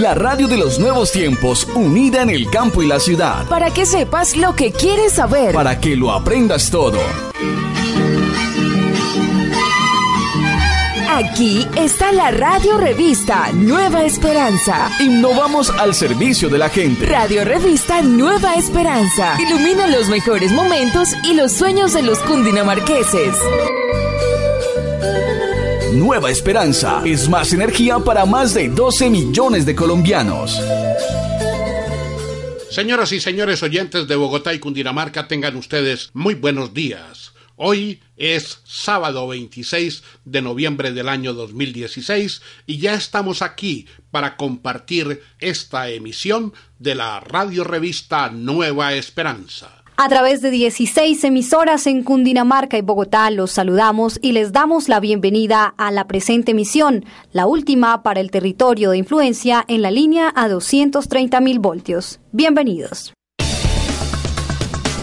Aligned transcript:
la 0.00 0.14
radio 0.14 0.48
de 0.48 0.56
los 0.56 0.78
nuevos 0.78 1.12
tiempos, 1.12 1.66
unida 1.74 2.22
en 2.22 2.30
el 2.30 2.50
campo 2.50 2.82
y 2.82 2.86
la 2.86 2.98
ciudad. 2.98 3.46
Para 3.48 3.70
que 3.70 3.86
sepas 3.86 4.36
lo 4.36 4.54
que 4.54 4.72
quieres 4.72 5.12
saber. 5.12 5.54
Para 5.54 5.80
que 5.80 5.96
lo 5.96 6.12
aprendas 6.12 6.70
todo. 6.70 6.98
Aquí 11.10 11.64
está 11.76 12.10
la 12.10 12.32
radio 12.32 12.76
revista 12.76 13.52
Nueva 13.52 14.04
Esperanza. 14.04 14.90
Innovamos 15.00 15.70
al 15.70 15.94
servicio 15.94 16.48
de 16.48 16.58
la 16.58 16.68
gente. 16.68 17.06
Radio 17.06 17.44
revista 17.44 18.02
Nueva 18.02 18.54
Esperanza. 18.54 19.36
Ilumina 19.40 19.86
los 19.86 20.08
mejores 20.08 20.50
momentos 20.50 21.10
y 21.22 21.34
los 21.34 21.52
sueños 21.52 21.92
de 21.92 22.02
los 22.02 22.18
cundinamarqueses. 22.20 23.36
Nueva 25.94 26.28
Esperanza 26.28 27.02
es 27.04 27.28
más 27.28 27.52
energía 27.52 28.00
para 28.00 28.26
más 28.26 28.52
de 28.52 28.68
12 28.68 29.10
millones 29.10 29.64
de 29.64 29.76
colombianos. 29.76 30.60
Señoras 32.68 33.12
y 33.12 33.20
señores 33.20 33.62
oyentes 33.62 34.08
de 34.08 34.16
Bogotá 34.16 34.52
y 34.52 34.58
Cundinamarca, 34.58 35.28
tengan 35.28 35.54
ustedes 35.54 36.10
muy 36.12 36.34
buenos 36.34 36.74
días. 36.74 37.32
Hoy 37.54 38.00
es 38.16 38.58
sábado 38.64 39.28
26 39.28 40.02
de 40.24 40.42
noviembre 40.42 40.90
del 40.90 41.08
año 41.08 41.32
2016 41.32 42.42
y 42.66 42.78
ya 42.78 42.94
estamos 42.94 43.40
aquí 43.40 43.86
para 44.10 44.36
compartir 44.36 45.22
esta 45.38 45.90
emisión 45.90 46.54
de 46.80 46.96
la 46.96 47.20
radio 47.20 47.62
revista 47.62 48.30
Nueva 48.30 48.94
Esperanza. 48.94 49.83
A 49.96 50.08
través 50.08 50.42
de 50.42 50.50
16 50.50 51.22
emisoras 51.22 51.86
en 51.86 52.02
Cundinamarca 52.02 52.76
y 52.76 52.82
Bogotá 52.82 53.30
los 53.30 53.52
saludamos 53.52 54.18
y 54.20 54.32
les 54.32 54.50
damos 54.50 54.88
la 54.88 54.98
bienvenida 54.98 55.72
a 55.78 55.92
la 55.92 56.08
presente 56.08 56.50
emisión, 56.50 57.04
la 57.32 57.46
última 57.46 58.02
para 58.02 58.20
el 58.20 58.32
territorio 58.32 58.90
de 58.90 58.98
influencia 58.98 59.64
en 59.68 59.82
la 59.82 59.92
línea 59.92 60.32
a 60.34 60.48
230 60.48 61.40
mil 61.40 61.60
voltios. 61.60 62.18
Bienvenidos. 62.32 63.12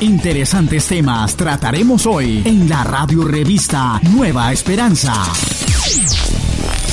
Interesantes 0.02 0.88
temas 0.88 1.38
trataremos 1.38 2.06
hoy 2.06 2.42
en 2.44 2.68
la 2.68 2.84
radio 2.84 3.24
revista 3.24 4.02
Nueva 4.14 4.52
Esperanza. 4.52 5.14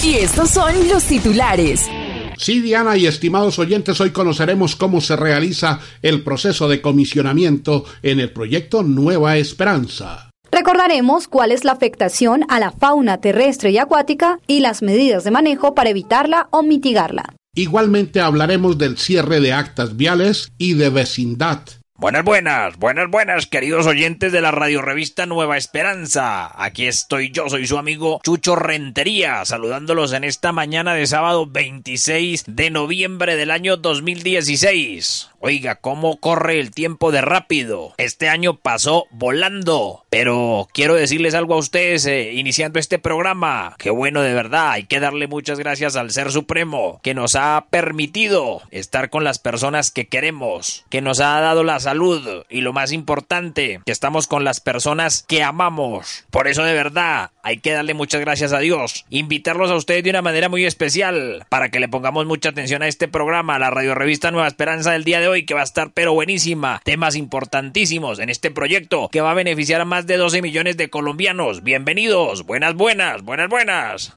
Y 0.05 0.15
estos 0.15 0.51
son 0.51 0.89
los 0.89 1.03
titulares. 1.03 1.91
Sí, 2.39 2.61
Diana 2.61 2.97
y 2.97 3.07
estimados 3.07 3.59
oyentes, 3.59 4.01
hoy 4.01 4.11
conoceremos 4.11 4.77
cómo 4.77 5.01
se 5.01 5.17
realiza 5.17 5.81
el 6.03 6.23
proceso 6.23 6.69
de 6.69 6.81
comisionamiento 6.81 7.85
en 8.03 8.21
el 8.21 8.31
proyecto 8.31 8.85
Nueva 8.85 9.37
Esperanza. 9.39 10.31
Recordaremos 10.51 11.27
cuál 11.29 11.51
es 11.51 11.65
la 11.65 11.73
afectación 11.73 12.45
a 12.49 12.61
la 12.61 12.71
fauna 12.71 13.19
terrestre 13.19 13.71
y 13.73 13.79
acuática 13.79 14.39
y 14.47 14.61
las 14.61 14.83
medidas 14.83 15.25
de 15.25 15.33
manejo 15.33 15.75
para 15.75 15.91
evitarla 15.91 16.49
o 16.51 16.63
mitigarla. 16.63 17.35
Igualmente 17.55 18.21
hablaremos 18.21 18.79
del 18.79 18.99
cierre 18.99 19.41
de 19.41 19.53
actas 19.53 19.97
viales 19.97 20.53
y 20.59 20.75
de 20.75 20.91
vecindad. 20.91 21.61
Buenas, 22.01 22.23
buenas, 22.23 22.77
buenas, 22.77 23.11
buenas, 23.11 23.47
queridos 23.47 23.89
oyentes 23.89 24.31
de 24.31 24.41
la 24.41 24.53
radio 24.53 24.81
revista 24.83 25.27
Nueva 25.27 25.57
Esperanza. 25.57 26.49
Aquí 26.55 26.87
estoy 26.87 27.33
yo, 27.33 27.49
soy 27.49 27.67
su 27.67 27.77
amigo 27.77 28.21
Chucho 28.23 28.55
Rentería, 28.55 29.45
saludándolos 29.45 30.13
en 30.13 30.23
esta 30.23 30.53
mañana 30.53 30.95
de 30.95 31.09
sábado 31.09 31.47
26 31.47 32.45
de 32.47 32.71
noviembre 32.71 33.35
del 33.35 33.51
año 33.51 33.77
2016. 33.77 35.31
Oiga, 35.41 35.77
cómo 35.77 36.19
corre 36.19 36.59
el 36.59 36.73
tiempo 36.73 37.13
de 37.13 37.21
rápido. 37.21 37.95
Este 37.97 38.29
año 38.29 38.57
pasó 38.57 39.07
volando. 39.11 40.05
Pero 40.11 40.69
quiero 40.73 40.95
decirles 40.95 41.35
algo 41.35 41.55
a 41.55 41.59
ustedes 41.59 42.07
eh, 42.07 42.33
iniciando 42.33 42.81
este 42.81 42.99
programa. 42.99 43.77
Qué 43.79 43.91
bueno 43.91 44.23
de 44.23 44.35
verdad. 44.35 44.71
Hay 44.73 44.85
que 44.85 44.99
darle 44.99 45.29
muchas 45.29 45.59
gracias 45.61 45.95
al 45.95 46.11
Ser 46.11 46.33
Supremo 46.33 46.99
que 47.05 47.15
nos 47.15 47.37
ha 47.37 47.67
permitido 47.71 48.63
estar 48.73 49.11
con 49.11 49.23
las 49.23 49.39
personas 49.39 49.93
que 49.93 50.09
queremos, 50.09 50.85
que 50.91 51.03
nos 51.03 51.21
ha 51.21 51.39
dado 51.41 51.63
la 51.63 51.79
salud 51.79 52.45
y 52.49 52.63
lo 52.63 52.73
más 52.73 52.91
importante, 52.91 53.81
que 53.87 53.93
estamos 53.93 54.27
con 54.27 54.43
las 54.43 54.61
personas 54.61 55.25
que 55.29 55.45
amamos. 55.45 56.25
Por 56.31 56.49
eso 56.49 56.65
de 56.65 56.75
verdad 56.75 57.31
hay 57.45 57.59
que 57.59 57.73
darle 57.73 57.95
muchas 57.95 58.21
gracias 58.21 58.53
a 58.53 58.59
Dios. 58.59 59.05
Invitarlos 59.09 59.71
a 59.71 59.77
ustedes 59.77 60.03
de 60.03 60.11
una 60.11 60.23
manera 60.23 60.49
muy 60.49 60.65
especial 60.65 61.47
para 61.49 61.71
que 61.71 61.81
le 61.81 61.89
pongamos 61.89 62.27
mucha 62.27 62.49
atención 62.49 62.83
a 62.83 62.89
este 62.89 63.07
programa, 63.07 63.59
la 63.59 63.71
radio 63.71 63.95
revista 63.95 64.31
Nueva 64.31 64.49
Esperanza 64.49 64.93
del 64.93 65.05
día 65.05 65.21
de 65.21 65.28
hoy 65.29 65.45
que 65.45 65.55
va 65.55 65.61
a 65.61 65.65
estar 65.65 65.93
pero 65.93 66.13
buenísima. 66.15 66.81
Temas 66.85 67.15
importantísimos 67.15 68.19
en 68.19 68.29
este 68.31 68.51
proyecto 68.51 69.09
que 69.13 69.21
va 69.21 69.31
a 69.31 69.35
beneficiar 69.35 69.81
a 69.81 69.85
más 69.85 70.07
de 70.07 70.17
12 70.17 70.43
millones 70.43 70.77
de 70.77 70.91
colombianos. 70.91 71.63
Bienvenidos. 71.63 72.45
Buenas, 72.45 72.75
buenas, 72.75 73.23
buenas, 73.23 73.49
buenas. 73.49 74.13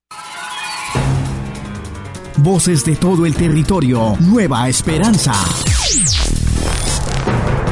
Voces 2.38 2.83
de 2.85 2.95
todo 2.95 3.25
el 3.25 3.35
territorio. 3.35 4.16
Nueva 4.19 4.67
Esperanza. 4.67 5.33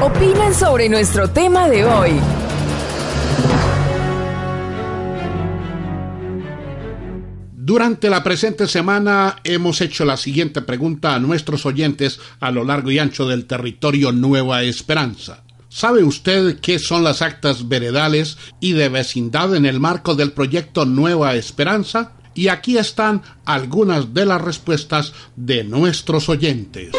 Opinan 0.01 0.53
sobre 0.53 0.89
nuestro 0.89 1.29
tema 1.29 1.67
de 1.67 1.85
hoy. 1.85 2.11
Durante 7.69 8.09
la 8.09 8.23
presente 8.23 8.65
semana 8.65 9.35
hemos 9.43 9.79
hecho 9.81 10.03
la 10.03 10.17
siguiente 10.17 10.63
pregunta 10.63 11.13
a 11.13 11.19
nuestros 11.19 11.67
oyentes 11.67 12.19
a 12.39 12.49
lo 12.49 12.63
largo 12.63 12.89
y 12.89 12.97
ancho 12.97 13.27
del 13.27 13.45
territorio 13.45 14.11
Nueva 14.11 14.63
Esperanza. 14.63 15.43
¿Sabe 15.67 16.03
usted 16.03 16.59
qué 16.61 16.79
son 16.79 17.03
las 17.03 17.21
actas 17.21 17.67
veredales 17.67 18.39
y 18.59 18.71
de 18.71 18.89
vecindad 18.89 19.55
en 19.55 19.67
el 19.67 19.79
marco 19.79 20.15
del 20.15 20.31
proyecto 20.31 20.85
Nueva 20.85 21.35
Esperanza? 21.35 22.13
Y 22.33 22.47
aquí 22.47 22.79
están 22.79 23.21
algunas 23.45 24.15
de 24.15 24.25
las 24.25 24.41
respuestas 24.41 25.13
de 25.35 25.63
nuestros 25.63 26.27
oyentes. 26.27 26.89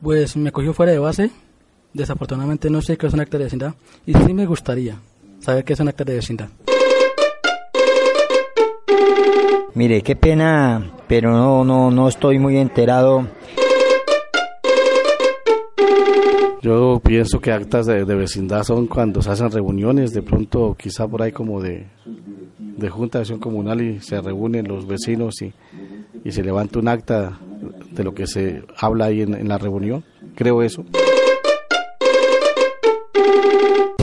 Pues 0.00 0.36
me 0.36 0.52
cogió 0.52 0.72
fuera 0.74 0.92
de 0.92 1.00
base. 1.00 1.32
Desafortunadamente 1.92 2.70
no 2.70 2.82
sé 2.82 2.96
qué 2.96 3.08
es 3.08 3.14
un 3.14 3.18
acta 3.18 3.36
de 3.36 3.44
vecindad. 3.46 3.74
Y 4.06 4.14
sí 4.14 4.32
me 4.32 4.46
gustaría 4.46 5.00
saber 5.40 5.64
qué 5.64 5.72
es 5.72 5.80
un 5.80 5.88
acta 5.88 6.04
de 6.04 6.14
vecindad. 6.14 6.50
Mire, 9.78 10.02
qué 10.02 10.16
pena, 10.16 10.90
pero 11.06 11.30
no, 11.30 11.62
no, 11.62 11.92
no 11.92 12.08
estoy 12.08 12.40
muy 12.40 12.56
enterado. 12.56 13.28
Yo 16.62 17.00
pienso 17.00 17.38
que 17.38 17.52
actas 17.52 17.86
de, 17.86 18.02
vecindad 18.02 18.64
son 18.64 18.88
cuando 18.88 19.22
se 19.22 19.30
hacen 19.30 19.52
reuniones, 19.52 20.12
de 20.12 20.22
pronto 20.22 20.74
quizá 20.76 21.06
por 21.06 21.22
ahí 21.22 21.30
como 21.30 21.62
de, 21.62 21.86
de 22.58 22.90
junta 22.90 23.18
de 23.18 23.22
acción 23.22 23.38
comunal 23.38 23.80
y 23.80 24.00
se 24.00 24.20
reúnen 24.20 24.66
los 24.66 24.84
vecinos 24.84 25.40
y, 25.42 25.52
y 26.24 26.32
se 26.32 26.42
levanta 26.42 26.80
un 26.80 26.88
acta 26.88 27.38
de 27.92 28.02
lo 28.02 28.14
que 28.14 28.26
se 28.26 28.64
habla 28.78 29.04
ahí 29.04 29.22
en, 29.22 29.32
en 29.34 29.46
la 29.46 29.58
reunión. 29.58 30.02
Creo 30.34 30.60
eso. 30.64 30.84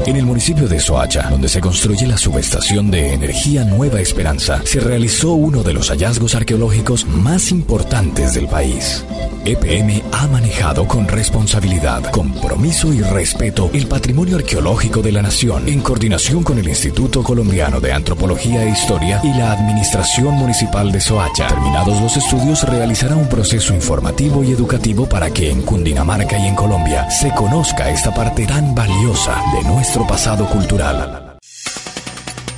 En 0.06 0.16
el 0.16 0.26
municipio 0.26 0.68
de 0.68 0.80
Soacha, 0.80 1.30
donde 1.32 1.50
se 1.50 1.60
construye 1.60 2.06
la 2.06 2.18
subestación 2.18 2.92
de 2.92 3.14
energía 3.14 3.64
Nueva 3.64 4.00
Esperanza, 4.02 4.62
se 4.64 4.80
realizó 4.80 5.32
uno 5.32 5.64
de 5.64 5.74
los 5.74 5.90
hallazgos 5.90 6.36
arqueológicos 6.36 7.08
más 7.08 7.52
importantes 7.52 8.36
del 8.36 8.48
país. 8.48 9.04
EPM 9.46 10.02
ha 10.12 10.28
manejado 10.28 10.88
con 10.88 11.08
responsabilidad, 11.08 12.10
compromiso 12.10 12.92
y 12.92 13.02
respeto 13.02 13.70
el 13.74 13.86
patrimonio 13.86 14.38
arqueológico 14.38 15.04
de 15.04 15.12
la 15.12 15.22
nación, 15.22 15.70
en 15.70 15.82
coordinación 15.82 16.44
con 16.44 16.58
el 16.58 16.68
Instituto 16.68 17.22
Colombiano 17.22 17.80
de 17.80 17.94
Antropología 17.94 18.64
e 18.64 18.72
Historia 18.72 19.22
y 19.24 19.28
la 19.38 19.52
Administración 19.52 20.34
Municipal 20.34 20.92
de 20.92 21.00
Soacha. 21.00 21.48
Terminados 21.48 22.02
los 22.02 22.18
estudios, 22.18 22.64
realizará 22.68 23.16
un 23.16 23.30
proceso 23.30 23.76
informativo 23.76 24.44
y 24.44 24.52
educativo 24.52 25.08
para 25.08 25.30
que 25.30 25.52
en 25.52 25.62
Cundinamarca 25.62 26.40
y 26.40 26.48
en 26.48 26.56
Colombia 26.56 27.08
se 27.12 27.30
conozca 27.36 27.92
esta 27.92 28.12
parte 28.12 28.48
tan 28.48 28.74
valiosa 28.74 29.40
de 29.56 29.70
nuestro 29.70 30.08
pasado 30.08 30.50
cultural. 30.50 31.38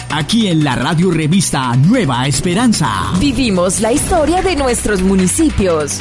Aquí 0.09 0.47
en 0.47 0.63
la 0.63 0.75
radio 0.75 1.11
revista 1.11 1.75
Nueva 1.75 2.25
Esperanza. 2.27 3.11
Vivimos 3.19 3.81
la 3.81 3.91
historia 3.91 4.41
de 4.41 4.55
nuestros 4.55 5.01
municipios. 5.01 5.99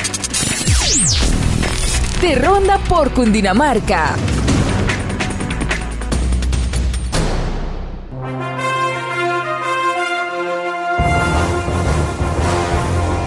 De 2.26 2.34
Ronda 2.34 2.78
por 2.78 3.12
Cundinamarca. 3.12 4.17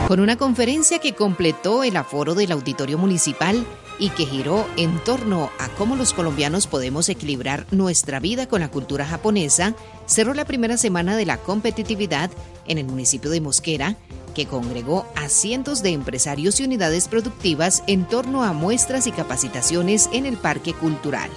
Con 0.05 0.19
una 0.19 0.35
conferencia 0.35 0.99
que 0.99 1.13
completó 1.13 1.85
el 1.85 1.95
aforo 1.95 2.35
del 2.35 2.51
Auditorio 2.51 2.97
Municipal, 2.97 3.65
y 3.99 4.09
que 4.09 4.25
giró 4.25 4.65
en 4.77 4.97
torno 5.03 5.51
a 5.59 5.67
cómo 5.69 5.95
los 5.95 6.13
colombianos 6.13 6.67
podemos 6.67 7.09
equilibrar 7.09 7.67
nuestra 7.71 8.19
vida 8.19 8.47
con 8.47 8.61
la 8.61 8.71
cultura 8.71 9.05
japonesa, 9.05 9.75
cerró 10.05 10.33
la 10.33 10.45
primera 10.45 10.77
semana 10.77 11.15
de 11.17 11.25
la 11.25 11.37
competitividad 11.37 12.31
en 12.65 12.77
el 12.77 12.85
municipio 12.85 13.29
de 13.29 13.41
Mosquera, 13.41 13.97
que 14.33 14.45
congregó 14.45 15.05
a 15.15 15.27
cientos 15.27 15.83
de 15.83 15.89
empresarios 15.89 16.59
y 16.59 16.63
unidades 16.63 17.07
productivas 17.07 17.83
en 17.87 18.07
torno 18.07 18.43
a 18.43 18.53
muestras 18.53 19.05
y 19.07 19.11
capacitaciones 19.11 20.09
en 20.13 20.25
el 20.25 20.37
Parque 20.37 20.73
Cultural. 20.73 21.29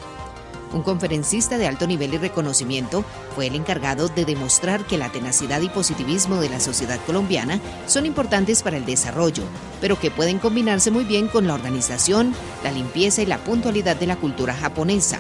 Un 0.72 0.82
conferencista 0.82 1.58
de 1.58 1.66
alto 1.66 1.86
nivel 1.86 2.14
y 2.14 2.18
reconocimiento, 2.18 3.04
fue 3.34 3.46
el 3.46 3.54
encargado 3.54 4.08
de 4.08 4.24
demostrar 4.24 4.86
que 4.86 4.98
la 4.98 5.10
tenacidad 5.10 5.60
y 5.60 5.68
positivismo 5.68 6.40
de 6.40 6.48
la 6.48 6.60
sociedad 6.60 7.00
colombiana 7.06 7.60
son 7.86 8.06
importantes 8.06 8.62
para 8.62 8.76
el 8.76 8.84
desarrollo, 8.84 9.44
pero 9.80 9.98
que 9.98 10.10
pueden 10.10 10.38
combinarse 10.38 10.90
muy 10.90 11.04
bien 11.04 11.28
con 11.28 11.46
la 11.46 11.54
organización, 11.54 12.34
la 12.64 12.72
limpieza 12.72 13.22
y 13.22 13.26
la 13.26 13.38
puntualidad 13.38 13.96
de 13.96 14.06
la 14.06 14.16
cultura 14.16 14.54
japonesa. 14.54 15.18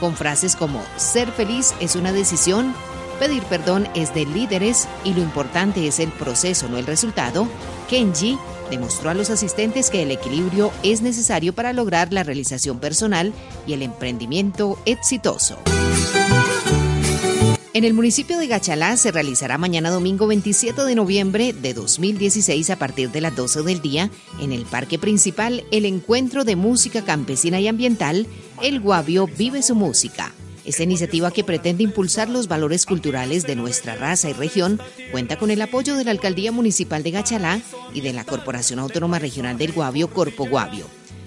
Con 0.00 0.16
frases 0.16 0.56
como 0.56 0.82
ser 0.96 1.30
feliz 1.30 1.74
es 1.80 1.94
una 1.94 2.12
decisión, 2.12 2.74
pedir 3.18 3.42
perdón 3.44 3.86
es 3.94 4.14
de 4.14 4.24
líderes 4.24 4.88
y 5.04 5.12
lo 5.12 5.20
importante 5.20 5.86
es 5.86 6.00
el 6.00 6.10
proceso, 6.10 6.68
no 6.68 6.78
el 6.78 6.86
resultado, 6.86 7.46
Kenji 7.88 8.38
demostró 8.70 9.10
a 9.10 9.14
los 9.14 9.28
asistentes 9.30 9.90
que 9.90 10.02
el 10.02 10.10
equilibrio 10.10 10.72
es 10.82 11.02
necesario 11.02 11.52
para 11.52 11.72
lograr 11.72 12.12
la 12.12 12.22
realización 12.22 12.78
personal 12.78 13.32
y 13.66 13.74
el 13.74 13.82
emprendimiento 13.82 14.78
exitoso. 14.86 15.58
En 17.72 17.84
el 17.84 17.94
municipio 17.94 18.36
de 18.36 18.48
Gachalá 18.48 18.96
se 18.96 19.12
realizará 19.12 19.56
mañana 19.56 19.90
domingo 19.90 20.26
27 20.26 20.82
de 20.82 20.94
noviembre 20.96 21.52
de 21.52 21.72
2016 21.72 22.68
a 22.70 22.76
partir 22.76 23.10
de 23.12 23.20
las 23.20 23.36
12 23.36 23.62
del 23.62 23.80
día 23.80 24.10
en 24.40 24.52
el 24.52 24.66
parque 24.66 24.98
principal 24.98 25.64
el 25.70 25.84
encuentro 25.84 26.44
de 26.44 26.56
música 26.56 27.02
campesina 27.04 27.60
y 27.60 27.68
ambiental 27.68 28.26
El 28.60 28.80
Guavio 28.80 29.28
Vive 29.28 29.62
su 29.62 29.76
Música. 29.76 30.34
Esta 30.70 30.84
iniciativa 30.84 31.32
que 31.32 31.42
pretende 31.42 31.82
impulsar 31.82 32.28
los 32.28 32.46
valores 32.46 32.86
culturales 32.86 33.42
de 33.42 33.56
nuestra 33.56 33.96
raza 33.96 34.30
y 34.30 34.34
región 34.34 34.80
cuenta 35.10 35.36
con 35.36 35.50
el 35.50 35.60
apoyo 35.62 35.96
de 35.96 36.04
la 36.04 36.12
Alcaldía 36.12 36.52
Municipal 36.52 37.02
de 37.02 37.10
Gachalá 37.10 37.60
y 37.92 38.02
de 38.02 38.12
la 38.12 38.22
Corporación 38.22 38.78
Autónoma 38.78 39.18
Regional 39.18 39.58
del 39.58 39.72
Guavio, 39.72 40.10
Corpo 40.10 40.46
Guavio. 40.46 40.86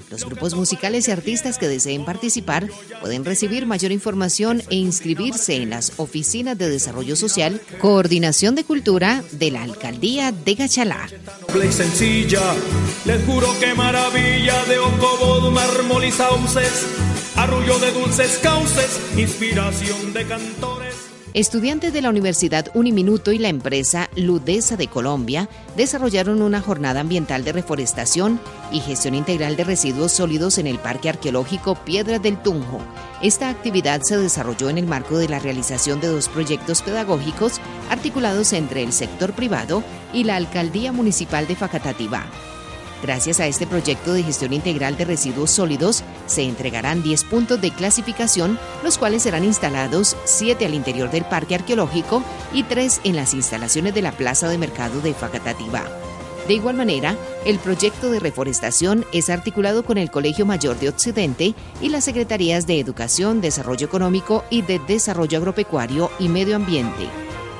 Los 0.10 0.24
grupos 0.24 0.56
musicales 0.56 1.10
y 1.10 1.12
artistas 1.12 1.58
que 1.58 1.68
deseen 1.68 2.06
participar 2.06 2.70
pueden 3.02 3.26
recibir 3.26 3.66
mayor 3.66 3.92
información 3.92 4.64
e 4.70 4.76
inscribirse 4.76 5.56
en 5.56 5.72
las 5.72 5.92
oficinas 5.98 6.58
de 6.58 6.70
desarrollo 6.70 7.18
social, 7.18 7.60
coordinación 7.82 8.56
de 8.56 8.64
cultura 8.64 9.26
de 9.34 9.52
la 9.52 9.64
alcaldía 9.64 10.32
de 10.32 10.56
Gachalá. 10.56 11.10
sencilla, 11.70 12.56
les 13.04 13.26
juro 13.26 13.48
que 13.60 13.74
maravilla 13.74 14.64
de 14.70 14.80
arrullo 17.36 17.80
de 17.80 17.92
dulces 17.92 18.40
cauces, 18.40 19.00
inspiración 19.18 20.14
de 20.14 20.26
cantores. 20.26 20.94
Estudiantes 21.34 21.94
de 21.94 22.04
la 22.04 22.10
Universidad 22.10 22.68
Uniminuto 22.76 23.32
y 23.32 23.40
la 23.40 23.50
empresa 23.50 24.08
Ludesa 24.16 24.78
de 24.78 24.88
Colombia 24.88 25.50
desarrollaron 25.76 26.44
una 26.44 26.62
jornada 26.62 27.00
ambiental 27.00 27.44
de 27.44 27.54
reforestación 27.54 28.40
y 28.72 28.82
gestión 28.82 29.16
integral 29.16 29.56
de 29.56 29.64
residuos 29.64 30.12
sólidos 30.12 30.60
en 30.60 30.68
el 30.68 30.78
Parque 30.78 31.10
Arqueológico 31.10 31.74
Piedra 31.74 32.20
del 32.20 32.40
Tunjo. 32.40 32.80
Esta 33.24 33.50
actividad 33.50 34.02
se 34.04 34.18
desarrolló 34.18 34.70
en 34.70 34.78
el 34.78 34.86
marco 34.86 35.18
de 35.18 35.28
la 35.28 35.40
realización 35.40 36.00
de 36.02 36.10
dos 36.10 36.30
proyectos 36.30 36.84
pedagógicos 36.84 37.60
articulados 37.90 38.54
entre 38.54 38.84
el 38.84 38.94
sector 38.94 39.34
privado 39.34 39.84
y 40.14 40.26
la 40.26 40.36
Alcaldía 40.36 40.92
Municipal 40.92 41.48
de 41.48 41.56
Facatativá. 41.56 42.28
Gracias 43.04 43.42
a 43.42 43.48
este 43.48 43.68
proyecto 43.68 44.14
de 44.14 44.24
gestión 44.24 44.54
integral 44.54 44.96
de 44.96 45.04
residuos 45.04 45.52
sólidos, 45.52 46.06
se 46.26 46.44
entregarán 46.44 47.04
10 47.04 47.26
puntos 47.26 47.60
de 47.60 47.70
clasificación, 47.72 48.58
los 48.82 48.98
cuales 48.98 49.24
serán 49.24 49.44
instalados 49.44 50.16
7 50.24 50.66
al 50.66 50.74
interior 50.74 51.12
del 51.12 51.26
parque 51.26 51.56
arqueológico 51.56 52.24
y 52.54 52.64
3 52.64 53.02
en 53.04 53.18
las 53.18 53.34
instalaciones 53.34 53.94
de 53.94 54.02
la 54.02 54.14
plaza 54.14 54.48
de 54.48 54.58
mercado 54.58 55.02
de 55.02 55.14
Facatativá. 55.14 55.84
De 56.48 56.54
igual 56.54 56.78
manera, 56.78 57.18
el 57.46 57.60
proyecto 57.60 58.10
de 58.10 58.22
reforestación 58.22 59.06
es 59.12 59.30
articulado 59.30 59.84
con 59.84 59.98
el 59.98 60.10
Colegio 60.10 60.46
Mayor 60.46 60.80
de 60.80 60.88
Occidente 60.88 61.56
y 61.82 61.90
las 61.90 62.06
Secretarías 62.06 62.68
de 62.68 62.80
Educación, 62.80 63.42
Desarrollo 63.42 63.86
Económico 63.86 64.46
y 64.50 64.62
de 64.62 64.80
Desarrollo 64.80 65.40
Agropecuario 65.40 66.10
y 66.20 66.30
Medio 66.30 66.56
Ambiente. 66.56 67.10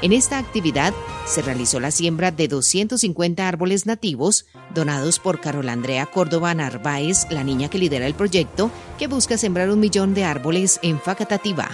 En 0.04 0.12
esta 0.12 0.38
actividad 0.38 0.94
se 1.26 1.42
realizó 1.42 1.80
la 1.80 1.90
siembra 1.90 2.30
de 2.30 2.50
250 2.50 3.48
árboles 3.48 3.86
nativos 3.86 4.46
donados 4.76 5.18
por 5.18 5.40
Carol 5.40 5.70
Andrea 5.70 6.06
Córdoba 6.08 6.54
Narváez, 6.54 7.26
la 7.30 7.46
niña 7.46 7.70
que 7.70 7.78
lidera 7.78 8.06
el 8.06 8.14
proyecto, 8.14 8.70
que 9.00 9.08
busca 9.08 9.38
sembrar 9.38 9.70
un 9.70 9.80
millón 9.80 10.14
de 10.14 10.26
árboles 10.26 10.78
en 10.84 11.00
Facatativá. 11.00 11.70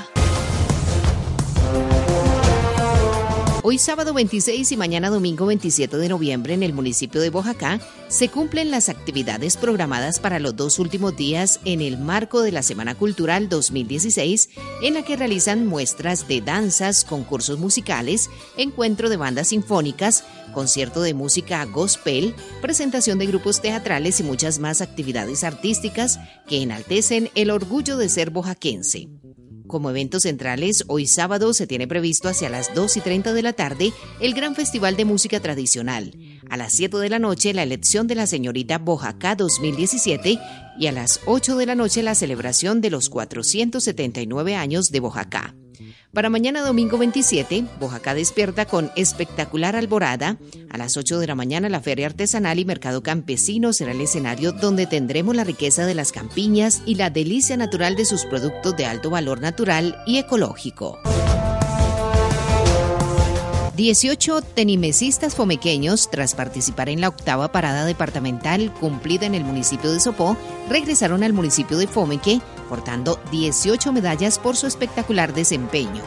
Hoy 3.62 3.78
sábado 3.78 4.14
26 4.14 4.72
y 4.72 4.78
mañana 4.78 5.10
domingo 5.10 5.46
27 5.46 5.98
de 5.98 6.08
noviembre 6.08 6.54
en 6.54 6.64
el 6.64 6.72
municipio 6.72 7.20
de 7.20 7.30
Bojacá 7.30 7.82
se 8.08 8.30
cumplen 8.30 8.72
las 8.72 8.88
actividades 8.88 9.58
programadas 9.58 10.20
para 10.20 10.40
los 10.40 10.56
dos 10.56 10.80
últimos 10.80 11.18
días 11.18 11.60
en 11.66 11.82
el 11.82 11.98
marco 11.98 12.42
de 12.42 12.54
la 12.54 12.64
Semana 12.64 12.96
Cultural 12.96 13.50
2016 13.50 14.52
en 14.82 14.94
la 14.94 15.04
que 15.04 15.18
realizan 15.18 15.68
muestras 15.68 16.26
de 16.30 16.40
danzas, 16.40 17.04
concursos 17.04 17.60
musicales, 17.60 18.30
encuentro 18.56 19.10
de 19.10 19.18
bandas 19.18 19.50
sinfónicas, 19.50 20.24
concierto 20.54 21.02
de 21.02 21.14
música 21.14 21.66
gospel, 21.66 22.36
presentación 22.62 23.20
de 23.20 23.28
grupos 23.28 23.62
teatrales 23.62 24.22
y 24.22 24.24
muchas 24.24 24.60
más 24.60 24.80
actividades 24.80 25.44
artísticas 25.44 26.18
que 26.48 26.62
enaltecen 26.62 27.30
el 27.36 27.52
orgullo 27.52 27.98
de 27.98 28.08
ser 28.08 28.30
bojaquense. 28.30 29.10
Como 29.70 29.92
eventos 29.92 30.24
centrales, 30.24 30.84
hoy 30.88 31.06
sábado 31.06 31.54
se 31.54 31.68
tiene 31.68 31.88
previsto 31.88 32.28
hacia 32.28 32.50
las 32.50 32.74
2 32.74 32.98
y 32.98 33.02
30 33.02 33.34
de 33.34 33.44
la 33.44 33.54
tarde 33.54 33.94
el 34.20 34.34
Gran 34.34 34.56
Festival 34.56 34.98
de 34.98 35.06
Música 35.06 35.40
Tradicional. 35.40 36.16
A 36.50 36.58
las 36.58 36.74
7 36.74 36.98
de 36.98 37.08
la 37.08 37.20
noche, 37.20 37.54
la 37.54 37.62
elección 37.62 38.08
de 38.08 38.16
la 38.16 38.26
señorita 38.26 38.80
Bojacá 38.80 39.36
2017 39.36 40.40
y 40.80 40.88
a 40.88 40.92
las 40.92 41.20
8 41.28 41.56
de 41.56 41.68
la 41.68 41.76
noche 41.76 42.02
la 42.02 42.16
celebración 42.16 42.82
de 42.82 42.90
los 42.90 43.10
479 43.10 44.56
años 44.56 44.90
de 44.90 45.02
Bojacá. 45.02 45.54
Para 46.14 46.30
mañana 46.30 46.62
domingo 46.62 46.98
27, 46.98 47.66
Bojacá 47.80 48.14
despierta 48.14 48.66
con 48.66 48.92
espectacular 48.96 49.76
alborada. 49.76 50.38
A 50.70 50.78
las 50.78 50.98
8 50.98 51.20
de 51.20 51.28
la 51.28 51.36
mañana 51.36 51.70
la 51.70 51.82
Feria 51.82 52.08
Artesanal 52.08 52.60
y 52.60 52.66
Mercado 52.66 53.04
Campesino 53.04 53.74
será 53.74 53.92
el 53.92 54.02
escenario 54.02 54.52
donde 54.52 54.88
tendremos 54.88 55.36
la 55.36 55.44
riqueza 55.44 55.86
de 55.86 55.96
las 55.96 56.12
campiñas 56.12 56.82
y 56.86 56.96
la 56.96 57.10
delicia 57.10 57.58
natural 57.58 57.96
de 57.96 58.06
sus 58.06 58.26
productos 58.26 58.76
de 58.76 58.86
alto 58.86 59.10
valor 59.10 59.42
natural 59.42 60.02
y 60.06 60.18
ecológico. 60.18 60.98
18 63.80 64.42
tenimesistas 64.42 65.36
fomequeños, 65.36 66.12
tras 66.12 66.36
participar 66.36 66.90
en 66.90 67.00
la 67.00 67.08
octava 67.08 67.54
parada 67.54 67.86
departamental 67.86 68.74
cumplida 68.74 69.26
en 69.26 69.36
el 69.36 69.46
municipio 69.46 69.90
de 69.94 70.02
Sopó, 70.02 70.36
regresaron 70.68 71.24
al 71.24 71.32
municipio 71.32 71.78
de 71.78 71.88
Fomeque, 71.88 72.42
portando 72.70 73.20
18 73.32 73.92
medallas 73.92 74.40
por 74.40 74.56
su 74.56 74.68
espectacular 74.68 75.34
desempeño. 75.34 76.04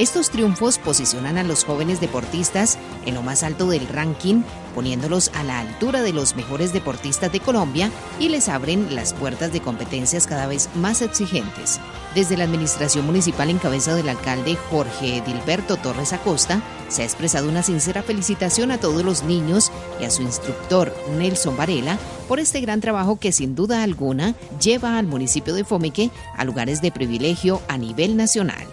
Estos 0.00 0.30
triunfos 0.30 0.78
posicionan 0.78 1.36
a 1.36 1.42
los 1.42 1.64
jóvenes 1.64 2.00
deportistas 2.00 2.78
en 3.04 3.12
lo 3.12 3.22
más 3.22 3.42
alto 3.42 3.68
del 3.68 3.86
ranking, 3.86 4.40
poniéndolos 4.74 5.30
a 5.34 5.44
la 5.44 5.58
altura 5.58 6.00
de 6.00 6.14
los 6.14 6.36
mejores 6.36 6.72
deportistas 6.72 7.30
de 7.30 7.40
Colombia 7.40 7.90
y 8.18 8.30
les 8.30 8.48
abren 8.48 8.94
las 8.94 9.12
puertas 9.12 9.52
de 9.52 9.60
competencias 9.60 10.26
cada 10.26 10.46
vez 10.46 10.70
más 10.74 11.02
exigentes. 11.02 11.80
Desde 12.14 12.38
la 12.38 12.44
administración 12.44 13.04
municipal 13.04 13.50
en 13.50 13.58
cabeza 13.58 13.94
del 13.94 14.08
alcalde 14.08 14.56
Jorge 14.70 15.22
Dilberto 15.26 15.76
Torres 15.76 16.14
Acosta, 16.14 16.62
se 16.88 17.02
ha 17.02 17.04
expresado 17.04 17.50
una 17.50 17.62
sincera 17.62 18.02
felicitación 18.02 18.70
a 18.70 18.78
todos 18.78 19.04
los 19.04 19.22
niños 19.24 19.70
y 20.00 20.04
a 20.04 20.10
su 20.10 20.22
instructor 20.22 20.94
Nelson 21.18 21.58
Varela 21.58 21.98
por 22.26 22.40
este 22.40 22.62
gran 22.62 22.80
trabajo 22.80 23.20
que 23.20 23.32
sin 23.32 23.54
duda 23.54 23.82
alguna 23.82 24.34
lleva 24.62 24.96
al 24.96 25.06
municipio 25.06 25.52
de 25.52 25.64
Fomeque 25.64 26.08
a 26.38 26.44
lugares 26.46 26.80
de 26.80 26.90
privilegio 26.90 27.60
a 27.68 27.76
nivel 27.76 28.16
nacional. 28.16 28.66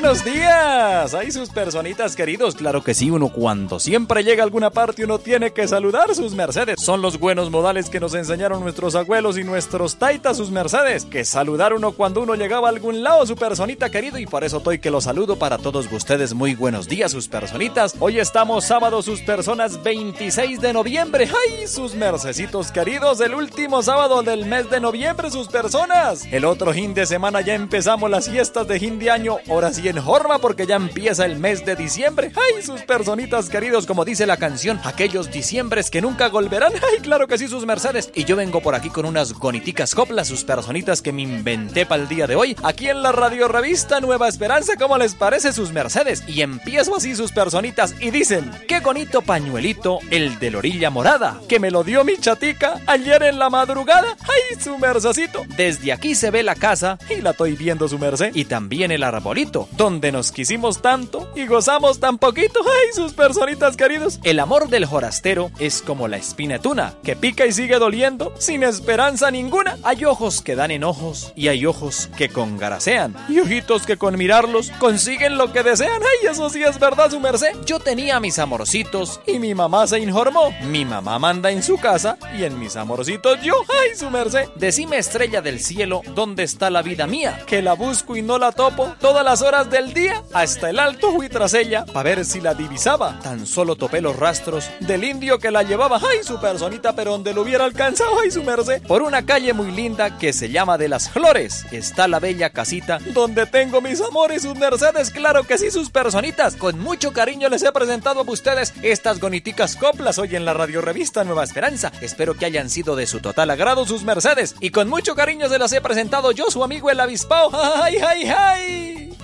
Buenos 0.00 0.24
días, 0.24 0.49
hay 0.60 1.30
sus 1.30 1.48
personitas 1.48 2.14
queridos, 2.14 2.54
claro 2.54 2.82
que 2.82 2.92
sí, 2.92 3.10
uno 3.10 3.30
cuando 3.30 3.80
siempre 3.80 4.22
llega 4.22 4.42
a 4.42 4.44
alguna 4.44 4.70
parte 4.70 5.04
uno 5.04 5.18
tiene 5.18 5.52
que 5.52 5.66
saludar 5.66 6.14
sus 6.14 6.34
mercedes. 6.34 6.80
Son 6.80 7.00
los 7.00 7.18
buenos 7.18 7.50
modales 7.50 7.88
que 7.88 7.98
nos 7.98 8.14
enseñaron 8.14 8.60
nuestros 8.60 8.94
abuelos 8.94 9.38
y 9.38 9.44
nuestros 9.44 9.96
taitas 9.96 10.36
sus 10.36 10.50
mercedes, 10.50 11.06
que 11.06 11.24
saludar 11.24 11.72
uno 11.72 11.92
cuando 11.92 12.20
uno 12.20 12.34
llegaba 12.34 12.68
a 12.68 12.70
algún 12.70 13.02
lado 13.02 13.26
su 13.26 13.36
personita 13.36 13.90
querido 13.90 14.18
y 14.18 14.26
por 14.26 14.44
eso 14.44 14.58
estoy 14.58 14.78
que 14.78 14.90
lo 14.90 15.00
saludo 15.00 15.36
para 15.36 15.56
todos 15.56 15.90
ustedes. 15.90 16.34
Muy 16.34 16.54
buenos 16.54 16.86
días 16.88 17.12
sus 17.12 17.28
personitas. 17.28 17.94
Hoy 17.98 18.18
estamos 18.18 18.64
sábado 18.64 19.02
sus 19.02 19.22
personas 19.22 19.82
26 19.82 20.60
de 20.60 20.72
noviembre. 20.74 21.28
¡Ay, 21.48 21.66
sus 21.68 21.94
mercecitos 21.94 22.70
queridos! 22.70 23.20
El 23.20 23.34
último 23.34 23.82
sábado 23.82 24.22
del 24.22 24.44
mes 24.44 24.68
de 24.68 24.80
noviembre 24.80 25.30
sus 25.30 25.48
personas. 25.48 26.26
El 26.30 26.44
otro 26.44 26.72
fin 26.74 26.92
de 26.92 27.06
semana 27.06 27.40
ya 27.40 27.54
empezamos 27.54 28.10
las 28.10 28.28
fiestas 28.28 28.68
de 28.68 28.78
fin 28.78 28.98
de 28.98 29.10
año. 29.10 29.38
Ahora 29.48 29.68
así 29.68 29.88
en 29.88 30.02
forma 30.02 30.38
porque 30.50 30.66
ya 30.66 30.74
empieza 30.74 31.26
el 31.26 31.38
mes 31.38 31.64
de 31.64 31.76
diciembre. 31.76 32.32
¡Ay, 32.34 32.60
sus 32.60 32.82
personitas 32.82 33.48
queridos! 33.48 33.86
Como 33.86 34.04
dice 34.04 34.26
la 34.26 34.36
canción, 34.36 34.80
aquellos 34.82 35.30
diciembres 35.30 35.90
que 35.90 36.00
nunca 36.00 36.28
volverán. 36.28 36.72
¡Ay, 36.74 36.98
claro 37.02 37.28
que 37.28 37.38
sí, 37.38 37.46
sus 37.46 37.66
mercedes! 37.66 38.10
Y 38.16 38.24
yo 38.24 38.34
vengo 38.34 38.60
por 38.60 38.74
aquí 38.74 38.90
con 38.90 39.06
unas 39.06 39.32
goniticas 39.32 39.94
coplas, 39.94 40.26
sus 40.26 40.42
personitas 40.42 41.02
que 41.02 41.12
me 41.12 41.22
inventé 41.22 41.86
para 41.86 42.02
el 42.02 42.08
día 42.08 42.26
de 42.26 42.34
hoy, 42.34 42.56
aquí 42.64 42.88
en 42.88 43.00
la 43.00 43.12
radio 43.12 43.46
revista 43.46 44.00
Nueva 44.00 44.26
Esperanza. 44.26 44.74
¿Cómo 44.76 44.98
les 44.98 45.14
parece 45.14 45.52
sus 45.52 45.70
mercedes? 45.70 46.24
Y 46.26 46.40
empiezo 46.40 46.96
así 46.96 47.14
sus 47.14 47.30
personitas 47.30 47.94
y 48.00 48.10
dicen: 48.10 48.50
¡Qué 48.66 48.80
bonito 48.80 49.22
pañuelito 49.22 50.00
el 50.10 50.40
de 50.40 50.50
la 50.50 50.58
orilla 50.58 50.90
morada! 50.90 51.40
Que 51.48 51.60
me 51.60 51.70
lo 51.70 51.84
dio 51.84 52.02
mi 52.02 52.16
chatica 52.16 52.80
ayer 52.88 53.22
en 53.22 53.38
la 53.38 53.50
madrugada. 53.50 54.16
¡Ay, 54.22 54.60
su 54.60 54.76
mercecito! 54.78 55.44
Desde 55.56 55.92
aquí 55.92 56.16
se 56.16 56.32
ve 56.32 56.42
la 56.42 56.56
casa 56.56 56.98
y 57.08 57.20
la 57.20 57.30
estoy 57.30 57.52
viendo 57.52 57.86
su 57.86 58.00
merced. 58.00 58.34
Y 58.34 58.46
también 58.46 58.90
el 58.90 59.04
arbolito, 59.04 59.68
donde 59.76 60.10
nos 60.10 60.32
quisimos 60.40 60.80
tanto 60.80 61.30
y 61.36 61.46
gozamos 61.46 62.00
tan 62.00 62.16
poquito. 62.16 62.60
¡Ay, 62.60 62.94
sus 62.94 63.12
personitas 63.12 63.76
queridos! 63.76 64.18
El 64.22 64.40
amor 64.40 64.70
del 64.70 64.86
jorastero 64.86 65.50
es 65.58 65.82
como 65.82 66.08
la 66.08 66.16
espina 66.16 66.58
tuna, 66.58 66.94
que 67.02 67.14
pica 67.14 67.44
y 67.44 67.52
sigue 67.52 67.78
doliendo, 67.78 68.32
sin 68.38 68.62
esperanza 68.62 69.30
ninguna. 69.30 69.76
Hay 69.82 70.06
ojos 70.06 70.40
que 70.40 70.56
dan 70.56 70.70
enojos 70.70 71.34
y 71.36 71.48
hay 71.48 71.66
ojos 71.66 72.08
que 72.16 72.30
congaracean. 72.30 73.14
Y 73.28 73.40
ojitos 73.40 73.84
que 73.84 73.98
con 73.98 74.16
mirarlos 74.16 74.70
consiguen 74.78 75.36
lo 75.36 75.52
que 75.52 75.62
desean. 75.62 76.00
¡Ay, 76.00 76.28
eso 76.30 76.48
sí 76.48 76.62
es 76.62 76.80
verdad, 76.80 77.10
su 77.10 77.20
merced! 77.20 77.54
Yo 77.66 77.78
tenía 77.78 78.18
mis 78.18 78.38
amorcitos 78.38 79.20
y 79.26 79.38
mi 79.38 79.54
mamá 79.54 79.86
se 79.88 79.98
informó. 79.98 80.54
Mi 80.62 80.86
mamá 80.86 81.18
manda 81.18 81.50
en 81.50 81.62
su 81.62 81.76
casa 81.76 82.16
y 82.34 82.44
en 82.44 82.58
mis 82.58 82.76
amorcitos 82.76 83.42
yo. 83.42 83.52
¡Ay, 83.82 83.94
su 83.94 84.08
merced! 84.08 84.48
Decime, 84.54 84.96
estrella 84.96 85.42
del 85.42 85.60
cielo, 85.60 86.00
¿dónde 86.14 86.44
está 86.44 86.70
la 86.70 86.80
vida 86.80 87.06
mía? 87.06 87.42
Que 87.46 87.60
la 87.60 87.74
busco 87.74 88.16
y 88.16 88.22
no 88.22 88.38
la 88.38 88.52
topo 88.52 88.94
todas 89.02 89.22
las 89.22 89.42
horas 89.42 89.68
del 89.68 89.92
día. 89.92 90.22
Hasta 90.32 90.70
el 90.70 90.78
alto 90.78 91.10
fui 91.12 91.28
tras 91.28 91.54
ella 91.54 91.84
para 91.84 92.10
ver 92.10 92.24
si 92.24 92.40
la 92.40 92.54
divisaba. 92.54 93.18
Tan 93.20 93.48
solo 93.48 93.74
topé 93.74 94.00
los 94.00 94.16
rastros 94.16 94.70
del 94.78 95.02
indio 95.02 95.40
que 95.40 95.50
la 95.50 95.64
llevaba. 95.64 95.98
¡Ay, 95.98 96.22
su 96.22 96.40
personita! 96.40 96.94
Pero 96.94 97.12
donde 97.12 97.34
lo 97.34 97.42
hubiera 97.42 97.64
alcanzado. 97.64 98.20
¡Ay, 98.20 98.30
su 98.30 98.44
merced! 98.44 98.80
Por 98.82 99.02
una 99.02 99.26
calle 99.26 99.52
muy 99.52 99.72
linda 99.72 100.18
que 100.18 100.32
se 100.32 100.50
llama 100.50 100.78
de 100.78 100.88
las 100.88 101.10
Flores 101.10 101.66
está 101.72 102.06
la 102.06 102.20
bella 102.20 102.50
casita 102.50 102.98
donde 103.12 103.46
tengo 103.46 103.80
mis 103.80 104.00
amores, 104.00 104.42
sus 104.42 104.56
mercedes. 104.56 105.10
Claro 105.10 105.42
que 105.42 105.58
sí, 105.58 105.70
sus 105.72 105.90
personitas. 105.90 106.54
Con 106.54 106.78
mucho 106.78 107.12
cariño 107.12 107.48
les 107.48 107.64
he 107.64 107.72
presentado 107.72 108.20
a 108.20 108.30
ustedes 108.30 108.72
estas 108.82 109.18
goniticas 109.18 109.74
coplas 109.74 110.18
hoy 110.18 110.36
en 110.36 110.44
la 110.44 110.54
radio 110.54 110.80
revista 110.80 111.24
Nueva 111.24 111.42
Esperanza. 111.42 111.90
Espero 112.00 112.34
que 112.34 112.46
hayan 112.46 112.70
sido 112.70 112.94
de 112.94 113.08
su 113.08 113.18
total 113.18 113.50
agrado 113.50 113.84
sus 113.84 114.04
mercedes. 114.04 114.54
Y 114.60 114.70
con 114.70 114.88
mucho 114.88 115.16
cariño 115.16 115.48
se 115.48 115.58
las 115.58 115.72
he 115.72 115.80
presentado 115.80 116.30
yo, 116.30 116.50
su 116.50 116.62
amigo 116.62 116.88
el 116.88 117.00
avispao. 117.00 117.50
¡Ay, 117.82 117.96
ay, 117.96 118.32
ay! 118.36 119.16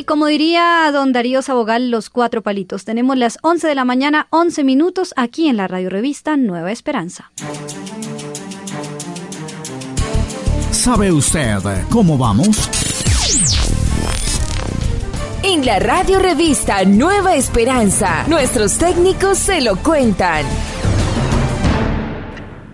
Y 0.00 0.04
como 0.04 0.26
diría 0.26 0.88
don 0.92 1.12
Darío 1.12 1.42
Sabogal, 1.42 1.90
los 1.90 2.10
cuatro 2.10 2.42
palitos. 2.42 2.84
Tenemos 2.84 3.18
las 3.18 3.38
11 3.42 3.66
de 3.68 3.74
la 3.74 3.84
mañana, 3.84 4.28
11 4.30 4.64
minutos, 4.64 5.12
aquí 5.16 5.48
en 5.48 5.56
la 5.56 5.68
radio 5.68 5.90
revista 5.90 6.36
Nueva 6.36 6.72
Esperanza. 6.72 7.30
¿Sabe 10.70 11.12
usted 11.12 11.58
cómo 11.90 12.16
vamos? 12.16 12.70
En 15.42 15.64
la 15.64 15.78
radio 15.78 16.18
revista 16.18 16.84
Nueva 16.84 17.34
Esperanza, 17.34 18.26
nuestros 18.28 18.76
técnicos 18.76 19.38
se 19.38 19.62
lo 19.62 19.76
cuentan. 19.76 20.44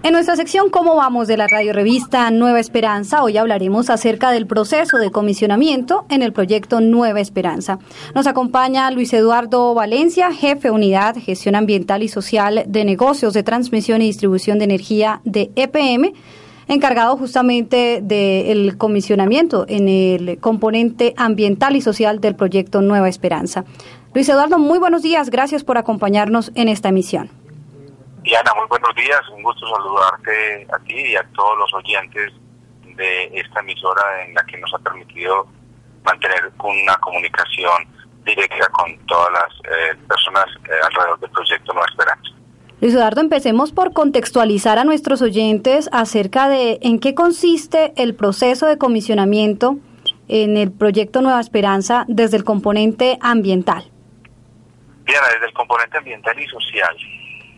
En 0.02 0.12
nuestra 0.12 0.34
sección 0.34 0.68
¿Cómo 0.70 0.96
vamos? 0.96 1.28
de 1.28 1.36
la 1.36 1.46
radio 1.46 1.72
revista 1.72 2.28
Nueva 2.32 2.58
Esperanza, 2.58 3.22
hoy 3.22 3.36
hablaremos 3.36 3.88
acerca 3.88 4.32
del 4.32 4.48
proceso 4.48 4.98
de 4.98 5.12
comisionamiento 5.12 6.06
en 6.08 6.22
el 6.22 6.32
proyecto 6.32 6.80
Nueva 6.80 7.20
Esperanza. 7.20 7.78
Nos 8.16 8.26
acompaña 8.26 8.90
Luis 8.90 9.12
Eduardo 9.12 9.72
Valencia, 9.72 10.32
jefe 10.32 10.72
unidad 10.72 11.14
gestión 11.16 11.54
ambiental 11.54 12.02
y 12.02 12.08
social 12.08 12.64
de 12.66 12.84
negocios 12.84 13.32
de 13.32 13.44
transmisión 13.44 14.02
y 14.02 14.06
distribución 14.06 14.58
de 14.58 14.64
energía 14.64 15.20
de 15.22 15.52
EPM, 15.54 16.14
encargado 16.68 17.16
justamente 17.16 18.00
del 18.02 18.76
comisionamiento 18.76 19.66
en 19.68 19.88
el 19.88 20.40
componente 20.40 21.14
ambiental 21.16 21.76
y 21.76 21.80
social 21.80 22.20
del 22.20 22.34
proyecto 22.34 22.80
Nueva 22.80 23.08
Esperanza. 23.08 23.64
Luis 24.14 24.28
Eduardo, 24.28 24.58
muy 24.58 24.78
buenos 24.78 25.02
días, 25.02 25.30
gracias 25.30 25.62
por 25.62 25.78
acompañarnos 25.78 26.50
en 26.54 26.68
esta 26.68 26.88
emisión. 26.88 27.30
Diana, 28.22 28.50
muy 28.56 28.66
buenos 28.68 28.94
días, 28.96 29.20
un 29.34 29.42
gusto 29.42 29.68
saludarte 29.68 30.66
a 30.72 30.78
ti 30.80 30.94
y 30.94 31.16
a 31.16 31.22
todos 31.34 31.58
los 31.58 31.74
oyentes 31.74 32.32
de 32.96 33.30
esta 33.34 33.60
emisora 33.60 34.24
en 34.24 34.34
la 34.34 34.42
que 34.44 34.58
nos 34.58 34.72
ha 34.74 34.78
permitido 34.78 35.46
mantener 36.04 36.50
una 36.62 36.96
comunicación 36.96 37.86
directa 38.24 38.68
con 38.70 38.96
todas 39.06 39.32
las 39.32 39.52
eh, 39.70 39.96
personas 40.08 40.46
eh, 40.64 40.72
alrededor 40.82 41.20
del 41.20 41.30
proyecto 41.30 41.72
Nueva 41.72 41.88
Esperanza. 41.88 42.35
Luis 42.78 42.92
Eduardo, 42.92 43.22
empecemos 43.22 43.72
por 43.72 43.94
contextualizar 43.94 44.78
a 44.78 44.84
nuestros 44.84 45.22
oyentes 45.22 45.88
acerca 45.92 46.46
de 46.46 46.78
en 46.82 47.00
qué 47.00 47.14
consiste 47.14 47.94
el 47.96 48.14
proceso 48.14 48.66
de 48.66 48.76
comisionamiento 48.76 49.78
en 50.28 50.58
el 50.58 50.70
proyecto 50.70 51.22
Nueva 51.22 51.40
Esperanza 51.40 52.04
desde 52.06 52.36
el 52.36 52.44
componente 52.44 53.16
ambiental. 53.22 53.90
Diana, 55.06 55.26
desde 55.32 55.46
el 55.46 55.54
componente 55.54 55.96
ambiental 55.96 56.38
y 56.38 56.46
social, 56.48 56.94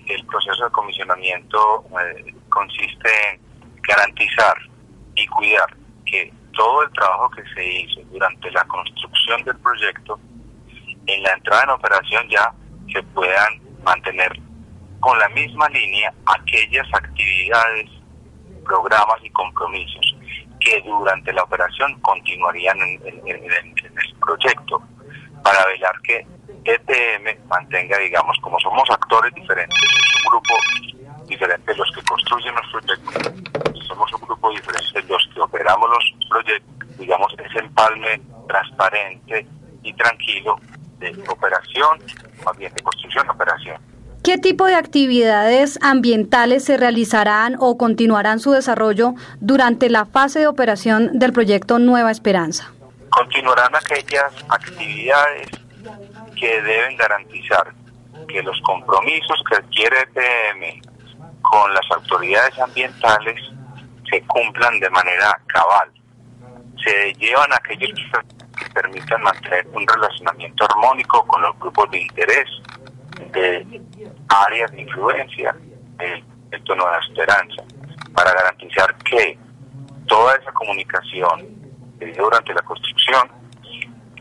el 0.07 0.25
proceso 0.27 0.65
de 0.65 0.71
comisionamiento 0.71 1.85
eh, 2.01 2.35
consiste 2.49 3.11
en 3.33 3.41
garantizar 3.83 4.57
y 5.17 5.27
cuidar 5.27 5.67
que 6.07 6.33
todo 6.53 6.85
el 6.85 6.93
trabajo 6.93 7.29
que 7.31 7.43
se 7.55 7.81
hizo 7.81 8.01
durante 8.13 8.53
la 8.53 8.65
construcción 8.67 9.43
del 9.43 9.57
proyecto, 9.59 10.21
en 11.07 11.23
la 11.25 11.33
entrada 11.33 11.65
en 11.65 11.71
operación 11.71 12.29
ya 12.29 12.53
se 12.93 13.03
puedan 13.03 13.61
mantener 13.83 14.48
con 15.01 15.19
la 15.19 15.29
misma 15.31 15.69
línea 15.69 16.13
aquellas 16.27 16.87
actividades, 16.93 17.91
programas 18.65 19.17
y 19.23 19.31
compromisos 19.31 20.17
que 20.61 20.83
durante 20.83 21.33
la 21.33 21.43
operación 21.43 21.99
continuarían 22.01 22.79
en, 22.81 23.01
el 23.05 24.15
proyecto 24.21 24.83
para 25.43 25.65
velar 25.67 26.01
que 26.03 26.27
EPM 26.65 27.49
mantenga, 27.49 27.97
digamos, 27.99 28.37
como 28.43 28.59
somos 28.61 28.89
actores 28.91 29.33
diferentes, 29.35 29.79
es 29.79 30.17
un 30.17 30.31
grupo 30.31 30.55
diferente 31.27 31.75
los 31.75 31.91
que 31.93 32.03
construyen 32.03 32.55
los 32.55 32.67
proyectos, 32.73 33.87
somos 33.87 34.13
un 34.13 34.21
grupo 34.21 34.51
diferente 34.51 35.03
los 35.09 35.29
que 35.33 35.41
operamos 35.41 35.89
los 35.89 36.29
proyectos, 36.29 36.99
digamos, 36.99 37.33
es 37.39 37.57
el 37.57 37.71
palme 37.71 38.21
transparente 38.49 39.47
y 39.83 39.93
tranquilo 39.95 40.61
de 40.99 41.17
operación, 41.29 41.99
más 42.45 42.57
bien 42.59 42.75
de 42.75 42.83
construcción 42.83 43.31
operación. 43.31 43.81
¿Qué 44.29 44.37
tipo 44.37 44.67
de 44.67 44.75
actividades 44.75 45.79
ambientales 45.81 46.63
se 46.63 46.77
realizarán 46.77 47.57
o 47.61 47.79
continuarán 47.79 48.41
su 48.41 48.53
desarrollo 48.53 49.15
durante 49.41 49.89
la 49.89 50.05
fase 50.05 50.41
de 50.41 50.47
operación 50.47 51.19
del 51.19 51.33
proyecto 51.33 51.79
Nueva 51.79 52.11
Esperanza? 52.11 52.71
Continuarán 53.09 53.75
aquellas 53.75 54.31
actividades 54.51 55.49
que 56.39 56.61
deben 56.61 56.99
garantizar 56.99 57.73
que 58.29 58.43
los 58.43 58.61
compromisos 58.67 59.43
que 59.49 59.57
adquiere 59.57 59.97
EPM 60.03 60.83
con 61.41 61.73
las 61.73 61.91
autoridades 61.91 62.59
ambientales 62.59 63.41
se 64.11 64.21
cumplan 64.25 64.79
de 64.79 64.91
manera 64.91 65.41
cabal. 65.47 65.91
Se 66.85 67.15
llevan 67.15 67.51
aquellos 67.55 67.99
que 68.59 68.71
permitan 68.75 69.23
mantener 69.23 69.67
un 69.73 69.87
relacionamiento 69.87 70.67
armónico 70.67 71.27
con 71.27 71.41
los 71.41 71.59
grupos 71.59 71.91
de 71.93 72.03
interés 72.03 72.47
de 73.33 73.81
áreas 74.29 74.71
de 74.73 74.83
influencia 74.83 75.55
del 75.99 76.25
de 76.51 76.61
la 76.77 76.99
esperanza, 76.99 77.63
para 78.15 78.33
garantizar 78.33 78.95
que 78.99 79.39
toda 80.07 80.35
esa 80.37 80.53
comunicación 80.53 81.47
durante 82.17 82.55
la 82.55 82.63
construcción, 82.63 83.29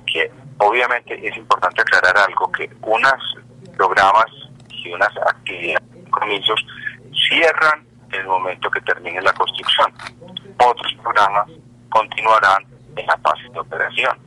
que 0.06 0.32
obviamente 0.58 1.28
es 1.28 1.36
importante 1.38 1.82
aclarar 1.82 2.18
algo, 2.18 2.52
que 2.52 2.70
unas 2.82 3.22
programas 3.76 4.26
y 4.70 4.92
unas 4.92 5.16
actividades, 5.18 5.88
compromisos, 6.04 6.66
cierran 7.30 7.86
el 8.12 8.26
momento 8.26 8.70
que 8.72 8.82
termine 8.82 9.22
la 9.22 9.34
construcción. 9.34 9.94
Otros 10.60 10.94
programas 11.02 11.50
continuarán 11.90 12.66
en 12.96 13.06
la 13.06 13.18
fase 13.18 13.50
de 13.52 13.60
operación, 13.60 14.18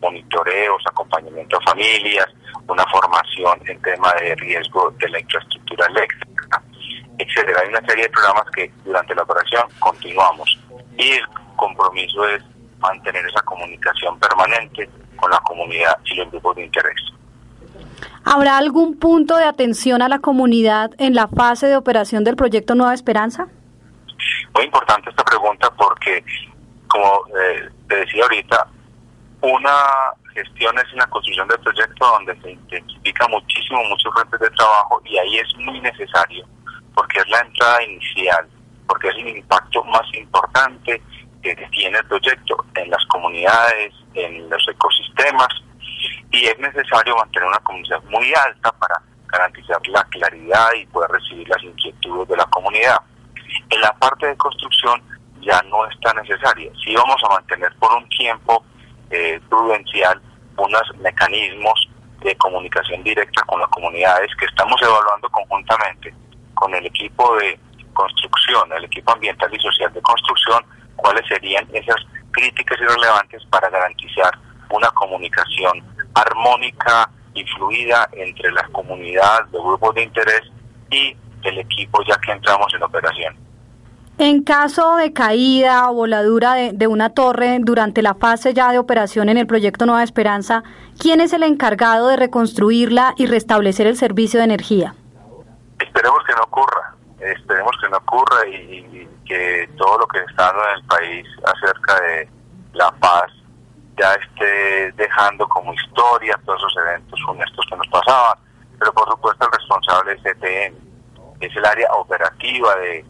monitoreos, 0.00 0.82
acompañamiento 0.86 1.56
a 1.58 1.70
familias, 1.70 2.26
una 2.68 2.84
formación 2.86 3.60
en 3.66 3.80
tema 3.82 4.12
de 4.20 4.34
riesgo 4.36 4.92
de 4.98 5.08
la 5.08 5.20
infraestructura 5.20 5.86
eléctrica, 5.86 6.62
etcétera. 7.18 7.60
Hay 7.62 7.68
una 7.68 7.86
serie 7.86 8.04
de 8.04 8.10
programas 8.10 8.44
que 8.54 8.70
durante 8.84 9.14
la 9.14 9.22
operación 9.22 9.62
continuamos 9.78 10.58
y 10.96 11.12
el 11.12 11.26
compromiso 11.56 12.26
es 12.28 12.42
mantener 12.78 13.24
esa 13.26 13.42
comunicación 13.42 14.18
permanente 14.18 14.88
con 15.16 15.30
la 15.30 15.38
comunidad 15.40 15.98
y 16.04 16.14
los 16.14 16.30
grupos 16.30 16.56
de 16.56 16.64
interés. 16.64 16.96
¿Habrá 18.24 18.58
algún 18.58 18.98
punto 18.98 19.36
de 19.36 19.44
atención 19.44 20.02
a 20.02 20.08
la 20.08 20.18
comunidad 20.18 20.90
en 20.98 21.14
la 21.14 21.28
fase 21.28 21.66
de 21.66 21.76
operación 21.76 22.24
del 22.24 22.36
proyecto 22.36 22.74
Nueva 22.74 22.94
Esperanza? 22.94 23.48
Muy 24.54 24.64
importante 24.64 25.10
esta 25.10 25.24
pregunta 25.24 25.70
porque, 25.76 26.22
como 26.86 27.26
eh, 27.28 27.68
te 27.88 27.96
decía 27.96 28.22
ahorita, 28.24 28.66
una 29.42 30.12
gestión 30.34 30.78
es 30.78 30.92
una 30.92 31.06
construcción 31.06 31.48
del 31.48 31.60
proyecto 31.60 32.06
donde 32.06 32.40
se 32.40 32.52
intensifica 32.52 33.26
muchísimo 33.28 33.82
muchos 33.84 34.12
frentes 34.14 34.40
de 34.40 34.50
trabajo 34.50 35.00
y 35.04 35.18
ahí 35.18 35.38
es 35.38 35.56
muy 35.56 35.80
necesario 35.80 36.46
porque 36.94 37.18
es 37.20 37.28
la 37.28 37.40
entrada 37.40 37.82
inicial, 37.82 38.48
porque 38.86 39.08
es 39.08 39.16
el 39.16 39.28
impacto 39.28 39.82
más 39.84 40.06
importante 40.14 41.02
que 41.42 41.56
tiene 41.72 41.98
el 41.98 42.06
proyecto 42.06 42.64
en 42.74 42.90
las 42.90 43.04
comunidades, 43.06 43.94
en 44.14 44.50
los 44.50 44.68
ecosistemas 44.68 45.48
y 46.30 46.44
es 46.44 46.58
necesario 46.58 47.16
mantener 47.16 47.48
una 47.48 47.58
comunidad 47.58 48.02
muy 48.04 48.32
alta 48.34 48.70
para 48.72 49.00
garantizar 49.28 49.80
la 49.88 50.04
claridad 50.04 50.72
y 50.74 50.86
poder 50.86 51.10
recibir 51.10 51.48
las 51.48 51.62
inquietudes 51.62 52.28
de 52.28 52.36
la 52.36 52.44
comunidad. 52.46 52.98
En 53.70 53.80
la 53.80 53.92
parte 53.94 54.26
de 54.26 54.36
construcción 54.36 55.02
ya 55.40 55.62
no 55.62 55.86
está 55.88 56.12
necesaria. 56.14 56.70
Sí 56.84 56.94
vamos 56.94 57.16
a 57.24 57.34
mantener 57.34 57.74
por 57.76 57.92
un 57.94 58.08
tiempo 58.10 58.64
eh, 59.10 59.40
prudencial 59.48 60.20
unos 60.56 60.82
mecanismos 60.98 61.88
de 62.20 62.36
comunicación 62.36 63.02
directa 63.02 63.42
con 63.42 63.60
las 63.60 63.68
comunidades 63.70 64.30
que 64.36 64.46
estamos 64.46 64.80
evaluando 64.82 65.28
conjuntamente 65.30 66.14
con 66.54 66.74
el 66.74 66.86
equipo 66.86 67.36
de 67.36 67.58
construcción, 67.94 68.70
el 68.72 68.84
equipo 68.84 69.12
ambiental 69.12 69.48
y 69.52 69.58
social 69.58 69.92
de 69.92 70.02
construcción, 70.02 70.64
cuáles 70.96 71.26
serían 71.26 71.66
esas 71.72 71.96
críticas 72.32 72.78
y 72.80 72.84
relevantes 72.84 73.42
para 73.46 73.70
garantizar 73.70 74.32
una 74.70 74.90
comunicación 74.90 75.82
armónica 76.14 77.10
y 77.34 77.44
fluida 77.44 78.08
entre 78.12 78.52
las 78.52 78.68
comunidades 78.70 79.50
de 79.50 79.58
grupos 79.58 79.94
de 79.94 80.02
interés 80.02 80.42
y 80.90 81.16
el 81.44 81.58
equipo 81.58 82.02
ya 82.04 82.18
que 82.20 82.32
entramos 82.32 82.72
en 82.74 82.82
operación. 82.82 83.49
En 84.22 84.42
caso 84.42 84.96
de 84.96 85.14
caída 85.14 85.90
o 85.90 85.94
voladura 85.94 86.52
de, 86.52 86.86
una 86.86 87.14
torre 87.14 87.56
durante 87.58 88.02
la 88.02 88.12
fase 88.12 88.52
ya 88.52 88.70
de 88.70 88.78
operación 88.78 89.30
en 89.30 89.38
el 89.38 89.46
proyecto 89.46 89.86
Nueva 89.86 90.02
Esperanza, 90.02 90.62
¿quién 90.98 91.22
es 91.22 91.32
el 91.32 91.42
encargado 91.42 92.08
de 92.08 92.16
reconstruirla 92.16 93.14
y 93.16 93.24
restablecer 93.24 93.86
el 93.86 93.96
servicio 93.96 94.38
de 94.38 94.44
energía? 94.44 94.94
Esperemos 95.78 96.18
que 96.26 96.34
no 96.34 96.42
ocurra, 96.42 96.94
esperemos 97.18 97.72
que 97.80 97.88
no 97.88 97.96
ocurra 97.96 98.46
y, 98.46 99.08
que 99.24 99.70
todo 99.78 100.00
lo 100.00 100.06
que 100.08 100.18
está 100.18 100.50
en 100.50 100.78
el 100.78 100.84
país 100.84 101.26
acerca 101.42 101.98
de 102.02 102.28
la 102.74 102.90
paz 103.00 103.32
ya 103.98 104.12
esté 104.16 104.92
dejando 104.98 105.48
como 105.48 105.72
historia 105.72 106.38
todos 106.44 106.58
esos 106.58 106.76
eventos 106.76 107.18
funestos 107.24 107.66
que 107.70 107.76
nos 107.78 107.88
pasaban. 107.88 108.36
Pero 108.78 108.92
por 108.92 109.08
supuesto 109.08 109.46
el 109.46 109.52
responsable 109.52 110.12
es 110.12 110.26
ETM, 110.26 110.74
es 111.40 111.56
el 111.56 111.64
área 111.64 111.90
operativa 111.92 112.76
de 112.76 113.09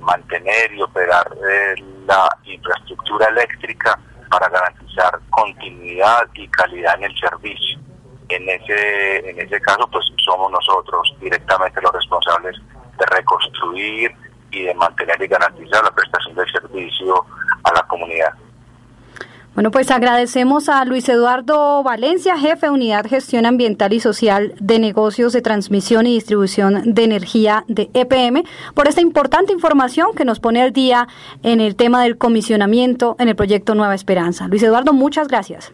mantener 0.00 0.72
y 0.72 0.82
operar 0.82 1.26
eh, 1.48 1.74
la 2.06 2.28
infraestructura 2.44 3.26
eléctrica 3.28 3.98
para 4.30 4.48
garantizar 4.48 5.18
continuidad 5.30 6.28
y 6.34 6.48
calidad 6.48 6.94
en 6.96 7.04
el 7.04 7.18
servicio. 7.18 7.78
En 8.28 8.48
ese, 8.48 9.30
en 9.30 9.40
ese 9.40 9.60
caso, 9.60 9.88
pues 9.90 10.04
somos 10.24 10.50
nosotros 10.52 11.14
directamente 11.20 11.80
los 11.80 11.92
responsables 11.92 12.56
de 12.98 13.06
reconstruir 13.06 14.14
y 14.50 14.64
de 14.64 14.74
mantener 14.74 15.20
y 15.22 15.26
garantizar 15.26 15.82
la 15.82 15.90
prestación 15.90 16.34
del 16.34 16.50
servicio 16.50 17.24
a 17.64 17.72
la 17.72 17.82
comunidad. 17.84 18.34
Bueno, 19.58 19.72
pues 19.72 19.90
agradecemos 19.90 20.68
a 20.68 20.84
Luis 20.84 21.08
Eduardo 21.08 21.82
Valencia, 21.82 22.38
jefe 22.38 22.66
de 22.66 22.70
Unidad 22.70 23.04
Gestión 23.04 23.44
Ambiental 23.44 23.92
y 23.92 23.98
Social 23.98 24.54
de 24.60 24.78
Negocios 24.78 25.32
de 25.32 25.42
Transmisión 25.42 26.06
y 26.06 26.14
Distribución 26.14 26.94
de 26.94 27.02
Energía 27.02 27.64
de 27.66 27.90
EPM, 27.92 28.44
por 28.76 28.86
esta 28.86 29.00
importante 29.00 29.52
información 29.52 30.14
que 30.14 30.24
nos 30.24 30.38
pone 30.38 30.62
al 30.62 30.72
día 30.72 31.08
en 31.42 31.60
el 31.60 31.74
tema 31.74 32.04
del 32.04 32.18
comisionamiento 32.18 33.16
en 33.18 33.30
el 33.30 33.34
proyecto 33.34 33.74
Nueva 33.74 33.96
Esperanza. 33.96 34.46
Luis 34.46 34.62
Eduardo, 34.62 34.92
muchas 34.92 35.26
gracias. 35.26 35.72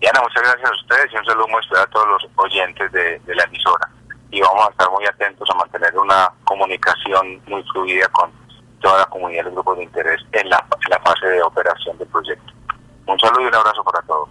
Diana, 0.00 0.22
muchas 0.22 0.42
gracias 0.42 0.70
a 0.70 0.74
ustedes 0.74 1.12
y 1.12 1.16
un 1.18 1.24
saludo 1.26 1.48
muy 1.48 1.60
a 1.78 1.86
todos 1.90 2.08
los 2.08 2.30
oyentes 2.36 2.90
de, 2.90 3.20
la 3.34 3.44
emisora. 3.44 3.86
Y 4.30 4.40
vamos 4.40 4.66
a 4.66 4.70
estar 4.70 4.90
muy 4.90 5.04
atentos 5.04 5.46
a 5.50 5.54
mantener 5.56 5.94
una 5.98 6.32
comunicación 6.44 7.42
muy 7.48 7.62
fluida 7.64 8.08
con 8.12 8.30
toda 8.80 9.00
la 9.00 9.04
comunidad 9.04 9.44
de 9.44 9.50
grupos 9.50 9.76
de 9.76 9.84
interés 9.84 10.22
en 10.32 10.48
la 10.48 10.64
fase 11.04 11.26
de 11.26 11.42
operación 11.42 11.98
del 11.98 12.08
proyecto. 12.08 12.55
Un 13.06 13.18
saludo 13.18 13.42
y 13.42 13.46
un 13.46 13.54
abrazo 13.54 13.84
para 13.84 14.02
todos. 14.02 14.28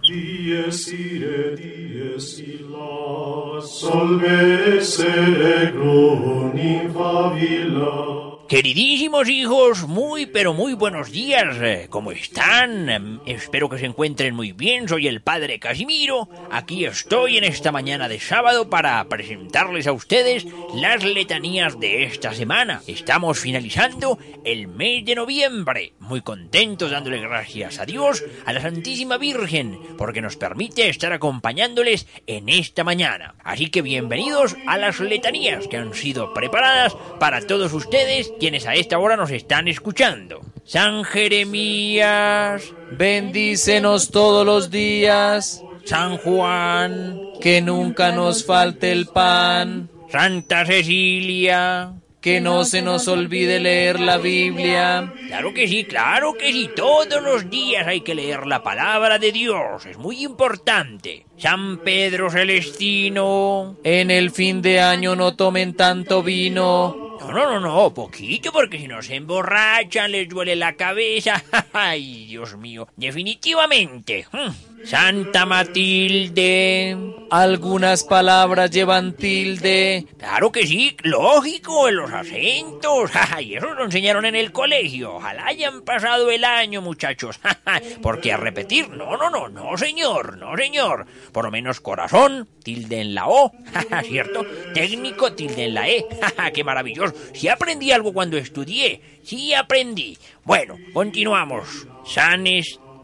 Queridísimos 8.48 9.28
hijos, 9.28 9.88
muy 9.88 10.26
pero 10.26 10.54
muy 10.54 10.74
buenos 10.74 11.10
días. 11.10 11.56
Eh, 11.60 11.88
¿Cómo 11.90 12.12
están? 12.12 12.88
Em, 12.88 13.18
espero 13.26 13.68
que 13.68 13.78
se 13.78 13.86
encuentren 13.86 14.36
muy 14.36 14.52
bien. 14.52 14.88
Soy 14.88 15.08
el 15.08 15.20
padre 15.20 15.58
Casimiro. 15.58 16.28
Aquí 16.52 16.84
estoy 16.84 17.38
en 17.38 17.44
esta 17.44 17.72
mañana 17.72 18.08
de 18.08 18.20
sábado 18.20 18.70
para 18.70 19.02
presentarles 19.08 19.88
a 19.88 19.92
ustedes 19.92 20.46
las 20.74 21.02
letanías 21.02 21.80
de 21.80 22.04
esta 22.04 22.34
semana. 22.34 22.82
Estamos 22.86 23.40
finalizando 23.40 24.16
el 24.44 24.68
mes 24.68 25.04
de 25.04 25.16
noviembre. 25.16 25.94
Muy 25.98 26.20
contentos 26.20 26.92
dándole 26.92 27.18
gracias 27.18 27.80
a 27.80 27.84
Dios, 27.84 28.22
a 28.44 28.52
la 28.52 28.60
Santísima 28.66 29.16
Virgen, 29.16 29.78
porque 29.96 30.20
nos 30.20 30.36
permite 30.36 30.88
estar 30.88 31.12
acompañándoles 31.12 32.08
en 32.26 32.48
esta 32.48 32.82
mañana. 32.82 33.36
Así 33.44 33.70
que 33.70 33.80
bienvenidos 33.80 34.56
a 34.66 34.76
las 34.76 34.98
letanías 34.98 35.68
que 35.68 35.76
han 35.76 35.94
sido 35.94 36.34
preparadas 36.34 36.96
para 37.20 37.40
todos 37.42 37.72
ustedes 37.72 38.32
quienes 38.40 38.66
a 38.66 38.74
esta 38.74 38.98
hora 38.98 39.16
nos 39.16 39.30
están 39.30 39.68
escuchando. 39.68 40.40
San 40.64 41.04
Jeremías, 41.04 42.72
bendícenos 42.90 44.10
todos 44.10 44.44
los 44.44 44.68
días. 44.72 45.62
San 45.84 46.16
Juan, 46.18 47.20
que 47.40 47.62
nunca 47.62 48.10
nos 48.10 48.44
falte 48.44 48.90
el 48.90 49.06
pan. 49.06 49.88
Santa 50.10 50.66
Cecilia, 50.66 51.92
que 52.26 52.40
no 52.40 52.64
se 52.64 52.82
nos 52.82 53.06
olvide 53.06 53.60
leer 53.60 54.00
la 54.00 54.18
Biblia. 54.18 55.12
Claro 55.28 55.54
que 55.54 55.68
sí, 55.68 55.84
claro 55.84 56.34
que 56.34 56.50
sí, 56.50 56.68
todos 56.74 57.22
los 57.22 57.48
días 57.48 57.86
hay 57.86 58.00
que 58.00 58.16
leer 58.16 58.48
la 58.48 58.64
palabra 58.64 59.20
de 59.20 59.30
Dios, 59.30 59.86
es 59.86 59.96
muy 59.96 60.24
importante. 60.24 61.24
San 61.38 61.78
Pedro 61.84 62.28
Celestino, 62.28 63.76
en 63.84 64.10
el 64.10 64.32
fin 64.32 64.60
de 64.60 64.80
año 64.80 65.14
no 65.14 65.36
tomen 65.36 65.74
tanto 65.74 66.24
vino, 66.24 67.16
no, 67.20 67.32
no, 67.32 67.60
no, 67.60 67.60
no, 67.60 67.94
poquito, 67.94 68.50
porque 68.50 68.78
si 68.78 68.88
no 68.88 69.02
se 69.02 69.14
emborrachan, 69.14 70.10
les 70.10 70.28
duele 70.28 70.56
la 70.56 70.74
cabeza. 70.74 71.40
Ay, 71.72 72.26
Dios 72.26 72.56
mío, 72.56 72.88
definitivamente. 72.96 74.26
Hmm. 74.32 74.75
Santa 74.86 75.44
Matilde. 75.46 76.96
Algunas 77.28 78.04
palabras 78.04 78.70
llevan 78.70 79.14
tilde. 79.14 80.06
Claro 80.16 80.52
que 80.52 80.64
sí, 80.64 80.96
lógico, 81.02 81.88
en 81.88 81.96
los 81.96 82.12
acentos. 82.12 83.10
Y 83.40 83.56
eso 83.56 83.74
lo 83.74 83.84
enseñaron 83.84 84.24
en 84.26 84.36
el 84.36 84.52
colegio. 84.52 85.16
Ojalá 85.16 85.46
hayan 85.46 85.82
pasado 85.82 86.30
el 86.30 86.44
año, 86.44 86.82
muchachos. 86.82 87.40
Porque 88.02 88.32
a 88.32 88.36
repetir, 88.36 88.88
no, 88.90 89.16
no, 89.16 89.28
no, 89.28 89.48
no, 89.48 89.76
señor, 89.76 90.38
no, 90.38 90.56
señor. 90.56 91.06
Por 91.32 91.46
lo 91.46 91.50
menos 91.50 91.80
corazón, 91.80 92.48
tilde 92.62 93.00
en 93.00 93.16
la 93.16 93.26
O. 93.26 93.50
¿Cierto? 94.04 94.46
Técnico, 94.72 95.32
tilde 95.32 95.64
en 95.64 95.74
la 95.74 95.88
E. 95.88 96.06
¡Qué 96.54 96.62
maravilloso! 96.62 97.12
Sí 97.34 97.48
aprendí 97.48 97.90
algo 97.90 98.12
cuando 98.12 98.38
estudié. 98.38 99.00
Sí 99.24 99.52
aprendí. 99.52 100.16
Bueno, 100.44 100.76
continuamos. 100.92 101.88
San 102.04 102.46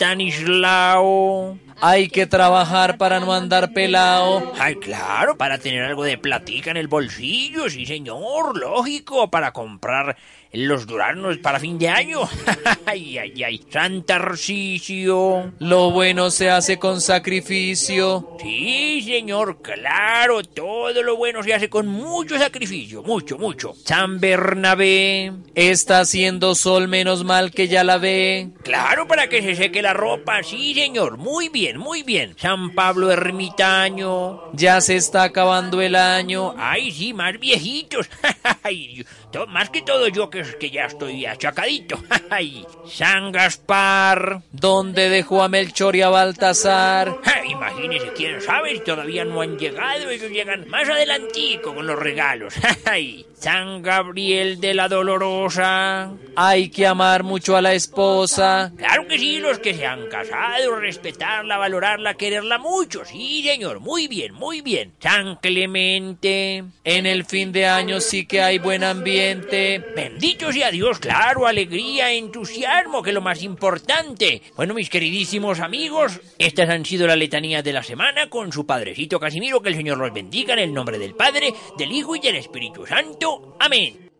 Stanislao. 0.02 1.58
Hay 1.80 2.08
que 2.08 2.26
trabajar 2.26 2.98
para 2.98 3.20
no 3.20 3.32
andar 3.32 3.72
pelado. 3.72 4.52
Ay, 4.58 4.76
claro, 4.76 5.36
para 5.36 5.58
tener 5.58 5.82
algo 5.84 6.04
de 6.04 6.18
platica 6.18 6.70
en 6.70 6.76
el 6.76 6.88
bolsillo, 6.88 7.68
sí 7.70 7.86
señor, 7.86 8.58
lógico, 8.58 9.30
para 9.30 9.52
comprar 9.52 10.16
los 10.52 10.86
duranos 10.86 11.38
para 11.38 11.58
fin 11.58 11.78
de 11.78 11.88
año. 11.88 12.20
ay, 12.86 13.18
ay, 13.18 13.42
ay. 13.42 13.60
San 13.70 14.04
Lo 15.58 15.90
bueno 15.90 16.30
se 16.30 16.50
hace 16.50 16.78
con 16.78 17.00
sacrificio. 17.00 18.36
Sí, 18.40 19.02
señor, 19.02 19.62
claro. 19.62 20.42
Todo 20.42 21.02
lo 21.02 21.16
bueno 21.16 21.42
se 21.42 21.54
hace 21.54 21.70
con 21.70 21.86
mucho 21.86 22.38
sacrificio. 22.38 23.02
Mucho, 23.02 23.38
mucho. 23.38 23.74
San 23.84 24.20
Bernabé. 24.20 25.32
Está 25.54 26.00
haciendo 26.00 26.54
sol 26.54 26.86
menos 26.88 27.24
mal 27.24 27.50
que 27.50 27.68
ya 27.68 27.82
la 27.82 27.96
ve. 27.96 28.50
Claro, 28.62 29.08
para 29.08 29.28
que 29.28 29.42
se 29.42 29.54
seque 29.54 29.80
la 29.80 29.94
ropa. 29.94 30.42
Sí, 30.42 30.74
señor. 30.74 31.16
Muy 31.16 31.48
bien, 31.48 31.61
muy 31.78 32.02
bien. 32.02 32.34
San 32.36 32.74
Pablo 32.74 33.10
Ermitaño. 33.10 34.52
Ya 34.52 34.80
se 34.80 34.96
está 34.96 35.24
acabando 35.24 35.80
el 35.80 35.94
año. 35.94 36.54
Ay, 36.58 36.90
sí, 36.90 37.12
más 37.14 37.38
viejitos. 37.38 38.08
más 39.48 39.70
que 39.70 39.82
todo 39.82 40.08
yo 40.08 40.30
que, 40.30 40.42
que 40.58 40.70
ya 40.70 40.84
estoy 40.84 41.26
achacadito. 41.26 42.02
San 42.86 43.32
Gaspar, 43.32 44.42
¿dónde 44.52 45.08
dejó 45.08 45.42
a 45.42 45.48
Melchor 45.48 45.96
y 45.96 46.02
a 46.02 46.08
Baltasar? 46.08 47.16
Imagínese, 47.48 48.12
quién 48.14 48.40
sabe, 48.40 48.78
todavía 48.80 49.24
no 49.24 49.40
han 49.40 49.58
llegado, 49.58 50.10
ellos 50.10 50.30
llegan 50.30 50.68
más 50.68 50.88
adelantico 50.88 51.74
con 51.74 51.86
los 51.86 51.98
regalos. 51.98 52.54
San 53.34 53.82
Gabriel 53.82 54.60
de 54.60 54.74
la 54.74 54.88
Dolorosa. 54.88 56.12
Hay 56.36 56.68
que 56.68 56.86
amar 56.86 57.24
mucho 57.24 57.56
a 57.56 57.62
la 57.62 57.74
esposa. 57.74 58.72
Claro 58.76 59.06
que 59.08 59.18
sí, 59.18 59.40
los 59.40 59.58
que 59.58 59.74
se 59.74 59.84
han 59.84 60.06
casado, 60.08 60.76
respetarla, 60.76 61.56
valorarla, 61.56 62.14
quererla 62.14 62.58
mucho. 62.58 63.04
Sí, 63.04 63.42
señor, 63.44 63.80
muy 63.80 64.06
bien, 64.06 64.32
muy 64.34 64.60
bien. 64.60 64.92
San 65.00 65.36
Clemente. 65.36 66.64
En 66.84 67.06
el 67.06 67.24
fin 67.24 67.50
de 67.50 67.66
año 67.66 68.00
sí 68.00 68.26
que 68.26 68.42
hay 68.42 68.58
buen 68.58 68.84
ambiente. 68.84 69.21
Bendito 69.94 70.52
sea 70.52 70.70
Dios, 70.70 70.98
claro, 70.98 71.46
alegría, 71.46 72.12
entusiasmo, 72.12 73.02
que 73.02 73.10
es 73.10 73.14
lo 73.14 73.20
más 73.20 73.42
importante. 73.42 74.42
Bueno, 74.56 74.74
mis 74.74 74.90
queridísimos 74.90 75.60
amigos, 75.60 76.20
estas 76.38 76.68
han 76.68 76.84
sido 76.84 77.06
las 77.06 77.16
letanías 77.16 77.62
de 77.62 77.72
la 77.72 77.82
semana 77.82 78.28
con 78.28 78.52
su 78.52 78.66
padrecito 78.66 79.20
Casimiro. 79.20 79.62
Que 79.62 79.68
el 79.68 79.76
Señor 79.76 79.98
los 79.98 80.12
bendiga 80.12 80.54
en 80.54 80.60
el 80.60 80.74
nombre 80.74 80.98
del 80.98 81.14
Padre, 81.14 81.54
del 81.78 81.92
Hijo 81.92 82.16
y 82.16 82.20
del 82.20 82.36
Espíritu 82.36 82.84
Santo. 82.84 83.56
Amén. 83.60 84.10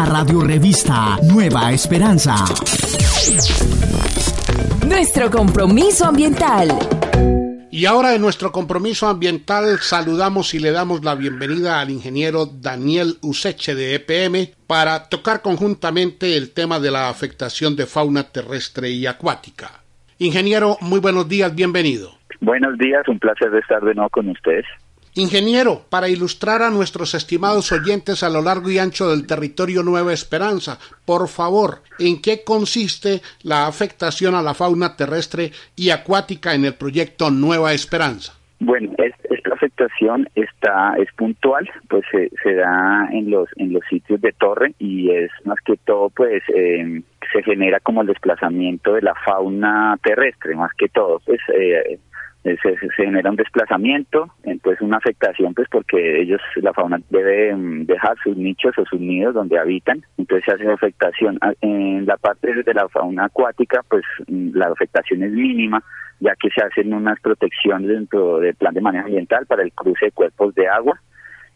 La 0.00 0.06
radio 0.06 0.40
revista 0.40 1.18
Nueva 1.30 1.70
Esperanza. 1.72 2.34
Nuestro 4.88 5.30
compromiso 5.30 6.06
ambiental. 6.06 6.68
Y 7.70 7.84
ahora 7.84 8.14
en 8.14 8.22
nuestro 8.22 8.50
compromiso 8.50 9.08
ambiental 9.08 9.78
saludamos 9.78 10.54
y 10.54 10.58
le 10.58 10.70
damos 10.70 11.04
la 11.04 11.14
bienvenida 11.16 11.82
al 11.82 11.90
ingeniero 11.90 12.46
Daniel 12.46 13.16
Useche 13.20 13.74
de 13.74 13.96
EPM 13.96 14.54
para 14.66 15.06
tocar 15.10 15.42
conjuntamente 15.42 16.34
el 16.34 16.54
tema 16.54 16.80
de 16.80 16.90
la 16.90 17.10
afectación 17.10 17.76
de 17.76 17.84
fauna 17.84 18.22
terrestre 18.22 18.88
y 18.88 19.06
acuática. 19.06 19.82
Ingeniero, 20.16 20.78
muy 20.80 21.00
buenos 21.00 21.28
días, 21.28 21.54
bienvenido. 21.54 22.12
Buenos 22.40 22.78
días, 22.78 23.06
un 23.06 23.18
placer 23.18 23.50
de 23.50 23.58
estar 23.58 23.82
de 23.82 23.94
nuevo 23.94 24.08
con 24.08 24.30
ustedes. 24.30 24.64
Ingeniero, 25.14 25.82
para 25.90 26.08
ilustrar 26.08 26.62
a 26.62 26.70
nuestros 26.70 27.14
estimados 27.14 27.72
oyentes 27.72 28.22
a 28.22 28.30
lo 28.30 28.42
largo 28.42 28.70
y 28.70 28.78
ancho 28.78 29.10
del 29.10 29.26
territorio 29.26 29.82
Nueva 29.82 30.12
Esperanza, 30.12 30.78
por 31.04 31.26
favor, 31.28 31.82
¿en 31.98 32.22
qué 32.22 32.44
consiste 32.44 33.20
la 33.42 33.66
afectación 33.66 34.36
a 34.36 34.42
la 34.42 34.54
fauna 34.54 34.96
terrestre 34.96 35.50
y 35.74 35.90
acuática 35.90 36.54
en 36.54 36.64
el 36.64 36.74
proyecto 36.74 37.30
Nueva 37.30 37.72
Esperanza? 37.72 38.34
Bueno, 38.60 38.92
esta 38.98 39.54
afectación 39.54 40.28
está 40.34 40.94
es 40.98 41.10
puntual, 41.14 41.68
pues 41.88 42.04
se, 42.12 42.54
da 42.54 43.08
en 43.10 43.30
los 43.30 43.48
en 43.56 43.72
los 43.72 43.82
sitios 43.88 44.20
de 44.20 44.32
torre 44.32 44.74
y 44.78 45.10
es 45.10 45.30
más 45.44 45.58
que 45.64 45.76
todo, 45.78 46.10
pues 46.10 46.42
eh, 46.54 47.02
se 47.32 47.42
genera 47.42 47.80
como 47.80 48.02
el 48.02 48.08
desplazamiento 48.08 48.92
de 48.92 49.02
la 49.02 49.14
fauna 49.24 49.96
terrestre, 50.02 50.54
más 50.56 50.72
que 50.76 50.88
todo, 50.88 51.20
pues 51.24 51.40
eh, 51.54 51.98
eh, 52.42 52.56
se, 52.62 52.74
genera 52.96 53.28
un 53.28 53.36
desplazamiento, 53.36 54.30
entonces 54.44 54.80
una 54.80 54.96
afectación 54.96 55.52
pues 55.52 55.68
porque 55.70 56.22
ellos, 56.22 56.40
la 56.56 56.72
fauna 56.72 56.98
debe 57.10 57.54
mm, 57.54 57.84
dejar 57.84 58.16
sus 58.22 58.34
nichos 58.34 58.72
o 58.78 58.84
sus 58.86 58.98
nidos 58.98 59.34
donde 59.34 59.58
habitan, 59.58 60.02
entonces 60.16 60.46
se 60.46 60.52
hace 60.52 60.72
afectación. 60.72 61.36
Ah, 61.42 61.52
en 61.60 62.06
la 62.06 62.16
parte 62.16 62.50
de 62.62 62.74
la 62.74 62.88
fauna 62.88 63.26
acuática 63.26 63.84
pues 63.88 64.04
mm, 64.26 64.56
la 64.56 64.68
afectación 64.68 65.22
es 65.22 65.32
mínima, 65.32 65.82
ya 66.20 66.34
que 66.36 66.48
se 66.48 66.64
hacen 66.64 66.94
unas 66.94 67.20
protecciones 67.20 67.88
dentro 67.88 68.38
del 68.38 68.54
plan 68.54 68.72
de 68.72 68.80
manejo 68.80 69.06
ambiental 69.06 69.44
para 69.44 69.62
el 69.62 69.72
cruce 69.72 70.06
de 70.06 70.12
cuerpos 70.12 70.54
de 70.54 70.66
agua, 70.66 70.98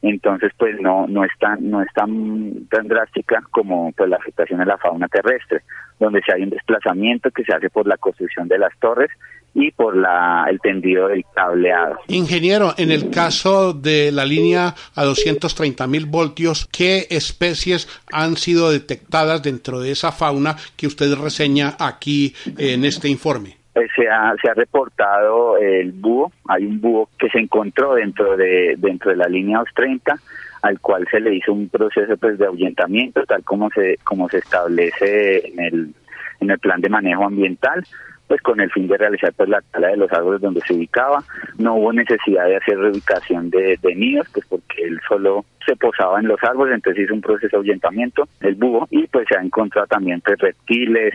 entonces 0.02 0.52
pues 0.58 0.78
no 0.82 1.06
no 1.06 1.24
es 1.24 1.32
tan 1.40 1.70
no 1.70 1.80
es 1.80 1.88
tan, 1.94 2.66
tan 2.68 2.88
drástica 2.88 3.42
como 3.50 3.90
pues 3.92 4.10
la 4.10 4.16
afectación 4.16 4.58
de 4.58 4.66
la 4.66 4.76
fauna 4.76 5.08
terrestre 5.08 5.62
donde 5.98 6.20
se 6.20 6.34
hay 6.34 6.42
un 6.42 6.50
desplazamiento 6.50 7.30
que 7.30 7.44
se 7.44 7.54
hace 7.54 7.70
por 7.70 7.86
la 7.86 7.96
construcción 7.96 8.48
de 8.48 8.58
las 8.58 8.78
torres 8.80 9.10
y 9.54 9.70
por 9.70 9.96
la, 9.96 10.46
el 10.50 10.60
tendido 10.60 11.08
del 11.08 11.24
cableado. 11.34 11.98
Ingeniero, 12.08 12.74
en 12.76 12.90
el 12.90 13.10
caso 13.10 13.72
de 13.72 14.10
la 14.10 14.24
línea 14.24 14.74
a 14.94 15.04
230 15.04 15.86
mil 15.86 16.06
voltios, 16.06 16.68
¿qué 16.72 17.06
especies 17.10 17.88
han 18.12 18.36
sido 18.36 18.70
detectadas 18.70 19.42
dentro 19.42 19.80
de 19.80 19.92
esa 19.92 20.10
fauna 20.10 20.56
que 20.76 20.88
usted 20.88 21.14
reseña 21.14 21.76
aquí 21.78 22.34
en 22.58 22.84
este 22.84 23.08
informe? 23.08 23.56
Pues 23.72 23.90
se 23.96 24.08
ha, 24.08 24.34
se 24.40 24.48
ha 24.48 24.54
reportado 24.54 25.56
el 25.58 25.92
búho, 25.92 26.32
hay 26.48 26.64
un 26.64 26.80
búho 26.80 27.08
que 27.18 27.28
se 27.28 27.38
encontró 27.38 27.94
dentro 27.94 28.36
de, 28.36 28.74
dentro 28.78 29.10
de 29.10 29.16
la 29.16 29.26
línea 29.26 29.58
230 29.58 30.16
al 30.62 30.80
cual 30.80 31.06
se 31.10 31.20
le 31.20 31.34
hizo 31.34 31.52
un 31.52 31.68
proceso 31.68 32.16
pues 32.16 32.38
de 32.38 32.46
ahuyentamiento 32.46 33.22
tal 33.26 33.44
como 33.44 33.68
se 33.70 33.98
como 34.02 34.30
se 34.30 34.38
establece 34.38 35.46
en 35.46 35.60
el 35.60 35.94
en 36.40 36.50
el 36.50 36.58
plan 36.58 36.80
de 36.80 36.88
manejo 36.88 37.24
ambiental 37.24 37.84
pues 38.26 38.40
con 38.40 38.60
el 38.60 38.70
fin 38.70 38.88
de 38.88 38.96
realizar 38.96 39.32
pues 39.34 39.48
la 39.48 39.60
tala 39.70 39.88
de 39.88 39.96
los 39.96 40.12
árboles 40.12 40.40
donde 40.40 40.60
se 40.62 40.74
ubicaba. 40.74 41.22
No 41.58 41.74
hubo 41.74 41.92
necesidad 41.92 42.46
de 42.46 42.56
hacer 42.56 42.78
reubicación 42.78 43.50
de, 43.50 43.78
nidos, 43.94 44.26
pues 44.32 44.46
porque 44.46 44.84
él 44.84 45.00
solo 45.08 45.44
se 45.66 45.76
posaba 45.76 46.20
en 46.20 46.28
los 46.28 46.42
árboles, 46.42 46.74
entonces 46.74 47.04
hizo 47.04 47.14
un 47.14 47.20
proceso 47.20 47.48
de 47.56 47.56
ahuyentamiento, 47.58 48.28
el 48.40 48.54
búho, 48.54 48.86
y 48.90 49.06
pues 49.06 49.26
se 49.28 49.36
ha 49.36 49.42
encontrado 49.42 49.86
también 49.86 50.20
pues, 50.20 50.38
reptiles, 50.38 51.14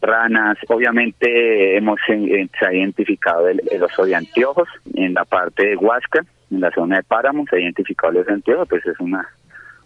ranas, 0.00 0.56
obviamente 0.68 1.76
hemos 1.76 1.98
se 2.06 2.66
ha 2.66 2.72
identificado 2.72 3.48
el, 3.48 3.60
el, 3.70 3.82
oso 3.82 4.04
de 4.04 4.14
anteojos 4.14 4.68
en 4.94 5.14
la 5.14 5.24
parte 5.24 5.66
de 5.66 5.76
Huasca, 5.76 6.24
en 6.50 6.60
la 6.60 6.70
zona 6.70 6.98
de 6.98 7.02
Páramo, 7.02 7.44
se 7.50 7.56
ha 7.56 7.60
identificado 7.60 8.12
el 8.12 8.18
oso 8.18 8.28
de 8.28 8.34
anteojos, 8.34 8.68
pues 8.68 8.86
es 8.86 9.00
una 9.00 9.28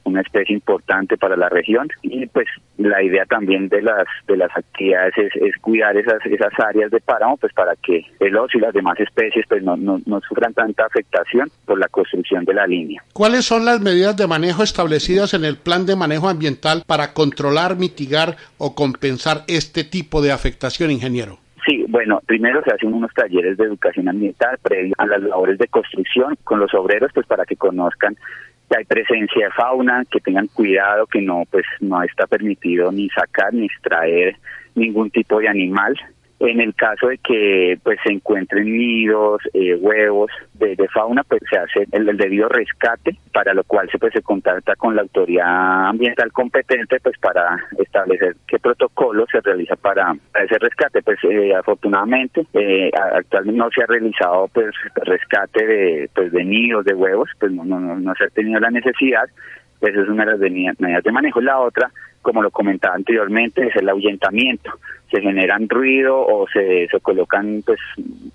una 0.04 0.20
especie 0.20 0.54
importante 0.54 1.16
para 1.16 1.36
la 1.36 1.48
región 1.48 1.88
y 2.02 2.26
pues 2.26 2.46
la 2.78 3.02
idea 3.02 3.24
también 3.26 3.68
de 3.68 3.82
las 3.82 4.06
de 4.26 4.36
las 4.36 4.50
actividades 4.56 5.14
es, 5.16 5.56
cuidar 5.60 5.96
esas 5.96 6.24
esas 6.26 6.52
áreas 6.58 6.90
de 6.90 7.00
páramo 7.00 7.36
pues 7.36 7.52
para 7.52 7.74
que 7.76 8.04
el 8.20 8.36
oso 8.36 8.58
y 8.58 8.60
las 8.60 8.72
demás 8.72 8.98
especies 8.98 9.46
pues 9.48 9.62
no, 9.62 9.76
no, 9.76 10.00
no 10.06 10.20
sufran 10.20 10.54
tanta 10.54 10.86
afectación 10.86 11.50
por 11.64 11.78
la 11.78 11.88
construcción 11.88 12.44
de 12.44 12.54
la 12.54 12.66
línea. 12.66 13.02
¿Cuáles 13.12 13.44
son 13.44 13.64
las 13.64 13.80
medidas 13.80 14.16
de 14.16 14.26
manejo 14.26 14.62
establecidas 14.62 15.34
en 15.34 15.44
el 15.44 15.56
plan 15.56 15.86
de 15.86 15.96
manejo 15.96 16.28
ambiental 16.28 16.82
para 16.86 17.12
controlar, 17.12 17.76
mitigar 17.76 18.36
o 18.58 18.74
compensar 18.74 19.44
este 19.48 19.84
tipo 19.84 20.22
de 20.22 20.32
afectación, 20.32 20.90
ingeniero? 20.90 21.38
Sí, 21.66 21.84
bueno, 21.88 22.20
primero 22.26 22.60
se 22.64 22.72
hacen 22.72 22.92
unos 22.92 23.12
talleres 23.14 23.56
de 23.56 23.64
educación 23.64 24.08
ambiental 24.08 24.58
previo 24.62 24.94
a 24.98 25.06
las 25.06 25.22
labores 25.22 25.58
de 25.58 25.68
construcción 25.68 26.36
con 26.42 26.58
los 26.58 26.74
obreros, 26.74 27.12
pues 27.14 27.26
para 27.26 27.44
que 27.44 27.54
conozcan 27.54 28.16
hay 28.76 28.85
presencia 28.85 29.46
de 29.46 29.52
fauna, 29.52 30.04
que 30.11 30.20
tengan 30.20 30.46
cuidado, 30.48 31.06
que 31.06 31.20
no 31.20 31.44
pues 31.50 31.64
no 31.80 32.02
está 32.02 32.26
permitido 32.26 32.90
ni 32.92 33.08
sacar 33.11 33.52
ni 33.52 33.66
extraer 33.66 34.37
ningún 34.74 35.11
tipo 35.11 35.38
de 35.40 35.48
animal 35.48 35.98
en 36.48 36.61
el 36.61 36.74
caso 36.74 37.09
de 37.09 37.18
que 37.18 37.78
pues 37.83 37.98
se 38.05 38.12
encuentren 38.12 38.64
nidos, 38.64 39.42
eh, 39.55 39.74
huevos 39.76 40.31
de, 40.55 40.76
fauna, 40.88 41.22
pues 41.24 41.40
se 41.48 41.57
hace 41.57 41.87
el, 41.92 42.16
debido 42.16 42.48
rescate, 42.48 43.16
para 43.33 43.55
lo 43.55 43.64
cual 43.64 43.88
se 43.90 43.98
pues 43.98 44.12
se 44.12 44.22
contacta 44.22 44.74
con 44.76 44.96
la 44.96 45.02
autoridad 45.02 45.88
ambiental 45.88 46.33
competente 46.33 46.98
pues 47.00 47.16
para 47.18 47.57
establecer 47.78 48.37
qué 48.46 48.59
protocolo 48.59 49.24
se 49.31 49.40
realiza 49.40 49.76
para, 49.76 50.14
ese 50.42 50.59
rescate. 50.59 51.02
Pues 51.02 51.18
eh, 51.24 51.55
afortunadamente 51.55 52.46
eh, 52.55 52.90
actualmente 52.94 53.59
no 53.59 53.70
se 53.70 53.83
ha 53.83 53.87
realizado 53.87 54.48
pues 54.48 54.74
rescate 54.96 55.66
de 55.66 56.11
pues 56.14 56.33
de 56.33 56.44
nidos, 56.44 56.85
de 56.85 56.94
huevos, 56.94 57.31
pues 57.38 57.52
no 57.52 57.64
no, 57.64 57.81
no, 57.81 58.14
se 58.16 58.24
ha 58.24 58.28
tenido 58.28 58.61
la 58.61 58.70
necesidad. 58.70 59.24
Esa 59.81 60.00
es 60.00 60.09
una 60.09 60.24
de 60.24 60.33
las 60.33 60.40
medidas 60.78 61.02
de 61.02 61.12
manejo. 61.12 61.40
La 61.40 61.59
otra 61.59 61.90
como 62.22 62.42
lo 62.42 62.50
comentaba 62.50 62.94
anteriormente, 62.94 63.66
es 63.66 63.76
el 63.76 63.88
ahuyentamiento. 63.88 64.70
Se 65.11 65.20
generan 65.20 65.68
ruido 65.68 66.18
o 66.18 66.46
se, 66.48 66.88
se 66.88 67.00
colocan, 67.00 67.62
pues, 67.66 67.78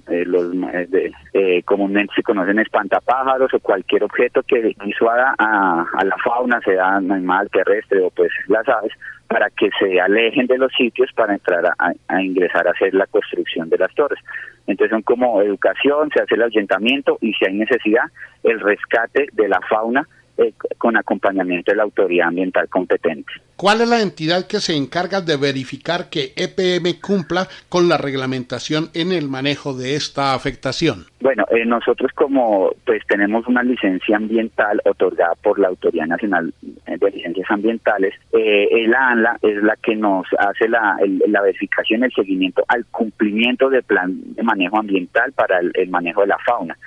eh, 0.09 0.23
los 0.25 0.53
eh, 0.73 1.11
eh, 1.33 1.63
comúnmente 1.63 2.13
se 2.15 2.23
conocen 2.23 2.59
espantapájaros 2.59 3.51
o 3.53 3.59
cualquier 3.59 4.03
objeto 4.03 4.43
que 4.43 4.75
disuada 4.85 5.33
a, 5.39 6.03
la 6.03 6.15
fauna, 6.23 6.59
sea 6.61 6.97
animal 6.97 7.49
terrestre 7.49 8.01
o 8.01 8.11
pues 8.11 8.29
las 8.47 8.67
aves, 8.67 8.91
para 9.27 9.49
que 9.49 9.69
se 9.79 9.99
alejen 9.99 10.45
de 10.47 10.57
los 10.57 10.71
sitios 10.73 11.11
para 11.13 11.33
entrar 11.33 11.65
a, 11.65 11.93
a, 12.07 12.21
ingresar 12.21 12.67
a 12.67 12.71
hacer 12.71 12.93
la 12.93 13.07
construcción 13.07 13.69
de 13.69 13.77
las 13.77 13.93
torres. 13.95 14.19
Entonces 14.67 14.91
son 14.91 15.01
como 15.01 15.41
educación, 15.41 16.11
se 16.13 16.21
hace 16.21 16.35
el 16.35 16.43
ahuyentamiento 16.43 17.17
y 17.21 17.33
si 17.33 17.45
hay 17.45 17.55
necesidad, 17.55 18.05
el 18.43 18.59
rescate 18.59 19.27
de 19.33 19.47
la 19.47 19.59
fauna 19.61 20.07
eh, 20.37 20.53
con 20.77 20.95
acompañamiento 20.97 21.71
de 21.71 21.77
la 21.77 21.83
autoridad 21.83 22.27
ambiental 22.27 22.69
competente. 22.69 23.31
¿Cuál 23.55 23.81
es 23.81 23.89
la 23.89 24.01
entidad 24.01 24.45
que 24.45 24.59
se 24.59 24.75
encarga 24.75 25.19
de 25.19 25.35
verificar 25.35 26.11
que 26.11 26.33
EPM 26.35 27.01
cumpla 27.01 27.47
con 27.69 27.89
la 27.89 27.97
reglamentación 27.97 28.89
en 28.93 29.11
el 29.11 29.29
manejo 29.29 29.73
de 29.73 29.95
esta 29.95 30.35
afectación? 30.35 31.05
Bueno, 31.21 31.43
eh, 31.49 31.65
nosotros 31.65 32.11
como 32.13 32.69
pues 32.85 33.01
tenemos 33.07 33.47
una 33.47 33.63
licencia 33.63 34.15
ambiental 34.15 34.79
otorgada 34.85 35.33
por 35.41 35.57
la 35.57 35.69
Autoridad 35.69 36.05
Nacional 36.05 36.53
de 36.61 37.11
Licencias 37.11 37.49
Ambientales, 37.49 38.13
eh, 38.31 38.67
el 38.71 38.93
ANLA 38.93 39.39
es 39.41 39.63
la 39.63 39.75
que 39.77 39.95
nos 39.95 40.27
hace 40.37 40.69
la, 40.69 40.97
la 41.27 41.41
verificación, 41.41 42.03
el 42.03 42.11
seguimiento 42.11 42.63
al 42.67 42.85
cumplimiento 42.85 43.71
del 43.71 43.81
plan 43.81 44.13
de 44.35 44.43
manejo 44.43 44.77
ambiental 44.77 45.31
para 45.31 45.59
el 45.59 45.89
manejo 45.89 46.21
de 46.21 46.27
la 46.27 46.37
fauna 46.45 46.77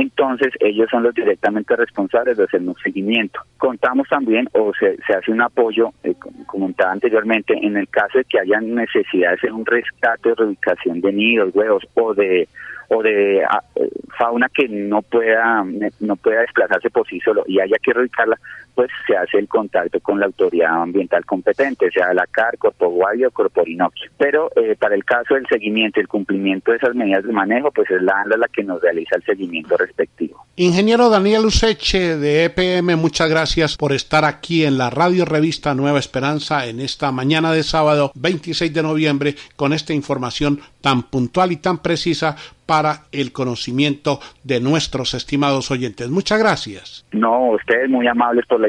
entonces 0.00 0.52
ellos 0.60 0.88
son 0.90 1.02
los 1.02 1.14
directamente 1.14 1.74
responsables 1.76 2.36
de 2.36 2.44
hacer 2.44 2.60
un 2.60 2.74
seguimiento. 2.76 3.40
Contamos 3.56 4.08
también, 4.08 4.48
o 4.52 4.72
se, 4.78 4.96
hace 5.12 5.30
un 5.30 5.40
apoyo, 5.40 5.92
eh, 6.04 6.14
como 6.18 6.46
comentaba 6.46 6.92
anteriormente, 6.92 7.54
en 7.60 7.76
el 7.76 7.88
caso 7.88 8.18
de 8.18 8.24
que 8.24 8.40
haya 8.40 8.60
necesidad 8.60 9.36
de 9.42 9.50
un 9.50 9.64
rescate 9.64 10.32
o 10.32 10.34
reubicación 10.34 11.00
de 11.00 11.12
nidos, 11.12 11.54
huevos 11.54 11.84
o 11.94 12.14
de 12.14 12.48
o 12.90 13.02
de 13.02 13.44
ah, 13.44 13.62
eh, 13.74 13.88
fauna 14.18 14.48
que 14.48 14.66
no 14.68 15.02
pueda 15.02 15.62
no 16.00 16.16
pueda 16.16 16.40
desplazarse 16.40 16.88
por 16.88 17.06
sí 17.06 17.20
solo 17.20 17.44
y 17.46 17.60
haya 17.60 17.76
que 17.82 17.92
reubicarla, 17.92 18.38
pues 18.78 18.92
se 19.08 19.16
hace 19.16 19.38
el 19.38 19.48
contacto 19.48 19.98
con 19.98 20.20
la 20.20 20.26
autoridad 20.26 20.80
ambiental 20.80 21.24
competente, 21.24 21.90
sea 21.90 22.14
la 22.14 22.28
CAR, 22.28 22.56
Corpo 22.58 22.88
Guayo 22.88 23.26
o 23.26 23.30
Corpo 23.32 23.62
Orinoquio. 23.62 24.08
Pero 24.16 24.52
eh, 24.54 24.76
para 24.78 24.94
el 24.94 25.04
caso 25.04 25.34
del 25.34 25.48
seguimiento, 25.48 25.98
el 25.98 26.06
cumplimiento 26.06 26.70
de 26.70 26.76
esas 26.76 26.94
medidas 26.94 27.24
de 27.24 27.32
manejo, 27.32 27.72
pues 27.72 27.90
es 27.90 28.00
la 28.00 28.20
ANLA 28.20 28.36
la 28.36 28.46
que 28.46 28.62
nos 28.62 28.80
realiza 28.80 29.16
el 29.16 29.24
seguimiento 29.24 29.76
respectivo. 29.76 30.46
Ingeniero 30.54 31.10
Daniel 31.10 31.46
Useche 31.46 32.16
de 32.18 32.44
EPM, 32.44 32.94
muchas 32.94 33.28
gracias 33.28 33.76
por 33.76 33.92
estar 33.92 34.24
aquí 34.24 34.64
en 34.64 34.78
la 34.78 34.90
radio 34.90 35.24
revista 35.24 35.74
Nueva 35.74 35.98
Esperanza 35.98 36.66
en 36.66 36.78
esta 36.78 37.10
mañana 37.10 37.50
de 37.50 37.64
sábado 37.64 38.12
26 38.14 38.72
de 38.72 38.82
noviembre 38.84 39.34
con 39.56 39.72
esta 39.72 39.92
información 39.92 40.60
tan 40.80 41.02
puntual 41.02 41.50
y 41.50 41.56
tan 41.56 41.78
precisa 41.78 42.36
para 42.68 43.04
el 43.12 43.32
conocimiento 43.32 44.20
de 44.44 44.60
nuestros 44.60 45.14
estimados 45.14 45.70
oyentes. 45.70 46.10
Muchas 46.10 46.38
gracias. 46.38 47.06
No, 47.12 47.52
ustedes 47.52 47.88
muy 47.88 48.06
amables 48.06 48.44
por 48.46 48.60
la 48.60 48.67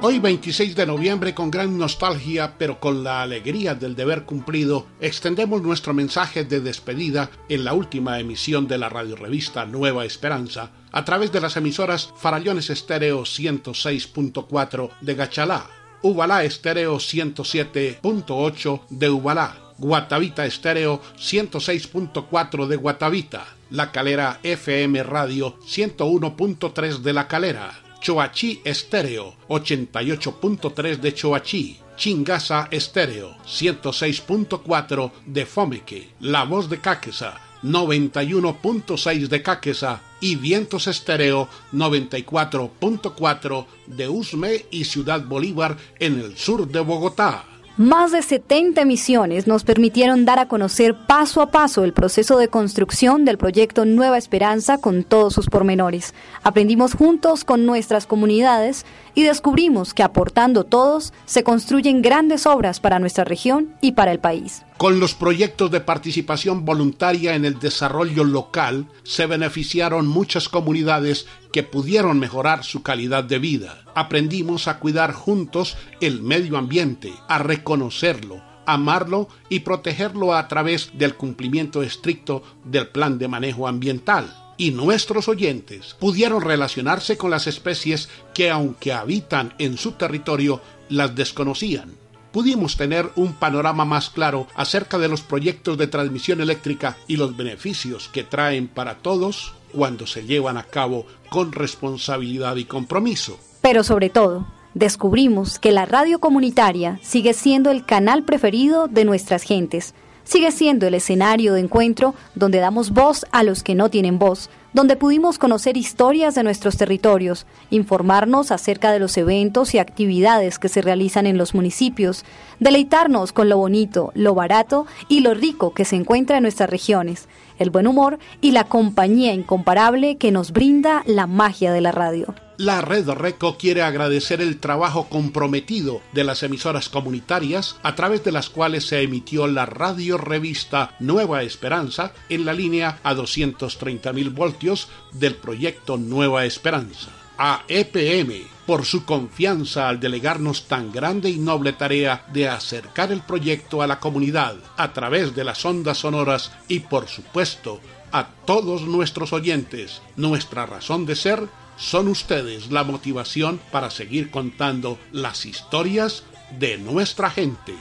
Hoy 0.00 0.20
26 0.20 0.74
de 0.74 0.86
noviembre, 0.86 1.34
con 1.34 1.50
gran 1.50 1.76
nostalgia, 1.76 2.54
pero 2.56 2.80
con 2.80 3.04
la 3.04 3.20
alegría 3.20 3.74
del 3.74 3.94
deber 3.94 4.24
cumplido, 4.24 4.86
extendemos 5.00 5.60
nuestro 5.60 5.92
mensaje 5.92 6.44
de 6.44 6.60
despedida 6.60 7.30
en 7.48 7.64
la 7.64 7.74
última 7.74 8.18
emisión 8.18 8.68
de 8.68 8.78
la 8.78 8.88
radio 8.88 9.16
revista 9.16 9.66
Nueva 9.66 10.04
Esperanza 10.04 10.70
a 10.92 11.04
través 11.04 11.30
de 11.32 11.40
las 11.40 11.56
emisoras 11.56 12.14
Farallones 12.16 12.70
Estéreo 12.70 13.22
106.4 13.22 14.90
de 15.00 15.14
Gachalá, 15.14 15.66
Ubalá 16.00 16.44
Estéreo 16.44 16.96
107.8 16.96 18.86
de 18.88 19.10
Ubalá, 19.10 19.67
Guatavita 19.78 20.44
Estéreo 20.44 21.00
106.4 21.16 22.66
de 22.66 22.76
Guatavita, 22.76 23.46
La 23.70 23.90
Calera 23.90 24.40
FM 24.42 25.02
Radio 25.02 25.56
101.3 25.60 26.98
de 26.98 27.12
La 27.12 27.28
Calera, 27.28 27.72
Choachí 28.00 28.60
Estéreo 28.64 29.34
88.3 29.48 30.96
de 30.98 31.14
Choachí, 31.14 31.80
Chingasa 31.96 32.68
Estéreo 32.70 33.36
106.4 33.44 35.12
de 35.26 35.46
Fomeque, 35.46 36.08
La 36.20 36.44
Voz 36.44 36.68
de 36.68 36.78
Caquesa 36.80 37.40
91.6 37.62 39.28
de 39.28 39.42
Caquesa 39.42 40.00
y 40.20 40.36
Vientos 40.36 40.86
Estéreo 40.86 41.48
94.4 41.72 43.66
de 43.86 44.08
Usme 44.08 44.66
y 44.70 44.84
Ciudad 44.84 45.24
Bolívar 45.24 45.76
en 45.98 46.20
el 46.20 46.36
sur 46.36 46.68
de 46.68 46.80
Bogotá. 46.80 47.44
Más 47.78 48.10
de 48.10 48.22
70 48.22 48.80
emisiones 48.80 49.46
nos 49.46 49.62
permitieron 49.62 50.24
dar 50.24 50.40
a 50.40 50.48
conocer 50.48 50.96
paso 51.06 51.40
a 51.40 51.52
paso 51.52 51.84
el 51.84 51.92
proceso 51.92 52.36
de 52.36 52.48
construcción 52.48 53.24
del 53.24 53.38
proyecto 53.38 53.84
Nueva 53.84 54.18
Esperanza 54.18 54.78
con 54.78 55.04
todos 55.04 55.32
sus 55.32 55.46
pormenores. 55.46 56.12
Aprendimos 56.42 56.94
juntos 56.94 57.44
con 57.44 57.66
nuestras 57.66 58.08
comunidades 58.08 58.84
y 59.14 59.22
descubrimos 59.22 59.94
que 59.94 60.02
aportando 60.02 60.64
todos 60.64 61.12
se 61.24 61.44
construyen 61.44 62.02
grandes 62.02 62.46
obras 62.46 62.80
para 62.80 62.98
nuestra 62.98 63.22
región 63.22 63.68
y 63.80 63.92
para 63.92 64.10
el 64.10 64.18
país. 64.18 64.64
Con 64.76 64.98
los 64.98 65.14
proyectos 65.14 65.70
de 65.70 65.80
participación 65.80 66.64
voluntaria 66.64 67.36
en 67.36 67.44
el 67.44 67.60
desarrollo 67.60 68.24
local 68.24 68.86
se 69.04 69.26
beneficiaron 69.26 70.08
muchas 70.08 70.48
comunidades 70.48 71.26
que 71.52 71.62
pudieron 71.62 72.18
mejorar 72.18 72.64
su 72.64 72.82
calidad 72.82 73.24
de 73.24 73.38
vida. 73.38 73.84
Aprendimos 73.94 74.68
a 74.68 74.78
cuidar 74.78 75.12
juntos 75.12 75.76
el 76.00 76.22
medio 76.22 76.56
ambiente, 76.58 77.12
a 77.28 77.38
reconocerlo, 77.38 78.42
amarlo 78.66 79.28
y 79.48 79.60
protegerlo 79.60 80.34
a 80.34 80.48
través 80.48 80.90
del 80.94 81.14
cumplimiento 81.14 81.82
estricto 81.82 82.42
del 82.64 82.88
plan 82.88 83.18
de 83.18 83.28
manejo 83.28 83.66
ambiental 83.66 84.34
y 84.56 84.72
nuestros 84.72 85.28
oyentes 85.28 85.94
pudieron 86.00 86.42
relacionarse 86.42 87.16
con 87.16 87.30
las 87.30 87.46
especies 87.46 88.08
que 88.34 88.50
aunque 88.50 88.92
habitan 88.92 89.54
en 89.58 89.78
su 89.78 89.92
territorio, 89.92 90.60
las 90.88 91.14
desconocían 91.14 91.94
pudimos 92.32 92.76
tener 92.76 93.10
un 93.16 93.32
panorama 93.32 93.84
más 93.84 94.10
claro 94.10 94.46
acerca 94.54 94.98
de 94.98 95.08
los 95.08 95.22
proyectos 95.22 95.78
de 95.78 95.86
transmisión 95.86 96.40
eléctrica 96.40 96.96
y 97.06 97.16
los 97.16 97.36
beneficios 97.36 98.08
que 98.08 98.24
traen 98.24 98.68
para 98.68 98.98
todos 98.98 99.54
cuando 99.72 100.06
se 100.06 100.24
llevan 100.24 100.56
a 100.56 100.64
cabo 100.64 101.06
con 101.30 101.52
responsabilidad 101.52 102.56
y 102.56 102.64
compromiso. 102.64 103.38
Pero 103.60 103.84
sobre 103.84 104.10
todo, 104.10 104.46
descubrimos 104.74 105.58
que 105.58 105.72
la 105.72 105.86
radio 105.86 106.20
comunitaria 106.20 106.98
sigue 107.02 107.34
siendo 107.34 107.70
el 107.70 107.84
canal 107.84 108.22
preferido 108.22 108.88
de 108.88 109.04
nuestras 109.04 109.42
gentes, 109.42 109.94
sigue 110.24 110.52
siendo 110.52 110.86
el 110.86 110.94
escenario 110.94 111.54
de 111.54 111.60
encuentro 111.60 112.14
donde 112.34 112.58
damos 112.58 112.90
voz 112.90 113.24
a 113.32 113.42
los 113.42 113.62
que 113.62 113.74
no 113.74 113.88
tienen 113.88 114.18
voz, 114.18 114.50
donde 114.74 114.96
pudimos 114.96 115.38
conocer 115.38 115.76
historias 115.76 116.34
de 116.34 116.42
nuestros 116.42 116.76
territorios, 116.76 117.46
informarnos 117.70 118.52
acerca 118.52 118.92
de 118.92 118.98
los 118.98 119.16
eventos 119.16 119.74
y 119.74 119.78
actividades 119.78 120.58
que 120.58 120.68
se 120.68 120.82
realizan 120.82 121.26
en 121.26 121.38
los 121.38 121.54
municipios, 121.54 122.24
deleitarnos 122.60 123.32
con 123.32 123.48
lo 123.48 123.56
bonito, 123.56 124.12
lo 124.14 124.34
barato 124.34 124.86
y 125.08 125.20
lo 125.20 125.32
rico 125.32 125.72
que 125.72 125.86
se 125.86 125.96
encuentra 125.96 126.36
en 126.36 126.42
nuestras 126.42 126.68
regiones, 126.68 127.26
el 127.58 127.70
buen 127.70 127.86
humor 127.86 128.18
y 128.40 128.52
la 128.52 128.64
compañía 128.64 129.32
incomparable 129.32 130.16
que 130.16 130.30
nos 130.30 130.52
brinda 130.52 131.02
la 131.06 131.26
magia 131.26 131.72
de 131.72 131.80
la 131.80 131.92
radio. 131.92 132.34
La 132.58 132.80
Red 132.80 133.08
Reco 133.10 133.56
quiere 133.56 133.82
agradecer 133.82 134.40
el 134.40 134.58
trabajo 134.58 135.08
comprometido 135.08 136.00
de 136.12 136.24
las 136.24 136.42
emisoras 136.42 136.88
comunitarias 136.88 137.76
a 137.84 137.94
través 137.94 138.24
de 138.24 138.32
las 138.32 138.50
cuales 138.50 138.84
se 138.84 139.00
emitió 139.00 139.46
la 139.46 139.64
radio 139.64 140.18
revista 140.18 140.96
Nueva 140.98 141.44
Esperanza 141.44 142.12
en 142.28 142.44
la 142.44 142.52
línea 142.52 142.98
a 143.04 143.14
230.000 143.14 144.34
voltios 144.34 144.88
del 145.12 145.36
proyecto 145.36 145.98
Nueva 145.98 146.46
Esperanza. 146.46 147.10
A 147.38 147.62
EPM 147.68 148.46
por 148.66 148.84
su 148.84 149.04
confianza 149.04 149.88
al 149.88 150.00
delegarnos 150.00 150.66
tan 150.66 150.92
grande 150.92 151.30
y 151.30 151.38
noble 151.38 151.72
tarea 151.72 152.26
de 152.32 152.48
acercar 152.48 153.12
el 153.12 153.22
proyecto 153.22 153.80
a 153.80 153.86
la 153.86 154.00
comunidad 154.00 154.56
a 154.76 154.92
través 154.92 155.34
de 155.34 155.44
las 155.44 155.64
ondas 155.64 155.98
sonoras 155.98 156.52
y 156.68 156.80
por 156.80 157.08
supuesto 157.08 157.80
a 158.12 158.26
todos 158.44 158.82
nuestros 158.82 159.32
oyentes. 159.32 160.02
Nuestra 160.16 160.66
razón 160.66 161.06
de 161.06 161.16
ser 161.16 161.48
son 161.76 162.08
ustedes 162.08 162.70
la 162.70 162.84
motivación 162.84 163.60
para 163.70 163.90
seguir 163.90 164.30
contando 164.30 164.98
las 165.12 165.46
historias 165.46 166.24
de 166.58 166.76
nuestra 166.76 167.30
gente. 167.30 167.74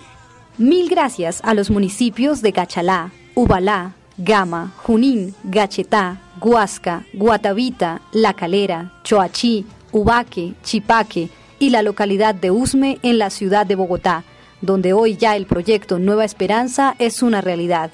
Mil 0.57 0.87
gracias 0.87 1.41
a 1.43 1.53
los 1.53 1.69
municipios 1.69 2.41
de 2.41 2.51
Gachalá, 2.51 3.11
Ubalá, 3.35 3.95
Gama, 4.17 4.73
Junín, 4.77 5.35
Gachetá, 5.43 6.19
Huasca, 6.41 7.05
Guatavita, 7.13 8.01
La 8.11 8.33
Calera, 8.33 8.93
Choachí, 9.03 9.65
Ubaque, 9.91 10.53
Chipaque 10.63 11.29
y 11.59 11.69
la 11.69 11.81
localidad 11.81 12.35
de 12.35 12.51
Usme 12.51 12.99
en 13.03 13.17
la 13.17 13.29
ciudad 13.29 13.65
de 13.65 13.75
Bogotá, 13.75 14.23
donde 14.61 14.93
hoy 14.93 15.17
ya 15.17 15.35
el 15.35 15.45
proyecto 15.45 15.99
Nueva 15.99 16.25
Esperanza 16.25 16.95
es 16.99 17.21
una 17.21 17.41
realidad. 17.41 17.91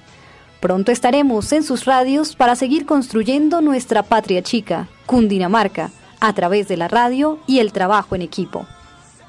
Pronto 0.59 0.91
estaremos 0.91 1.51
en 1.51 1.63
sus 1.63 1.85
radios 1.85 2.35
para 2.35 2.55
seguir 2.55 2.85
construyendo 2.85 3.59
nuestra 3.61 4.03
patria 4.03 4.41
chica, 4.41 4.87
Cundinamarca, 5.05 5.91
a 6.21 6.31
través 6.31 6.69
de 6.69 6.77
la 6.77 6.87
radio 6.87 7.39
y 7.47 7.59
el 7.59 7.73
trabajo 7.73 8.15
en 8.15 8.21
equipo. 8.21 8.65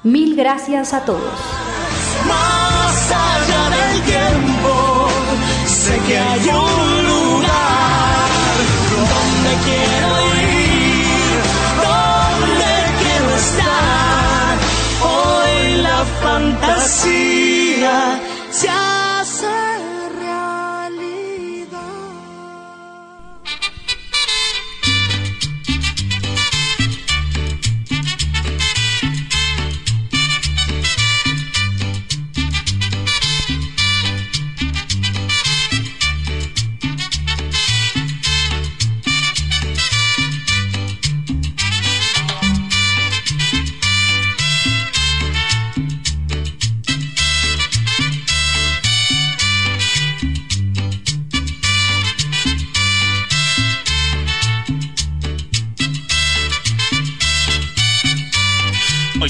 Mil 0.03 0.35
gracias 0.35 0.93
a 0.93 1.03
todos. 1.03 1.33
Sé 5.85 5.97
que 6.07 6.17
hay 6.17 6.45
un 6.49 7.05
lugar 7.11 8.55
donde 9.13 9.51
quiero 9.67 10.09
ir, 10.57 11.37
donde 11.85 12.73
quiero 13.01 13.29
estar. 13.45 14.53
Hoy 15.13 15.55
la 15.87 15.99
fantasía 16.23 17.97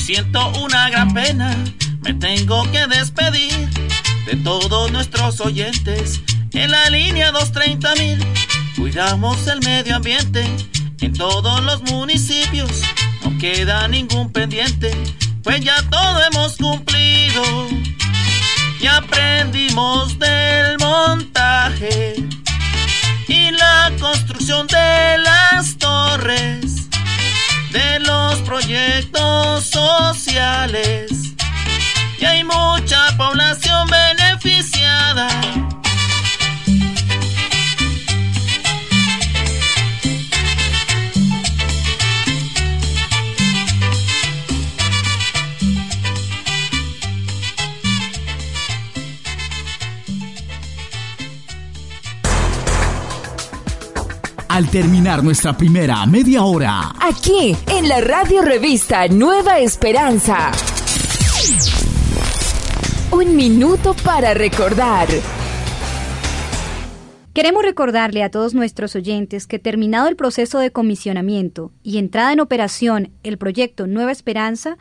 siento 0.05 0.49
una 0.63 0.87
gran 0.91 1.15
pena, 1.15 1.55
me 2.01 2.13
tengo 2.13 2.71
que 2.71 2.85
despedir 2.85 3.67
de 4.27 4.35
todos 4.35 4.91
nuestros 4.91 5.41
oyentes 5.41 6.21
en 6.53 6.69
la 6.69 6.91
línea 6.91 7.31
230 7.31 7.95
mil. 7.95 8.23
Cuidamos 8.75 9.47
el 9.47 9.61
medio 9.61 9.95
ambiente 9.95 10.45
en 11.01 11.11
todos 11.13 11.59
los 11.63 11.81
municipios, 11.91 12.69
no 13.23 13.35
queda 13.39 13.87
ningún 13.87 14.31
pendiente, 14.31 14.91
pues 15.41 15.61
ya 15.61 15.81
todo 15.89 16.23
hemos 16.23 16.55
cumplido. 16.57 17.41
Y 18.79 18.85
aprendimos 18.85 20.19
del 20.19 20.77
montaje 20.77 22.13
y 23.27 23.49
la 23.49 23.91
construcción 23.99 24.67
de 24.67 25.17
las 25.17 25.75
torres 25.79 26.74
de 27.75 27.99
los 27.99 28.35
proyectos 28.43 29.65
sociales. 29.65 31.11
Y 32.17 32.23
hay 32.23 32.43
mucha 32.45 33.17
población 33.17 33.89
beneficiada. 33.89 35.27
Al 54.55 54.69
terminar 54.69 55.21
nuestra 55.21 55.57
primera 55.57 56.05
media 56.05 56.45
hora. 56.45 56.93
Aquí, 57.01 57.53
en 57.67 57.89
la 57.89 57.99
radio 57.99 58.41
revista 58.41 59.05
Nueva 59.09 59.59
Esperanza. 59.59 60.49
Un 63.11 63.35
minuto 63.35 63.93
para 64.01 64.33
recordar. 64.33 65.09
Queremos 67.33 67.63
recordarle 67.63 68.23
a 68.23 68.31
todos 68.31 68.53
nuestros 68.53 68.95
oyentes 68.95 69.45
que 69.45 69.59
terminado 69.59 70.07
el 70.07 70.15
proceso 70.15 70.59
de 70.59 70.71
comisionamiento 70.71 71.73
y 71.83 71.97
entrada 71.97 72.31
en 72.31 72.39
operación 72.39 73.11
el 73.23 73.37
proyecto 73.37 73.87
Nueva 73.87 74.13
Esperanza, 74.13 74.77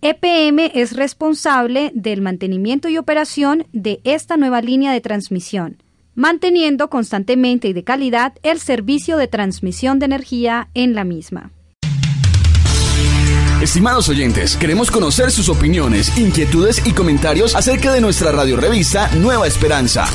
EPM 0.00 0.70
es 0.72 0.96
responsable 0.96 1.92
del 1.94 2.22
mantenimiento 2.22 2.88
y 2.88 2.96
operación 2.96 3.66
de 3.74 4.00
esta 4.04 4.38
nueva 4.38 4.62
línea 4.62 4.94
de 4.94 5.02
transmisión 5.02 5.76
manteniendo 6.20 6.90
constantemente 6.90 7.66
y 7.68 7.72
de 7.72 7.82
calidad 7.82 8.34
el 8.42 8.60
servicio 8.60 9.16
de 9.16 9.26
transmisión 9.26 9.98
de 9.98 10.04
energía 10.04 10.68
en 10.74 10.94
la 10.94 11.02
misma. 11.02 11.50
Estimados 13.62 14.08
oyentes, 14.08 14.56
queremos 14.56 14.90
conocer 14.90 15.30
sus 15.30 15.48
opiniones, 15.48 16.16
inquietudes 16.16 16.86
y 16.86 16.92
comentarios 16.92 17.54
acerca 17.54 17.92
de 17.92 18.00
nuestra 18.00 18.32
radiorevista 18.32 19.10
Nueva 19.16 19.46
Esperanza. 19.46 20.06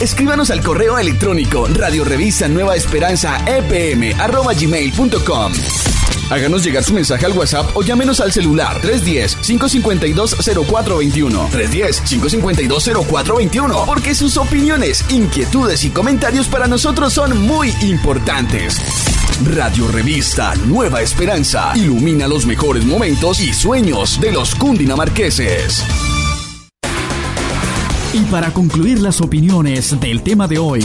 Escríbanos 0.00 0.50
al 0.50 0.60
correo 0.62 0.98
electrónico 0.98 1.68
radiorevista 1.68 2.48
nueva 2.48 2.74
esperanza 2.74 3.38
epm 3.46 4.12
Háganos 6.30 6.64
llegar 6.64 6.82
su 6.82 6.94
mensaje 6.94 7.26
al 7.26 7.32
WhatsApp 7.32 7.76
o 7.76 7.82
llámenos 7.82 8.20
al 8.20 8.32
celular 8.32 8.80
310-552-0421. 8.82 11.50
310-552-0421. 11.50 13.86
Porque 13.86 14.14
sus 14.14 14.36
opiniones, 14.36 15.04
inquietudes 15.10 15.84
y 15.84 15.90
comentarios 15.90 16.46
para 16.48 16.66
nosotros 16.66 17.12
son 17.12 17.40
muy 17.42 17.72
importantes. 17.82 18.80
Radio 19.54 19.88
Revista 19.88 20.54
Nueva 20.66 21.02
Esperanza 21.02 21.72
ilumina 21.74 22.28
los 22.28 22.46
mejores 22.46 22.84
momentos 22.84 23.40
y 23.40 23.52
sueños 23.52 24.20
de 24.20 24.30
los 24.32 24.54
cundinamarqueses. 24.54 25.82
Y 28.12 28.20
para 28.30 28.52
concluir 28.52 29.00
las 29.00 29.20
opiniones 29.20 29.98
del 29.98 30.22
tema 30.22 30.46
de 30.46 30.58
hoy, 30.58 30.84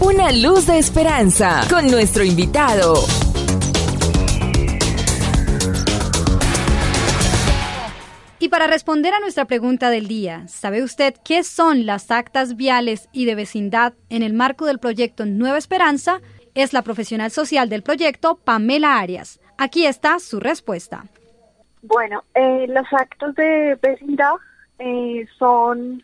una 0.00 0.30
luz 0.30 0.66
de 0.66 0.78
esperanza 0.78 1.62
con 1.70 1.86
nuestro 1.90 2.22
invitado. 2.22 2.96
Y 8.38 8.48
para 8.48 8.66
responder 8.66 9.14
a 9.14 9.20
nuestra 9.20 9.46
pregunta 9.46 9.88
del 9.88 10.06
día, 10.06 10.46
¿sabe 10.48 10.82
usted 10.82 11.14
qué 11.24 11.42
son 11.42 11.86
las 11.86 12.10
actas 12.10 12.56
viales 12.56 13.08
y 13.12 13.24
de 13.24 13.34
vecindad 13.34 13.94
en 14.10 14.22
el 14.22 14.34
marco 14.34 14.66
del 14.66 14.78
proyecto 14.78 15.24
Nueva 15.24 15.58
Esperanza? 15.58 16.20
Es 16.54 16.72
la 16.72 16.82
profesional 16.82 17.30
social 17.30 17.68
del 17.68 17.82
proyecto, 17.82 18.36
Pamela 18.36 18.98
Arias. 18.98 19.40
Aquí 19.56 19.86
está 19.86 20.18
su 20.18 20.40
respuesta. 20.40 21.04
Bueno, 21.82 22.22
eh, 22.34 22.66
los 22.68 22.86
actos 22.92 23.34
de 23.34 23.78
vecindad 23.80 24.34
eh, 24.78 25.26
son 25.38 26.02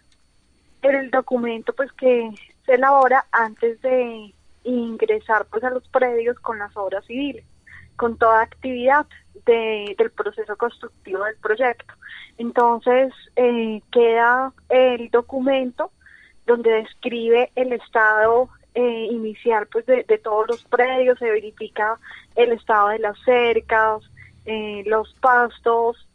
el 0.82 1.10
documento 1.10 1.72
pues 1.74 1.92
que 1.92 2.30
se 2.66 2.74
elabora 2.74 3.26
antes 3.32 3.80
de 3.82 4.34
ingresar 4.64 5.46
pues 5.46 5.64
a 5.64 5.70
los 5.70 5.86
predios 5.88 6.38
con 6.40 6.58
las 6.58 6.76
obras 6.76 7.04
civiles, 7.06 7.44
con 7.96 8.16
toda 8.16 8.42
actividad 8.42 9.06
del 9.46 10.10
proceso 10.16 10.56
constructivo 10.56 11.24
del 11.24 11.36
proyecto. 11.36 11.94
Entonces 12.38 13.12
eh, 13.36 13.80
queda 13.90 14.52
el 14.68 15.10
documento 15.10 15.90
donde 16.46 16.70
describe 16.70 17.50
el 17.54 17.72
estado 17.72 18.48
eh, 18.74 19.08
inicial 19.10 19.66
pues 19.66 19.84
de, 19.86 20.04
todos 20.22 20.48
los 20.48 20.64
predios, 20.64 21.18
se 21.18 21.30
verifica 21.30 21.98
el 22.36 22.52
estado 22.52 22.88
de 22.88 22.98
las 23.00 23.18
cercas, 23.24 24.02
eh, 24.46 24.82
los 24.86 25.14
pastos, 25.20 26.08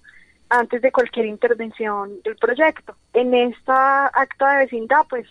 antes 0.50 0.82
de 0.82 0.92
cualquier 0.92 1.26
intervención 1.26 2.22
del 2.24 2.36
proyecto. 2.38 2.96
En 3.14 3.34
esta 3.34 4.08
acta 4.08 4.52
de 4.54 4.66
vecindad 4.66 5.06
pues 5.10 5.28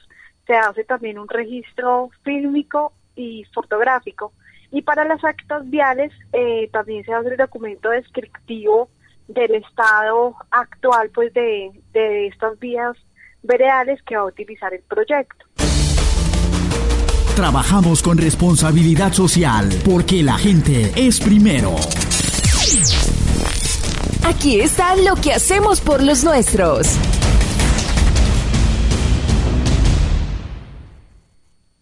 se 0.46 0.54
hace 0.54 0.84
también 0.84 1.18
un 1.18 1.28
registro 1.28 2.10
fílmico 2.22 2.92
y 3.14 3.44
fotográfico. 3.52 4.32
Y 4.70 4.82
para 4.82 5.04
las 5.04 5.22
actas 5.24 5.68
viales 5.68 6.12
eh, 6.32 6.68
también 6.72 7.04
se 7.04 7.12
hace 7.12 7.30
el 7.30 7.36
documento 7.36 7.90
descriptivo 7.90 8.88
del 9.28 9.56
estado 9.56 10.36
actual 10.50 11.10
pues 11.14 11.32
de, 11.34 11.70
de 11.92 12.28
estas 12.28 12.58
vías 12.58 12.96
veredales 13.42 14.00
que 14.02 14.16
va 14.16 14.22
a 14.22 14.26
utilizar 14.26 14.72
el 14.74 14.82
proyecto. 14.82 15.46
Trabajamos 17.34 18.02
con 18.02 18.18
responsabilidad 18.18 19.12
social 19.12 19.68
porque 19.84 20.22
la 20.22 20.38
gente 20.38 20.92
es 20.96 21.20
primero. 21.20 21.76
Aquí 24.24 24.60
está 24.60 24.96
lo 24.96 25.14
que 25.16 25.32
hacemos 25.32 25.80
por 25.80 26.02
los 26.02 26.24
nuestros. 26.24 26.98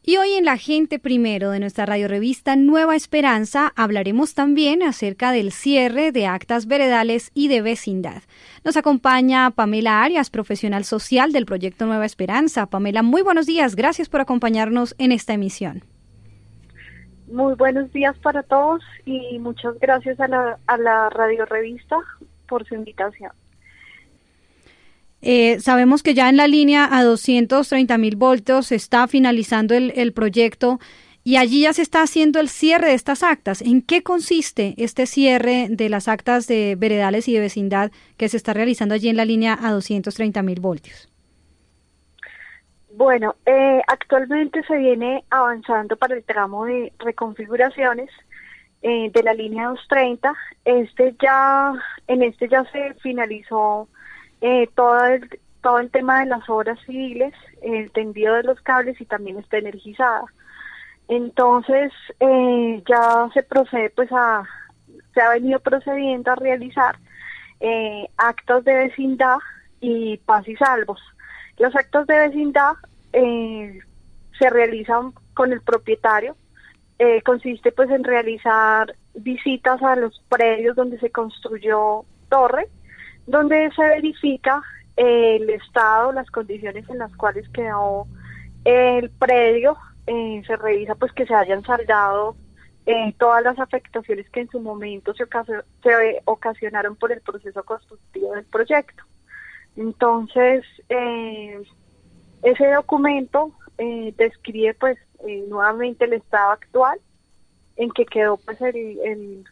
Y 0.06 0.18
hoy 0.18 0.34
en 0.34 0.44
La 0.44 0.58
Gente 0.58 0.98
Primero 0.98 1.50
de 1.50 1.60
nuestra 1.60 1.86
radio 1.86 2.08
revista 2.08 2.56
Nueva 2.56 2.94
Esperanza 2.94 3.72
hablaremos 3.74 4.34
también 4.34 4.82
acerca 4.82 5.32
del 5.32 5.50
cierre 5.50 6.12
de 6.12 6.26
actas 6.26 6.66
veredales 6.66 7.30
y 7.32 7.48
de 7.48 7.62
vecindad. 7.62 8.22
Nos 8.66 8.76
acompaña 8.76 9.50
Pamela 9.52 10.02
Arias, 10.02 10.28
profesional 10.28 10.84
social 10.84 11.32
del 11.32 11.46
proyecto 11.46 11.86
Nueva 11.86 12.04
Esperanza. 12.04 12.66
Pamela, 12.66 13.02
muy 13.02 13.22
buenos 13.22 13.46
días. 13.46 13.76
Gracias 13.76 14.10
por 14.10 14.20
acompañarnos 14.20 14.94
en 14.98 15.10
esta 15.10 15.32
emisión. 15.32 15.84
Muy 17.26 17.54
buenos 17.54 17.90
días 17.90 18.14
para 18.18 18.42
todos 18.42 18.82
y 19.06 19.38
muchas 19.38 19.78
gracias 19.80 20.20
a 20.20 20.28
la, 20.28 20.58
a 20.66 20.76
la 20.76 21.08
radio 21.08 21.46
revista 21.46 21.96
por 22.46 22.66
su 22.66 22.74
invitación. 22.74 23.32
Eh, 25.26 25.58
sabemos 25.58 26.02
que 26.02 26.12
ya 26.12 26.28
en 26.28 26.36
la 26.36 26.46
línea 26.46 26.86
a 26.92 27.02
230 27.02 27.96
mil 27.96 28.14
voltios 28.14 28.66
se 28.66 28.74
está 28.74 29.08
finalizando 29.08 29.74
el, 29.74 29.90
el, 29.96 30.12
proyecto 30.12 30.80
y 31.22 31.36
allí 31.36 31.62
ya 31.62 31.72
se 31.72 31.80
está 31.80 32.02
haciendo 32.02 32.40
el 32.40 32.50
cierre 32.50 32.88
de 32.88 32.92
estas 32.92 33.22
actas. 33.22 33.62
¿En 33.62 33.80
qué 33.80 34.02
consiste 34.02 34.74
este 34.76 35.06
cierre 35.06 35.68
de 35.70 35.88
las 35.88 36.08
actas 36.08 36.46
de 36.46 36.76
veredales 36.76 37.26
y 37.28 37.32
de 37.32 37.40
vecindad 37.40 37.90
que 38.18 38.28
se 38.28 38.36
está 38.36 38.52
realizando 38.52 38.94
allí 38.94 39.08
en 39.08 39.16
la 39.16 39.24
línea 39.24 39.58
a 39.58 39.72
230 39.72 40.42
mil 40.42 40.60
voltios? 40.60 41.08
Bueno, 42.90 43.36
eh, 43.46 43.80
actualmente 43.88 44.62
se 44.64 44.76
viene 44.76 45.24
avanzando 45.30 45.96
para 45.96 46.16
el 46.16 46.22
tramo 46.22 46.66
de 46.66 46.92
reconfiguraciones 46.98 48.10
eh, 48.82 49.10
de 49.10 49.22
la 49.22 49.32
línea 49.32 49.68
230. 49.68 50.34
Este 50.66 51.16
ya, 51.18 51.72
en 52.08 52.22
este 52.22 52.46
ya 52.46 52.62
se 52.70 52.92
finalizó 53.00 53.88
eh, 54.40 54.68
todo, 54.74 55.04
el, 55.04 55.40
todo 55.62 55.78
el 55.78 55.90
tema 55.90 56.20
de 56.20 56.26
las 56.26 56.48
obras 56.48 56.78
civiles, 56.86 57.34
el 57.62 57.90
tendido 57.92 58.34
de 58.34 58.42
los 58.42 58.60
cables 58.60 59.00
y 59.00 59.04
también 59.04 59.38
está 59.38 59.58
energizada. 59.58 60.24
Entonces 61.08 61.92
eh, 62.20 62.82
ya 62.88 63.28
se 63.34 63.42
procede 63.42 63.90
pues 63.90 64.10
a, 64.12 64.44
se 65.12 65.20
ha 65.20 65.30
venido 65.30 65.60
procediendo 65.60 66.30
a 66.30 66.36
realizar 66.36 66.96
eh, 67.60 68.08
actos 68.16 68.64
de 68.64 68.74
vecindad 68.74 69.38
y 69.80 70.16
paz 70.18 70.48
y 70.48 70.56
salvos. 70.56 71.00
Los 71.58 71.74
actos 71.76 72.06
de 72.06 72.28
vecindad 72.28 72.72
eh, 73.12 73.78
se 74.38 74.50
realizan 74.50 75.12
con 75.34 75.52
el 75.52 75.60
propietario, 75.60 76.36
consiste 77.24 77.70
pues 77.70 77.90
en 77.90 78.02
realizar 78.02 78.94
visitas 79.14 79.82
a 79.82 79.94
los 79.94 80.22
predios 80.28 80.74
donde 80.74 80.98
se 81.00 81.10
construyó 81.10 82.04
torre, 82.30 82.66
donde 83.26 83.70
se 83.74 83.82
verifica 83.82 84.62
el 84.96 85.50
estado, 85.50 86.12
las 86.12 86.30
condiciones 86.30 86.88
en 86.88 86.98
las 86.98 87.14
cuales 87.16 87.48
quedó 87.48 88.06
el 88.64 89.10
predio, 89.10 89.76
eh, 90.06 90.42
se 90.46 90.56
revisa 90.56 90.94
pues 90.94 91.12
que 91.12 91.26
se 91.26 91.34
hayan 91.34 91.62
saldado 91.64 92.36
eh, 92.86 93.14
todas 93.18 93.42
las 93.42 93.58
afectaciones 93.58 94.28
que 94.30 94.40
en 94.40 94.50
su 94.50 94.60
momento 94.60 95.14
se, 95.14 95.24
se 95.82 96.22
ocasionaron 96.24 96.96
por 96.96 97.12
el 97.12 97.20
proceso 97.20 97.62
constructivo 97.64 98.34
del 98.34 98.44
proyecto. 98.44 99.02
Entonces, 99.76 100.64
eh, 100.88 101.62
ese 102.42 102.70
documento 102.70 103.52
describe 104.16 104.74
pues 104.74 104.98
nuevamente 105.48 106.04
el 106.04 106.12
estado 106.12 106.52
actual 106.52 107.00
en 107.76 107.90
que 107.90 108.06
quedó 108.06 108.36
pues 108.36 108.60
el, 108.60 109.44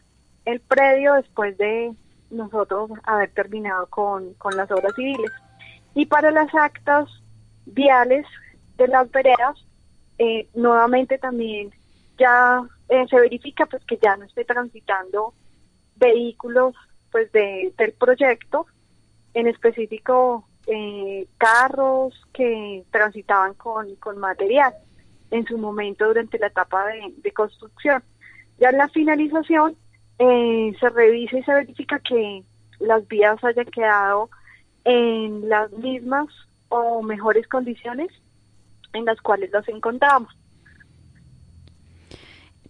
el 0.45 0.59
predio 0.61 1.15
después 1.15 1.57
de 1.57 1.93
nosotros 2.33 2.91
haber 3.03 3.31
terminado 3.31 3.87
con, 3.87 4.33
con 4.35 4.55
las 4.55 4.69
obras 4.71 4.93
civiles. 4.95 5.31
Y 5.95 6.05
para 6.05 6.31
las 6.31 6.53
actas 6.55 7.09
viales 7.65 8.25
de 8.77 8.87
las 8.87 9.09
veredas, 9.11 9.65
eh, 10.17 10.47
nuevamente 10.53 11.17
también 11.17 11.71
ya 12.17 12.61
eh, 12.89 13.05
se 13.09 13.19
verifica 13.19 13.65
pues 13.65 13.83
que 13.85 13.97
ya 14.01 14.15
no 14.17 14.25
esté 14.25 14.45
transitando 14.45 15.33
vehículos 15.95 16.75
pues 17.11 17.31
de, 17.31 17.73
del 17.77 17.93
proyecto, 17.93 18.65
en 19.33 19.47
específico 19.47 20.47
eh, 20.67 21.27
carros 21.37 22.13
que 22.33 22.83
transitaban 22.91 23.53
con, 23.55 23.95
con 23.95 24.17
material 24.17 24.73
en 25.31 25.45
su 25.45 25.57
momento 25.57 26.05
durante 26.07 26.39
la 26.39 26.47
etapa 26.47 26.85
de, 26.87 27.13
de 27.17 27.31
construcción. 27.31 28.03
Ya 28.59 28.69
en 28.69 28.77
la 28.77 28.89
finalización 28.89 29.75
eh, 30.23 30.75
se 30.79 30.89
revisa 30.89 31.37
y 31.37 31.43
se 31.43 31.53
verifica 31.53 31.99
que 31.99 32.43
las 32.79 33.05
vías 33.07 33.43
hayan 33.43 33.65
quedado 33.65 34.29
en 34.85 35.49
las 35.49 35.71
mismas 35.71 36.27
o 36.69 37.01
mejores 37.01 37.47
condiciones 37.47 38.09
en 38.93 39.05
las 39.05 39.19
cuales 39.21 39.51
las 39.51 39.67
encontramos. 39.67 40.33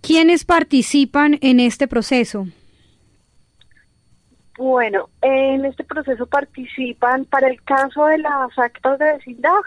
¿Quiénes 0.02 0.46
participan 0.46 1.38
en 1.42 1.60
este 1.60 1.88
proceso? 1.88 2.48
Bueno, 4.58 5.10
en 5.22 5.66
este 5.66 5.84
proceso 5.84 6.26
participan, 6.26 7.26
para 7.26 7.48
el 7.48 7.62
caso 7.64 8.06
de 8.06 8.18
las 8.18 8.58
actas 8.58 9.00
de 9.00 9.14
vecindad, 9.14 9.62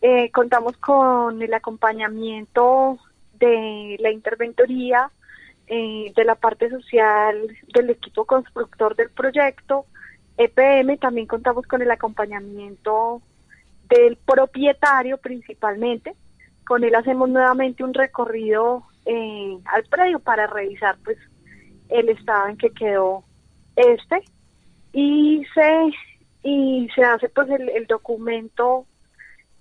eh, 0.00 0.30
contamos 0.30 0.76
con 0.78 1.42
el 1.42 1.52
acompañamiento 1.54 2.98
de 3.38 3.96
la 4.00 4.10
interventoría, 4.10 5.10
de 5.70 6.24
la 6.24 6.34
parte 6.34 6.68
social 6.68 7.56
del 7.72 7.90
equipo 7.90 8.24
constructor 8.24 8.96
del 8.96 9.10
proyecto, 9.10 9.86
EPM, 10.36 10.98
también 10.98 11.26
contamos 11.26 11.66
con 11.66 11.80
el 11.80 11.90
acompañamiento 11.90 13.22
del 13.88 14.16
propietario 14.16 15.18
principalmente. 15.18 16.14
Con 16.66 16.82
él 16.82 16.94
hacemos 16.94 17.28
nuevamente 17.28 17.84
un 17.84 17.94
recorrido 17.94 18.84
eh, 19.06 19.58
al 19.66 19.84
predio 19.84 20.18
para 20.18 20.46
revisar 20.46 20.96
pues 21.04 21.18
el 21.88 22.08
estado 22.08 22.48
en 22.48 22.56
que 22.56 22.70
quedó 22.70 23.24
este 23.76 24.22
y 24.92 25.44
se 25.54 25.90
y 26.42 26.88
se 26.94 27.02
hace 27.04 27.28
pues 27.28 27.48
el, 27.50 27.86
documento 27.86 28.86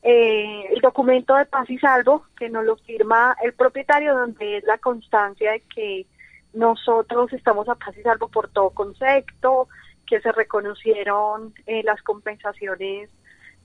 eh, 0.02 0.64
el 0.74 0.82
documento 0.82 1.36
de 1.36 1.46
paz 1.46 1.70
y 1.70 1.78
salvo 1.78 2.26
que 2.38 2.50
nos 2.50 2.64
lo 2.64 2.78
firma 2.78 3.36
el 3.44 3.54
propietario 3.54 4.16
donde 4.16 4.58
es 4.58 4.64
la 4.64 4.78
constancia 4.78 5.52
de 5.52 5.62
que 5.74 6.06
nosotros 6.54 7.32
estamos 7.34 7.68
a 7.68 7.76
paz 7.76 7.98
y 7.98 8.02
salvo 8.02 8.30
por 8.30 8.50
todo 8.50 8.70
concepto, 8.70 9.68
que 10.08 10.22
se 10.22 10.32
reconocieron 10.32 11.54
eh, 11.68 11.84
las 11.84 12.02
compensaciones 12.02 13.10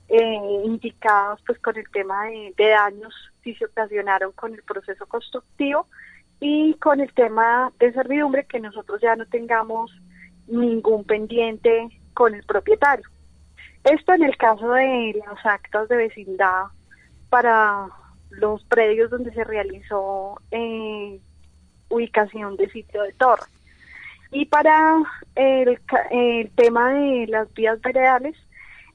eh, 0.07 0.61
indicadas 0.63 1.39
pues 1.47 1.57
con 1.59 1.77
el 1.77 1.89
tema 1.89 2.25
de, 2.25 2.53
daños 2.57 3.13
si 3.43 3.55
se 3.55 3.65
ocasionaron 3.65 4.31
con 4.33 4.53
el 4.53 4.61
proceso 4.61 5.07
constructivo 5.07 5.87
y 6.39 6.75
con 6.75 6.99
el 6.99 7.11
tema 7.13 7.71
de 7.79 7.91
servidumbre 7.93 8.45
que 8.45 8.59
nosotros 8.59 9.01
ya 9.01 9.15
no 9.15 9.25
tengamos 9.25 9.91
ningún 10.47 11.05
pendiente 11.05 11.89
con 12.13 12.35
el 12.35 12.43
propietario. 12.43 13.05
Esto 13.85 14.13
en 14.13 14.23
el 14.23 14.35
caso 14.35 14.71
de 14.71 15.21
las 15.27 15.45
actas 15.45 15.87
de 15.89 15.95
vecindad 15.95 16.65
para 17.29 17.87
los 18.31 18.63
predios 18.63 19.11
donde 19.11 19.31
se 19.31 19.43
realizó 19.43 20.41
eh, 20.49 21.19
ubicación 21.89 22.57
de 22.57 22.67
sitio 22.71 23.03
de 23.03 23.13
torre. 23.13 23.45
Y 24.31 24.45
para 24.45 25.03
el, 25.35 25.79
tema 26.55 26.93
de 26.93 27.27
las 27.27 27.53
vías 27.53 27.79
veredales, 27.81 28.35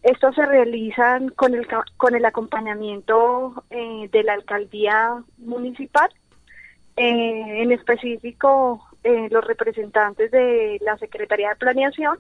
estos 0.03 0.34
se 0.34 0.45
realizan 0.45 1.28
con 1.28 1.55
el, 1.55 1.68
con 1.97 2.16
el 2.16 2.24
acompañamiento 2.24 3.62
eh, 3.70 4.09
de 4.11 4.24
la 4.24 4.32
alcaldía 4.32 5.22
municipal, 5.38 6.11
eh, 6.97 7.62
en 7.62 7.70
específico 7.70 8.84
los 9.03 9.45
representantes 9.47 10.30
de 10.30 10.78
la 10.82 10.99
Secretaría 10.99 11.51
de 11.51 11.57
Planeación, 11.57 12.18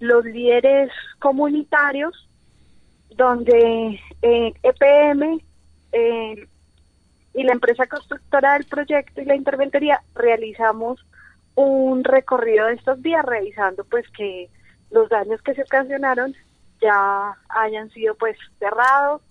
los 0.00 0.24
líderes 0.24 0.90
comunitarios, 1.18 2.28
donde 3.16 4.00
EPM 4.22 5.22
eh, 5.22 5.42
e 5.92 6.30
eh, 6.32 6.48
y 7.34 7.42
la 7.42 7.52
empresa 7.52 7.86
constructora 7.86 8.54
del 8.54 8.64
proyecto 8.64 9.20
y 9.20 9.24
la 9.24 9.36
interventoría 9.36 10.02
realizamos 10.14 11.04
un 11.54 12.04
recorrido 12.04 12.66
de 12.66 12.74
estos 12.74 13.02
días 13.02 13.24
revisando 13.24 13.84
pues 13.84 14.08
que 14.10 14.48
los 14.90 15.08
daños 15.08 15.40
que 15.42 15.54
se 15.54 15.62
ocasionaron 15.62 16.34
ya 16.80 17.36
hayan 17.48 17.90
sido 17.90 18.14
pues 18.14 18.36
cerrados, 18.58 19.22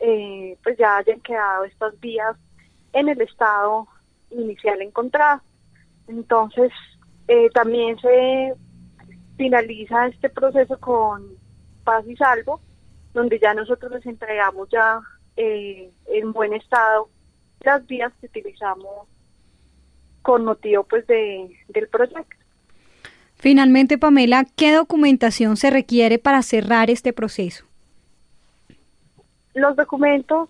eh, 0.00 0.56
pues 0.62 0.78
ya 0.78 0.98
hayan 0.98 1.20
quedado 1.20 1.64
estas 1.64 1.98
vías 2.00 2.36
en 2.92 3.08
el 3.08 3.20
estado 3.20 3.88
inicial 4.30 4.80
encontrado. 4.82 5.40
Entonces, 6.08 6.72
también 7.52 7.98
se 7.98 8.54
finaliza 9.36 10.06
este 10.06 10.28
proceso 10.28 10.78
con 10.78 11.24
paz 11.84 12.04
y 12.06 12.16
salvo, 12.16 12.60
donde 13.14 13.38
ya 13.38 13.54
nosotros 13.54 13.92
les 13.92 14.06
entregamos 14.06 14.68
ya 14.70 15.00
eh, 15.36 15.90
en 16.06 16.32
buen 16.32 16.52
estado 16.54 17.08
las 17.60 17.86
vías 17.86 18.12
que 18.20 18.26
utilizamos 18.26 19.08
con 20.22 20.44
motivo 20.44 20.84
pues 20.84 21.06
de, 21.06 21.56
del 21.68 21.88
proyecto. 21.88 22.36
Finalmente, 23.36 23.98
Pamela, 23.98 24.46
¿qué 24.56 24.72
documentación 24.72 25.56
se 25.56 25.70
requiere 25.70 26.18
para 26.18 26.42
cerrar 26.42 26.90
este 26.90 27.12
proceso? 27.12 27.64
Los 29.54 29.76
documentos 29.76 30.48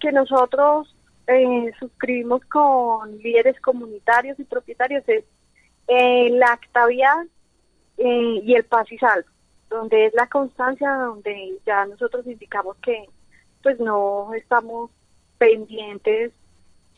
que 0.00 0.10
nosotros 0.12 0.94
eh, 1.26 1.72
suscribimos 1.78 2.44
con 2.46 3.16
líderes 3.18 3.60
comunitarios 3.60 4.38
y 4.40 4.44
propietarios 4.44 5.04
es 5.06 5.24
la 6.32 6.52
acta 6.52 6.86
vial 6.86 7.28
eh, 7.98 8.40
y 8.42 8.54
el 8.54 8.64
paz 8.64 8.90
y 8.90 8.98
salvo, 8.98 9.28
donde 9.70 10.06
es 10.06 10.14
la 10.14 10.28
constancia, 10.28 10.92
donde 10.94 11.58
ya 11.66 11.86
nosotros 11.86 12.26
indicamos 12.26 12.76
que 12.78 13.08
pues 13.62 13.78
no 13.80 14.34
estamos 14.34 14.90
pendientes 15.38 16.32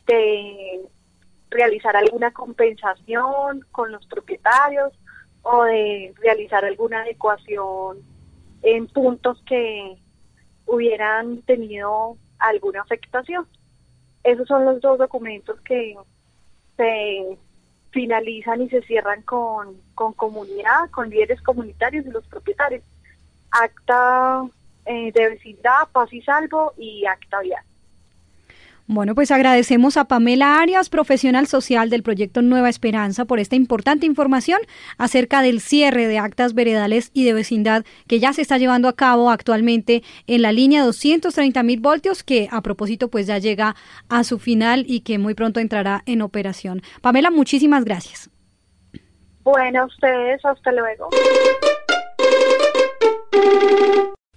de 0.07 0.87
realizar 1.51 1.97
alguna 1.97 2.33
compensación 2.33 3.65
con 3.73 3.93
los 3.93 4.05
propietarios 4.07 4.93
o 5.43 5.65
de 5.65 6.13
realizar 6.19 6.65
alguna 6.65 7.03
adecuación 7.03 7.99
en 8.63 8.87
puntos 8.89 9.41
que 9.47 9.97
hubieran 10.67 11.43
tenido 11.43 12.17
alguna 12.39 12.83
afectación. 12.83 13.47
Esos 14.25 14.49
son 14.49 14.65
los 14.65 14.81
dos 14.81 14.99
documentos 14.99 15.61
que 15.61 15.97
se 16.77 17.39
finalizan 17.97 18.61
y 18.61 18.69
se 18.69 18.83
cierran 18.83 19.23
con, 19.23 19.81
con 19.95 20.13
comunidad, 20.13 20.91
con 20.91 21.09
líderes 21.09 21.41
comunitarios 21.41 22.05
y 22.05 22.11
los 22.11 22.27
propietarios. 22.27 22.85
Acta 23.51 24.45
eh, 24.85 25.11
de 25.13 25.31
vecindad, 25.31 25.89
paz 25.93 26.13
y 26.13 26.21
salvo 26.21 26.75
y 26.77 27.07
acta 27.07 27.41
vial. 27.41 27.65
Bueno, 28.89 29.17
pues 29.17 29.33
agradecemos 29.33 29.97
a 29.97 30.05
Pamela 30.05 30.61
Arias, 30.61 30.91
profesional 30.91 31.49
social 31.49 31.91
del 31.91 32.05
proyecto 32.05 32.41
Nueva 32.41 32.69
Esperanza, 32.69 33.25
por 33.25 33.41
esta 33.41 33.57
importante 33.57 34.07
información 34.07 34.61
acerca 34.97 35.43
del 35.43 35.61
cierre 35.61 36.07
de 36.07 36.19
actas 36.19 36.55
veredales 36.55 37.11
y 37.13 37.25
de 37.25 37.33
vecindad 37.33 37.85
que 38.07 38.21
ya 38.21 38.33
se 38.33 38.43
está 38.43 38.59
llevando 38.59 38.87
a 38.87 38.95
cabo 38.95 39.31
actualmente 39.31 40.05
en 40.29 40.43
la 40.43 40.53
línea 40.53 40.85
230 40.85 41.65
mil 41.65 41.81
voltios, 41.81 42.23
que 42.23 42.49
a 42.53 42.61
propósito 42.61 43.09
pues 43.09 43.27
ya 43.27 43.39
llega 43.39 43.75
a 44.09 44.23
su 44.23 44.39
final 44.39 44.85
y 44.87 45.01
que 45.01 45.19
muy 45.19 45.35
pronto 45.35 45.59
entrará 45.59 46.05
en 46.07 46.23
operación. 46.23 46.83
Pamela, 47.03 47.33
muchísimas 47.33 47.85
gracias. 47.85 48.31
Bueno, 49.43 49.83
a 49.83 49.87
ustedes, 49.87 50.45
hasta 50.45 50.71
luego. 50.71 51.09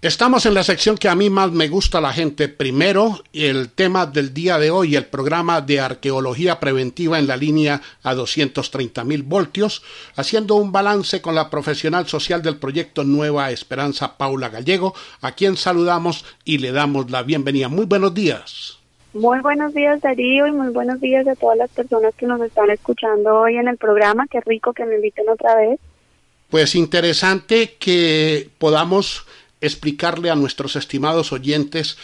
Estamos 0.01 0.45
en 0.45 0.53
la 0.53 0.63
sección 0.63 0.97
que 0.97 1.09
a 1.09 1.15
mí 1.15 1.29
más 1.29 1.51
me 1.51 1.67
gusta 1.67 1.99
la 1.99 2.13
gente. 2.13 2.47
Primero, 2.47 3.19
el 3.33 3.69
tema 3.69 4.05
del 4.05 4.33
día 4.33 4.57
de 4.57 4.71
hoy, 4.71 4.95
el 4.95 5.07
programa 5.07 5.59
de 5.59 5.81
arqueología 5.81 6.57
preventiva 6.61 7.19
en 7.19 7.27
la 7.27 7.35
línea 7.35 7.81
a 8.01 8.13
230 8.13 9.03
mil 9.03 9.23
voltios, 9.23 9.83
haciendo 10.15 10.55
un 10.55 10.71
balance 10.71 11.21
con 11.21 11.35
la 11.35 11.49
profesional 11.49 12.07
social 12.07 12.41
del 12.41 12.55
proyecto 12.55 13.03
Nueva 13.03 13.51
Esperanza, 13.51 14.15
Paula 14.15 14.47
Gallego, 14.47 14.93
a 15.19 15.33
quien 15.33 15.57
saludamos 15.57 16.23
y 16.45 16.59
le 16.59 16.71
damos 16.71 17.11
la 17.11 17.21
bienvenida. 17.23 17.67
Muy 17.67 17.85
buenos 17.85 18.13
días. 18.13 18.79
Muy 19.11 19.41
buenos 19.41 19.73
días 19.73 19.99
Darío 19.99 20.47
y 20.47 20.53
muy 20.53 20.69
buenos 20.69 21.01
días 21.01 21.27
a 21.27 21.35
todas 21.35 21.57
las 21.57 21.71
personas 21.71 22.15
que 22.15 22.25
nos 22.25 22.39
están 22.39 22.69
escuchando 22.69 23.35
hoy 23.35 23.57
en 23.57 23.67
el 23.67 23.75
programa. 23.75 24.27
Qué 24.31 24.39
rico 24.45 24.71
que 24.71 24.85
me 24.85 24.95
inviten 24.95 25.27
otra 25.27 25.57
vez. 25.57 25.77
Pues 26.49 26.73
interesante 26.73 27.75
que 27.77 28.49
podamos 28.57 29.27
explicarle 29.61 30.29
a 30.29 30.35
nuestros 30.35 30.75
estimados 30.75 31.31
oyentes 31.31 31.97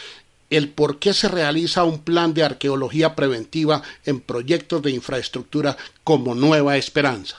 el 0.50 0.68
por 0.70 0.98
qué 0.98 1.12
se 1.12 1.28
realiza 1.28 1.84
un 1.84 2.04
plan 2.04 2.32
de 2.34 2.44
arqueología 2.44 3.14
preventiva 3.14 3.82
en 4.04 4.20
proyectos 4.20 4.82
de 4.82 4.92
infraestructura 4.92 5.76
como 6.04 6.34
Nueva 6.34 6.76
Esperanza. 6.76 7.38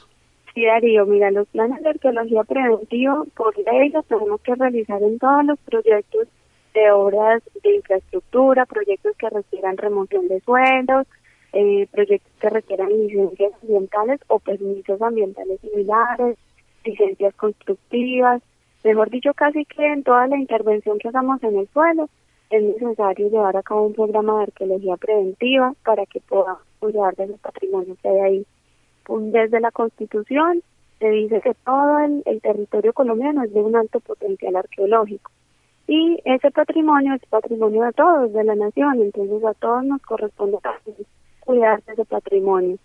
Sí, 0.53 0.65
Darío, 0.65 1.05
mira, 1.05 1.31
los 1.31 1.47
planes 1.49 1.81
de 1.83 1.89
arqueología 1.89 2.43
preventiva 2.43 3.23
por 3.35 3.55
ley 3.57 3.89
los 3.89 4.05
tenemos 4.07 4.41
que 4.41 4.55
realizar 4.55 5.01
en 5.03 5.19
todos 5.19 5.45
los 5.45 5.59
proyectos 5.59 6.27
de 6.73 6.91
obras 6.91 7.43
de 7.63 7.75
infraestructura, 7.75 8.65
proyectos 8.65 9.15
que 9.17 9.29
requieran 9.29 9.77
remoción 9.77 10.27
de 10.27 10.41
suelos, 10.41 11.07
eh, 11.53 11.87
proyectos 11.91 12.31
que 12.39 12.49
requieran 12.49 12.89
licencias 12.89 13.51
ambientales 13.61 14.19
o 14.27 14.39
permisos 14.39 15.01
ambientales 15.01 15.59
similares, 15.61 16.37
licencias 16.83 17.33
constructivas, 17.35 18.41
Mejor 18.83 19.09
dicho, 19.09 19.33
casi 19.33 19.65
que 19.65 19.85
en 19.85 20.03
toda 20.03 20.27
la 20.27 20.37
intervención 20.37 20.99
que 20.99 21.09
hagamos 21.09 21.41
en 21.43 21.57
el 21.57 21.67
suelo 21.69 22.09
es 22.49 22.63
necesario 22.63 23.29
llevar 23.29 23.57
a 23.57 23.63
cabo 23.63 23.87
un 23.87 23.93
programa 23.93 24.37
de 24.37 24.43
arqueología 24.43 24.95
preventiva 24.97 25.73
para 25.83 26.05
que 26.05 26.21
podamos 26.21 26.61
cuidar 26.79 27.15
de 27.15 27.25
ese 27.25 27.37
patrimonio 27.39 27.95
que 28.01 28.09
hay 28.09 28.19
ahí. 28.19 28.45
Desde 29.09 29.59
la 29.59 29.71
Constitución 29.71 30.61
se 30.99 31.09
dice 31.09 31.41
que 31.41 31.53
todo 31.65 31.99
el, 31.99 32.41
territorio 32.41 32.93
colombiano 32.93 33.43
es 33.43 33.53
de 33.53 33.61
un 33.61 33.75
alto 33.75 33.99
potencial 33.99 34.55
arqueológico 34.55 35.31
y 35.87 36.19
ese 36.25 36.51
patrimonio 36.51 37.13
es 37.13 37.21
patrimonio 37.29 37.83
de 37.83 37.93
todos, 37.93 38.33
de 38.33 38.43
la 38.43 38.55
nación, 38.55 39.01
entonces 39.01 39.43
a 39.43 39.53
todos 39.53 39.85
nos 39.85 40.01
corresponde 40.01 40.57
cuidar 41.39 41.81
de 41.83 41.93
ese 41.93 42.05
patrimonio. 42.05 42.77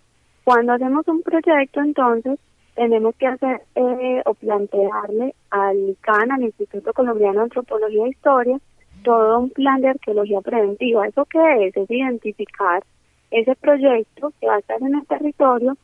Cuando 0.45 0.73
hacemos 0.73 1.07
un 1.07 1.21
proyecto, 1.21 1.81
entonces, 1.81 2.39
tenemos 2.75 3.15
que 3.15 3.27
hacer 3.27 3.61
eh, 3.75 4.21
o 4.25 4.33
plantearle 4.33 5.35
al 5.49 5.89
ICANN, 5.89 6.31
al 6.31 6.43
Instituto 6.43 6.93
Colombiano 6.93 7.39
de 7.39 7.43
Antropología 7.43 8.05
e 8.05 8.09
Historia, 8.09 8.59
todo 9.03 9.39
un 9.39 9.49
plan 9.49 9.81
de 9.81 9.89
arqueología 9.89 10.41
preventiva. 10.41 11.07
¿Eso 11.07 11.25
qué 11.25 11.67
es? 11.67 11.77
Es 11.77 11.89
identificar 11.89 12.83
ese 13.31 13.55
proyecto 13.55 14.31
que 14.39 14.47
va 14.47 14.55
a 14.55 14.59
estar 14.59 14.81
en 14.81 14.95
el 14.95 15.05
territorio, 15.07 15.77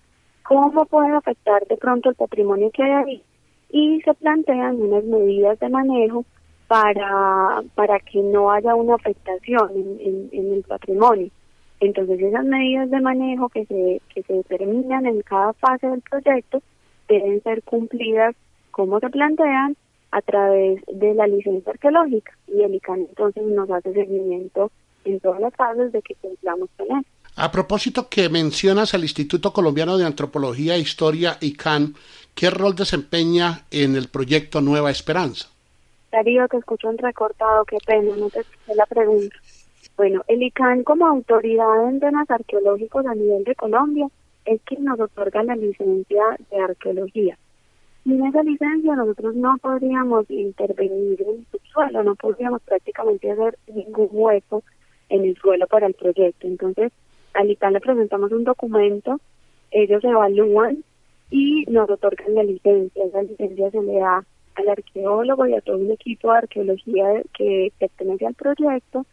cómo 0.44 0.86
puede 0.86 1.16
afectar 1.16 1.66
de 1.68 1.78
pronto 1.78 2.10
el 2.10 2.16
patrimonio 2.16 2.72
que 2.72 2.84
hay 2.84 2.92
ahí 2.92 3.24
y 3.72 4.02
se 4.02 4.14
plantean 4.16 4.82
unas 4.82 5.04
medidas 5.04 5.60
de 5.60 5.70
manejo 5.70 6.26
para, 6.68 7.62
para 7.76 8.00
que 8.00 8.22
no 8.22 8.52
haya 8.52 8.76
una 8.76 8.96
afectación 8.96 9.72
en, 9.76 10.30
en 10.32 10.54
el 10.54 10.64
patrimonio. 10.64 11.30
Entonces 11.80 12.20
esas 12.20 12.46
medidas 12.46 12.90
de 12.90 13.00
manejo 13.00 13.50
que 13.50 13.66
se, 13.66 14.02
que 14.14 14.24
se 14.24 14.34
determinan 14.34 15.06
en 15.06 15.22
cada 15.22 15.54
fase 15.54 15.88
del 15.88 16.02
proyecto 16.02 16.62
deben 17.10 17.42
ser 17.42 17.64
cumplidas 17.64 18.36
como 18.72 19.00
se 19.00 19.10
plantean 19.10 19.76
a 20.12 20.22
través 20.22 20.82
de 20.88 21.14
la 21.14 21.28
licencia 21.28 21.72
arqueológica 21.72 22.32
y 22.48 22.62
el 22.62 22.76
ICANN 22.76 23.08
entonces 23.10 23.44
nos 23.44 23.70
hace 23.70 23.94
seguimiento 23.94 24.72
en 25.06 25.20
todas 25.20 25.42
las 25.42 25.54
fases 25.54 25.92
de 25.92 26.02
que 26.02 26.16
cumplamos 26.16 26.70
con 26.78 26.98
él. 26.98 27.06
A 27.36 27.52
propósito 27.52 28.10
que 28.10 28.28
mencionas 28.28 28.94
al 28.94 29.04
Instituto 29.04 29.54
Colombiano 29.54 29.98
de 29.98 30.06
Antropología 30.06 30.76
e 30.76 30.80
Historia, 30.80 31.38
ICANN, 31.40 31.96
¿qué 32.36 32.50
rol 32.50 32.76
desempeña 32.76 33.66
en 33.72 33.96
el 33.96 34.10
proyecto 34.10 34.62
Nueva 34.62 34.92
Esperanza? 34.92 35.48
Darío, 36.12 36.48
te 36.48 36.58
escucho 36.58 36.92
recortado, 36.92 37.66
qué 37.66 37.78
pena, 37.86 38.16
no 38.18 38.30
te 38.30 38.42
escuché 38.42 38.76
la 38.76 38.86
pregunta. 38.88 39.36
Bueno, 39.96 40.24
el 40.28 40.42
ICANN 40.42 40.84
como 40.84 41.06
autoridad 41.06 41.88
en 41.88 42.00
temas 42.00 42.30
arqueológicos 42.30 43.06
a 43.06 43.16
nivel 43.16 43.44
de 43.44 43.56
Colombia 43.56 44.08
es 44.50 44.62
quien 44.64 44.84
nos 44.84 45.00
otorga 45.00 45.44
la 45.44 45.56
licencia 45.56 46.24
de 46.50 46.60
arqueología. 46.60 47.38
Sin 48.04 48.26
esa 48.26 48.42
licencia 48.42 48.96
nosotros 48.96 49.36
no 49.36 49.58
podríamos 49.62 50.30
intervenir 50.30 51.22
en 51.22 51.30
el 51.30 51.46
subsuelo, 51.52 52.04
no 52.04 52.16
podríamos 52.16 52.62
prácticamente 52.64 53.32
hacer 53.32 53.60
ningún 53.68 54.10
hueco 54.12 54.64
en 55.10 55.26
el 55.26 55.36
suelo 55.38 55.68
para 55.68 55.86
el 55.86 55.94
proyecto. 55.94 56.48
Entonces, 56.48 56.92
al 57.34 57.52
ICANN 57.52 57.74
le 57.74 57.80
presentamos 57.80 58.32
un 58.32 58.44
documento, 58.44 59.20
ellos 59.70 60.04
evalúan 60.04 60.84
y 61.30 61.66
nos 61.68 61.88
otorgan 61.88 62.34
la 62.34 62.44
licencia. 62.44 63.06
Esa 63.06 63.22
licencia 63.22 63.70
se 63.70 63.82
le 63.84 64.00
da 64.00 64.26
al 64.56 64.68
arqueólogo 64.68 65.46
y 65.46 65.54
a 65.54 65.62
todo 65.62 65.78
un 65.78 65.92
equipo 65.92 66.32
de 66.32 66.40
arqueología 66.40 67.22
que 67.38 67.72
pertenece 67.78 68.26
al 68.26 68.34
proyecto 68.34 69.06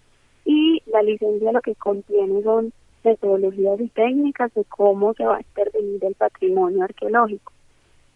y 0.47 0.80
la 0.87 1.03
licencia 1.03 1.53
lo 1.53 1.61
que 1.61 1.74
contiene 1.74 2.43
son 2.43 2.72
metodologías 3.05 3.81
y 3.81 3.89
técnicas 3.89 4.53
de 4.55 4.65
cómo 4.65 5.15
se 5.15 5.25
va 5.25 5.37
a 5.37 5.41
intervenir 5.41 6.05
el 6.05 6.15
patrimonio 6.15 6.85
arqueológico. 6.85 7.53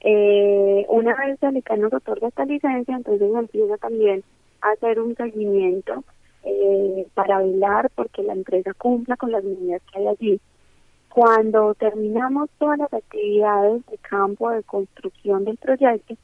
Eh, 0.00 0.86
una 0.88 1.14
vez 1.14 1.38
ICANN 1.42 1.82
nos 1.82 1.92
otorga 1.92 2.28
esta 2.28 2.44
licencia, 2.44 2.96
entonces 2.96 3.30
empieza 3.34 3.76
también 3.76 4.24
a 4.62 4.70
hacer 4.70 4.98
un 5.00 5.14
seguimiento 5.14 6.04
eh, 6.42 7.06
para 7.14 7.38
velar 7.38 7.90
porque 7.94 8.22
la 8.22 8.32
empresa 8.32 8.72
cumpla 8.74 9.16
con 9.16 9.30
las 9.30 9.44
medidas 9.44 9.82
que 9.92 9.98
hay 9.98 10.06
allí. 10.08 10.40
Cuando 11.10 11.74
terminamos 11.74 12.48
todas 12.58 12.78
las 12.78 12.92
actividades 12.94 13.84
de 13.86 13.98
campo 13.98 14.50
de 14.50 14.62
construcción 14.62 15.44
del 15.44 15.58
proyecto, 15.58 16.14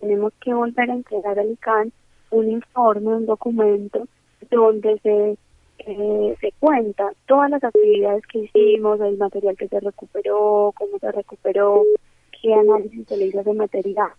tenemos 0.00 0.32
que 0.40 0.52
volver 0.52 0.90
a 0.90 0.94
entregar 0.94 1.38
al 1.38 1.52
ICANN 1.52 1.92
un 2.30 2.50
informe, 2.50 3.14
un 3.14 3.26
documento 3.26 4.06
donde 4.50 4.98
se 5.00 5.38
eh, 5.78 6.36
se 6.40 6.52
cuenta 6.58 7.12
todas 7.26 7.50
las 7.50 7.62
actividades 7.62 8.26
que 8.26 8.38
hicimos, 8.40 9.00
el 9.00 9.16
material 9.18 9.56
que 9.56 9.68
se 9.68 9.80
recuperó, 9.80 10.72
cómo 10.76 10.98
se 10.98 11.12
recuperó, 11.12 11.84
qué 12.40 12.54
análisis 12.54 13.06
se 13.06 13.16
le 13.16 13.26
hizo 13.26 13.42
de 13.42 13.54
material, 13.54 14.10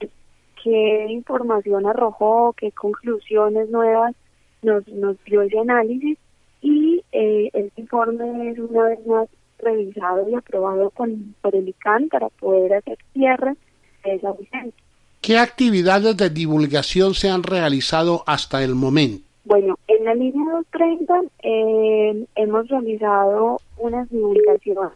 qué 0.64 1.08
información 1.10 1.86
arrojó, 1.86 2.54
qué 2.58 2.72
conclusiones 2.72 3.70
nuevas 3.70 4.16
nos, 4.62 4.88
nos 4.88 5.22
dio 5.26 5.42
ese 5.42 5.60
análisis 5.60 6.18
y 6.62 7.04
eh, 7.12 7.50
este 7.54 7.82
informe 7.82 8.52
es 8.52 8.60
una 8.60 8.84
vez 8.86 9.06
más 9.06 9.28
revisado 9.60 10.30
y 10.30 10.36
aprobado 10.36 10.90
con, 10.92 11.36
por 11.42 11.56
el 11.56 11.68
ICANN 11.70 12.10
para 12.10 12.30
poder 12.30 12.76
hacer 12.76 12.98
cierre 13.14 13.56
de 14.04 14.16
esa 14.16 14.32
vigencia. 14.34 14.84
¿Qué 15.22 15.38
actividades 15.38 16.16
de 16.16 16.30
divulgación 16.30 17.14
se 17.14 17.30
han 17.30 17.44
realizado 17.44 18.24
hasta 18.26 18.64
el 18.64 18.76
momento? 18.76 19.27
Bueno, 19.48 19.80
en 19.88 20.04
la 20.04 20.14
línea 20.14 20.44
230 20.56 21.22
eh, 21.42 22.26
hemos 22.36 22.68
realizado 22.68 23.62
unas 23.78 24.10
divulgaciones 24.10 24.92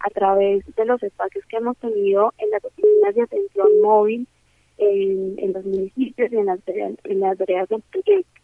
a 0.00 0.10
través 0.10 0.64
de 0.74 0.84
los 0.84 1.00
espacios 1.00 1.46
que 1.46 1.58
hemos 1.58 1.76
tenido 1.76 2.34
en 2.38 2.50
las 2.50 2.64
oficinas 2.64 3.14
de 3.14 3.22
atención 3.22 3.68
móvil 3.80 4.26
en, 4.78 5.52
los 5.52 5.64
municipios 5.64 6.32
y 6.32 6.36
en 6.36 6.46
las, 6.46 6.58
en 6.66 7.20
las 7.20 7.36
proyecto. 7.36 8.40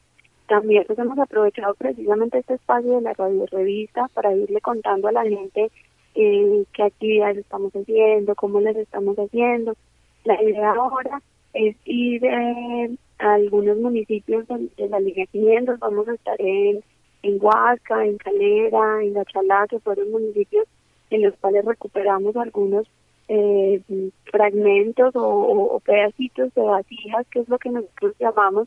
También 0.46 0.84
pues, 0.86 0.96
hemos 1.01 1.18
aprovechado 1.18 1.74
precisamente 1.74 2.38
este 2.38 2.55
espacio 2.55 2.92
de 2.92 3.01
la 3.01 3.14
radio 3.14 3.44
revista 3.46 4.07
para 4.14 4.32
irle 4.32 4.61
contando 4.61 5.09
a 5.09 5.12
la 5.12 5.24
gente 5.24 5.68
eh, 6.14 6.64
qué 6.72 6.82
actividades 6.84 7.38
estamos 7.38 7.72
haciendo, 7.72 8.36
cómo 8.36 8.61
les 8.61 8.76
estamos 8.76 9.16
haciendo. 9.18 9.74
La 10.22 10.40
idea 10.40 10.74
ahora 10.74 11.20
es 11.55 11.74
ir 11.86 12.24
eh, 12.24 12.96
algunos 13.20 13.76
municipios 13.78 14.46
de, 14.48 14.88
la 14.88 14.98
línea 14.98 15.26
500, 15.26 15.78
vamos 15.78 16.08
a 16.08 16.14
estar 16.14 16.40
en, 16.40 16.82
en 17.22 17.38
Huasca, 17.40 18.04
en 18.04 18.16
Calera, 18.16 19.02
en 19.02 19.14
La 19.14 19.24
Chalá, 19.26 19.66
que 19.68 19.78
fueron 19.80 20.10
municipios 20.10 20.66
en 21.10 21.22
los 21.22 21.34
cuales 21.36 21.64
recuperamos 21.64 22.34
algunos 22.36 22.86
eh, 23.28 23.82
fragmentos 24.24 25.12
o, 25.14 25.80
pedacitos 25.84 26.52
de 26.54 26.62
vasijas, 26.62 27.26
que 27.30 27.40
es 27.40 27.48
lo 27.48 27.58
que 27.58 27.70
nosotros 27.70 28.14
llamamos, 28.18 28.66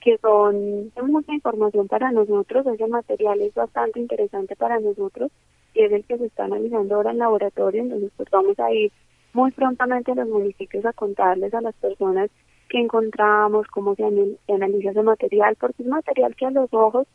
que 0.00 0.18
son 0.18 0.92
mucha 1.02 1.32
información 1.32 1.88
para 1.88 2.12
nosotros, 2.12 2.66
ese 2.66 2.86
material 2.86 3.40
es 3.40 3.54
bastante 3.54 4.00
interesante 4.00 4.54
para 4.54 4.78
nosotros 4.80 5.32
y 5.72 5.82
es 5.82 5.92
el 5.92 6.04
que 6.04 6.18
se 6.18 6.26
está 6.26 6.44
analizando 6.44 6.94
ahora 6.94 7.12
en 7.12 7.18
laboratorio, 7.18 7.82
entonces 7.82 8.12
pues 8.16 8.28
vamos 8.30 8.58
a 8.58 8.72
ir 8.72 8.92
muy 9.32 9.50
prontamente 9.50 10.12
a 10.12 10.14
los 10.14 10.28
municipios 10.28 10.84
a 10.84 10.92
contarles 10.92 11.54
a 11.54 11.60
las 11.60 11.74
personas 11.76 12.30
que 12.68 12.78
encontramos, 12.78 13.66
cómo 13.68 13.94
se, 13.94 14.04
analiza 14.48 14.90
ese 14.90 15.02
material, 15.02 15.56
porque 15.56 15.82
es 15.82 15.88
material 15.88 16.34
que 16.34 16.46
a 16.46 16.50
los 16.50 16.72
ojos 16.72 17.06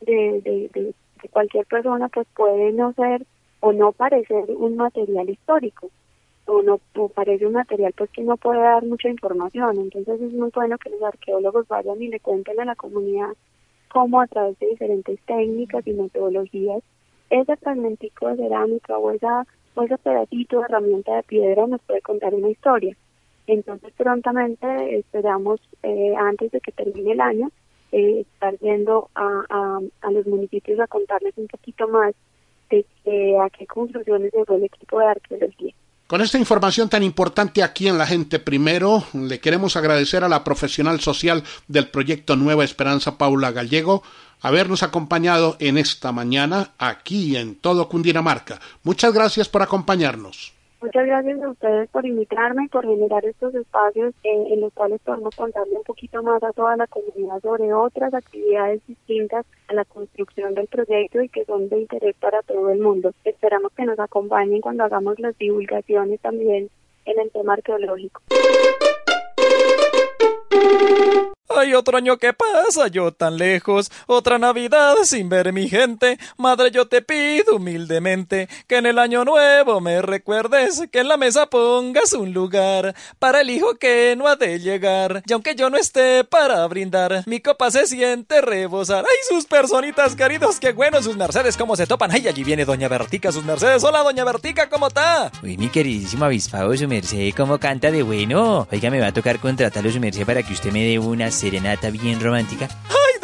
de, 0.00 0.40
de, 0.72 0.94
cualquier 1.30 1.66
persona 1.66 2.08
pues 2.08 2.26
puede 2.36 2.72
no 2.72 2.92
ser 2.92 3.24
o 3.60 3.72
no 3.72 3.92
parecer 3.92 4.44
un 4.50 4.76
material 4.76 5.30
histórico. 5.30 5.90
o 6.46 6.62
no 6.62 6.78
parece 7.14 7.46
un 7.46 7.54
material 7.54 7.94
pues 7.96 8.10
que 8.10 8.22
no 8.22 8.36
puede 8.36 8.60
dar 8.60 8.84
mucha 8.84 9.08
información. 9.08 9.78
Entonces 9.78 10.20
es 10.20 10.32
muy 10.32 10.50
bueno 10.54 10.76
que 10.78 10.90
los 10.90 11.02
arqueólogos 11.02 11.66
vayan 11.68 12.02
y 12.02 12.08
le 12.08 12.20
cuenten 12.20 12.60
a 12.60 12.64
la 12.66 12.76
comunidad 12.76 13.30
cómo 13.88 14.20
a 14.20 14.26
través 14.26 14.58
de 14.58 14.66
diferentes 14.66 15.18
técnicas 15.22 15.86
y 15.86 15.92
metodologías 15.92 16.82
ese 17.30 17.56
fragmentico 17.56 18.28
de 18.28 18.36
cerámica 18.36 18.98
o, 18.98 19.10
esa, 19.10 19.46
o 19.74 19.82
ese 19.82 19.98
pedacito 19.98 20.58
de 20.58 20.64
herramienta 20.64 21.16
de 21.16 21.22
piedra 21.22 21.66
nos 21.66 21.80
puede 21.82 22.00
contar 22.02 22.34
una 22.34 22.50
historia. 22.50 22.96
Entonces 23.46 23.92
prontamente 23.96 24.98
esperamos, 24.98 25.60
eh, 25.82 26.14
antes 26.18 26.50
de 26.50 26.60
que 26.60 26.72
termine 26.72 27.12
el 27.12 27.20
año, 27.20 27.50
eh, 27.92 28.20
estar 28.20 28.58
yendo 28.58 29.10
a, 29.14 29.80
a, 30.00 30.10
los 30.10 30.26
municipios 30.26 30.80
a 30.80 30.86
contarles 30.86 31.34
un 31.36 31.46
poquito 31.46 31.86
más 31.88 32.14
de 32.70 33.38
a 33.38 33.50
qué 33.50 33.66
conclusiones 33.66 34.32
llegó 34.32 34.56
el 34.56 34.64
equipo 34.64 34.98
de 34.98 35.06
arqueología. 35.06 35.74
Con 36.06 36.20
esta 36.20 36.38
información 36.38 36.90
tan 36.90 37.02
importante 37.02 37.62
aquí 37.62 37.88
en 37.88 37.96
La 37.96 38.06
Gente 38.06 38.38
Primero, 38.38 39.04
le 39.14 39.40
queremos 39.40 39.74
agradecer 39.76 40.22
a 40.22 40.28
la 40.28 40.44
profesional 40.44 41.00
social 41.00 41.42
del 41.66 41.88
proyecto 41.88 42.36
Nueva 42.36 42.62
Esperanza, 42.62 43.16
Paula 43.16 43.52
Gallego, 43.52 44.02
habernos 44.42 44.82
acompañado 44.82 45.56
en 45.60 45.78
esta 45.78 46.12
mañana 46.12 46.72
aquí 46.78 47.36
en 47.36 47.54
todo 47.54 47.88
Cundinamarca. 47.88 48.60
Muchas 48.82 49.14
gracias 49.14 49.48
por 49.48 49.62
acompañarnos. 49.62 50.52
Muchas 50.84 51.06
gracias 51.06 51.42
a 51.42 51.48
ustedes 51.48 51.88
por 51.88 52.04
invitarme 52.04 52.64
y 52.64 52.68
por 52.68 52.84
generar 52.84 53.24
estos 53.24 53.54
espacios 53.54 54.12
en 54.22 54.60
los 54.60 54.70
cuales 54.74 55.00
podemos 55.00 55.34
contarle 55.34 55.78
un 55.78 55.82
poquito 55.82 56.22
más 56.22 56.42
a 56.42 56.52
toda 56.52 56.76
la 56.76 56.86
comunidad 56.86 57.40
sobre 57.40 57.72
otras 57.72 58.12
actividades 58.12 58.86
distintas 58.86 59.46
a 59.68 59.72
la 59.72 59.86
construcción 59.86 60.52
del 60.52 60.66
proyecto 60.66 61.22
y 61.22 61.30
que 61.30 61.46
son 61.46 61.70
de 61.70 61.80
interés 61.80 62.14
para 62.20 62.42
todo 62.42 62.68
el 62.68 62.80
mundo. 62.80 63.14
Esperamos 63.24 63.72
que 63.74 63.86
nos 63.86 63.98
acompañen 63.98 64.60
cuando 64.60 64.84
hagamos 64.84 65.18
las 65.20 65.38
divulgaciones 65.38 66.20
también 66.20 66.68
en 67.06 67.18
el 67.18 67.30
tema 67.30 67.54
arqueológico. 67.54 68.20
Ay, 71.46 71.74
otro 71.74 71.98
año 71.98 72.16
que 72.16 72.32
pasa, 72.32 72.88
yo 72.88 73.12
tan 73.12 73.36
lejos, 73.36 73.90
otra 74.06 74.38
Navidad 74.38 74.94
sin 75.04 75.28
ver 75.28 75.52
mi 75.52 75.68
gente. 75.68 76.18
Madre, 76.38 76.70
yo 76.70 76.88
te 76.88 77.02
pido 77.02 77.56
humildemente 77.56 78.48
que 78.66 78.78
en 78.78 78.86
el 78.86 78.98
año 78.98 79.26
nuevo 79.26 79.78
me 79.82 80.00
recuerdes 80.00 80.82
que 80.90 81.00
en 81.00 81.08
la 81.08 81.18
mesa 81.18 81.46
pongas 81.50 82.14
un 82.14 82.32
lugar 82.32 82.94
para 83.18 83.42
el 83.42 83.50
hijo 83.50 83.74
que 83.74 84.14
no 84.16 84.26
ha 84.26 84.36
de 84.36 84.58
llegar. 84.58 85.22
Y 85.26 85.34
aunque 85.34 85.54
yo 85.54 85.68
no 85.68 85.76
esté 85.76 86.24
para 86.24 86.66
brindar, 86.66 87.24
mi 87.26 87.40
copa 87.40 87.70
se 87.70 87.86
siente 87.86 88.40
rebosar. 88.40 89.04
Ay, 89.04 89.16
sus 89.28 89.44
personitas 89.44 90.16
queridos, 90.16 90.58
qué 90.58 90.72
bueno, 90.72 91.02
sus 91.02 91.16
mercedes, 91.16 91.58
cómo 91.58 91.76
se 91.76 91.86
topan. 91.86 92.10
Ay, 92.10 92.26
allí 92.26 92.42
viene 92.42 92.64
doña 92.64 92.88
Bertica, 92.88 93.30
sus 93.30 93.44
mercedes. 93.44 93.84
Hola, 93.84 94.02
doña 94.02 94.24
Bertica, 94.24 94.70
¿cómo 94.70 94.86
está? 94.86 95.30
Uy, 95.42 95.58
mi 95.58 95.68
queridísimo 95.68 96.24
avispado, 96.24 96.74
su 96.74 96.88
merced, 96.88 97.34
cómo 97.36 97.58
canta 97.58 97.90
de 97.90 98.02
bueno. 98.02 98.66
Oiga, 98.72 98.90
me 98.90 98.98
va 98.98 99.08
a 99.08 99.12
tocar 99.12 99.38
contratarlo, 99.40 99.90
su 99.92 100.00
merced, 100.00 100.24
para 100.24 100.42
que 100.42 100.54
usted 100.54 100.72
me 100.72 100.82
dé 100.82 100.98
una 100.98 101.33
serenata 101.34 101.90
bien 101.90 102.20
romántica. 102.20 102.68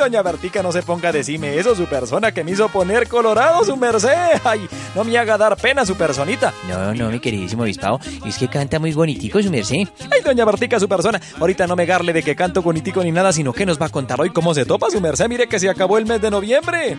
Doña 0.01 0.23
Bertica, 0.23 0.63
no 0.63 0.73
se 0.73 0.83
ponga 0.83 1.11
a 1.11 1.13
decirme 1.13 1.59
eso, 1.59 1.75
su 1.75 1.85
persona 1.85 2.33
que 2.33 2.43
me 2.43 2.53
hizo 2.53 2.69
poner 2.69 3.07
colorado, 3.07 3.65
su 3.65 3.77
merced. 3.77 4.41
Ay, 4.45 4.67
no 4.95 5.05
me 5.05 5.17
haga 5.19 5.37
dar 5.37 5.57
pena 5.57 5.85
su 5.85 5.95
personita. 5.95 6.53
No, 6.69 6.95
no, 6.95 7.11
mi 7.11 7.21
queridísimo 7.21 7.63
obispado, 7.63 8.01
es 8.27 8.39
que 8.39 8.49
canta 8.49 8.79
muy 8.79 8.93
bonitico 8.93 9.43
su 9.43 9.51
merced. 9.51 9.89
Ay, 10.11 10.23
doña 10.25 10.45
Bertica, 10.45 10.81
su 10.81 10.89
persona, 10.89 11.21
ahorita 11.39 11.67
no 11.67 11.77
me 11.77 11.87
garle 11.87 12.13
de 12.13 12.23
que 12.23 12.35
canto 12.35 12.63
bonitico 12.63 13.03
ni 13.05 13.13
nada, 13.13 13.33
sino 13.33 13.53
que 13.53 13.67
nos 13.67 13.81
va 13.81 13.87
a 13.87 13.91
contar 13.91 14.21
hoy 14.21 14.31
cómo 14.31 14.55
se 14.55 14.65
topa 14.65 14.91
su 14.91 15.01
merced. 15.01 15.29
Mire 15.29 15.47
que 15.47 15.61
se 15.61 15.69
acabó 15.69 15.99
el 15.99 16.07
mes 16.07 16.21
de 16.21 16.31
noviembre. 16.31 16.99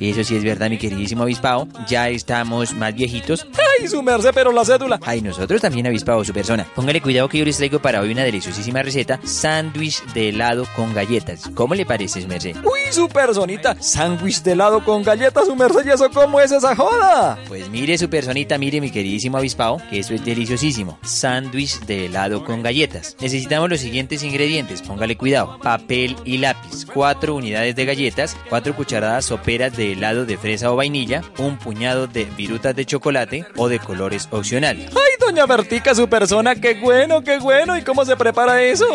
Eso 0.00 0.24
sí 0.24 0.34
es 0.34 0.42
verdad, 0.42 0.70
mi 0.70 0.78
queridísimo 0.78 1.22
avispado. 1.22 1.68
Ya 1.86 2.08
estamos 2.08 2.74
más 2.74 2.94
viejitos. 2.94 3.46
¡Ay, 3.78 3.86
su 3.86 4.02
merced, 4.02 4.30
pero 4.34 4.50
la 4.50 4.64
cédula! 4.64 4.98
Ay, 5.04 5.20
nosotros 5.20 5.60
también, 5.60 5.86
avispado, 5.86 6.24
su 6.24 6.32
persona. 6.32 6.66
Póngale 6.74 7.02
cuidado 7.02 7.28
que 7.28 7.38
yo 7.38 7.44
les 7.44 7.58
traigo 7.58 7.80
para 7.80 8.00
hoy 8.00 8.12
una 8.12 8.24
deliciosísima 8.24 8.82
receta: 8.82 9.20
sándwich 9.22 10.02
de 10.14 10.30
helado 10.30 10.66
con 10.74 10.94
galletas. 10.94 11.50
¿Cómo 11.54 11.74
le 11.74 11.84
parece, 11.84 12.22
su 12.22 12.28
merced? 12.28 12.39
¡Uy, 12.48 12.92
su 12.92 13.08
personita! 13.08 13.76
Sándwich 13.78 14.42
de 14.42 14.52
helado 14.52 14.82
con 14.82 15.02
galletas, 15.02 15.46
su 15.46 15.54
merced, 15.54 15.86
¿y 15.86 15.90
eso 15.90 16.10
cómo 16.10 16.40
es 16.40 16.50
esa 16.50 16.74
joda? 16.74 17.38
Pues 17.48 17.68
mire, 17.68 17.98
su 17.98 18.08
personita, 18.08 18.56
mire, 18.56 18.80
mi 18.80 18.90
queridísimo 18.90 19.36
avispado, 19.36 19.76
que 19.90 19.98
eso 19.98 20.14
es 20.14 20.24
deliciosísimo. 20.24 20.98
Sándwich 21.02 21.80
de 21.80 22.06
helado 22.06 22.44
con 22.44 22.62
galletas. 22.62 23.16
Necesitamos 23.20 23.68
los 23.68 23.80
siguientes 23.80 24.22
ingredientes, 24.22 24.80
póngale 24.82 25.16
cuidado: 25.16 25.58
papel 25.62 26.16
y 26.24 26.38
lápiz, 26.38 26.86
cuatro 26.92 27.34
unidades 27.34 27.76
de 27.76 27.84
galletas, 27.84 28.36
cuatro 28.48 28.74
cucharadas 28.74 29.26
soperas 29.26 29.76
de 29.76 29.92
helado 29.92 30.24
de 30.24 30.38
fresa 30.38 30.72
o 30.72 30.76
vainilla, 30.76 31.22
un 31.38 31.58
puñado 31.58 32.06
de 32.06 32.24
virutas 32.24 32.74
de 32.74 32.86
chocolate 32.86 33.44
o 33.56 33.68
de 33.68 33.78
colores 33.78 34.28
opcionales. 34.30 34.90
¡Ay, 34.90 35.26
doña 35.26 35.46
Bertica, 35.46 35.94
su 35.94 36.08
persona! 36.08 36.54
¡Qué 36.54 36.74
bueno, 36.80 37.22
qué 37.22 37.38
bueno! 37.38 37.76
¿Y 37.76 37.82
cómo 37.82 38.04
se 38.04 38.16
prepara 38.16 38.62
eso? 38.62 38.86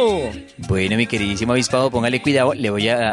Bueno, 0.58 0.98
mi 0.98 1.06
queridísimo 1.06 1.54
avispado, 1.54 1.92
póngale 1.92 2.22
cuidado. 2.22 2.54
Le 2.54 2.70
voy 2.70 2.90
a, 2.90 3.12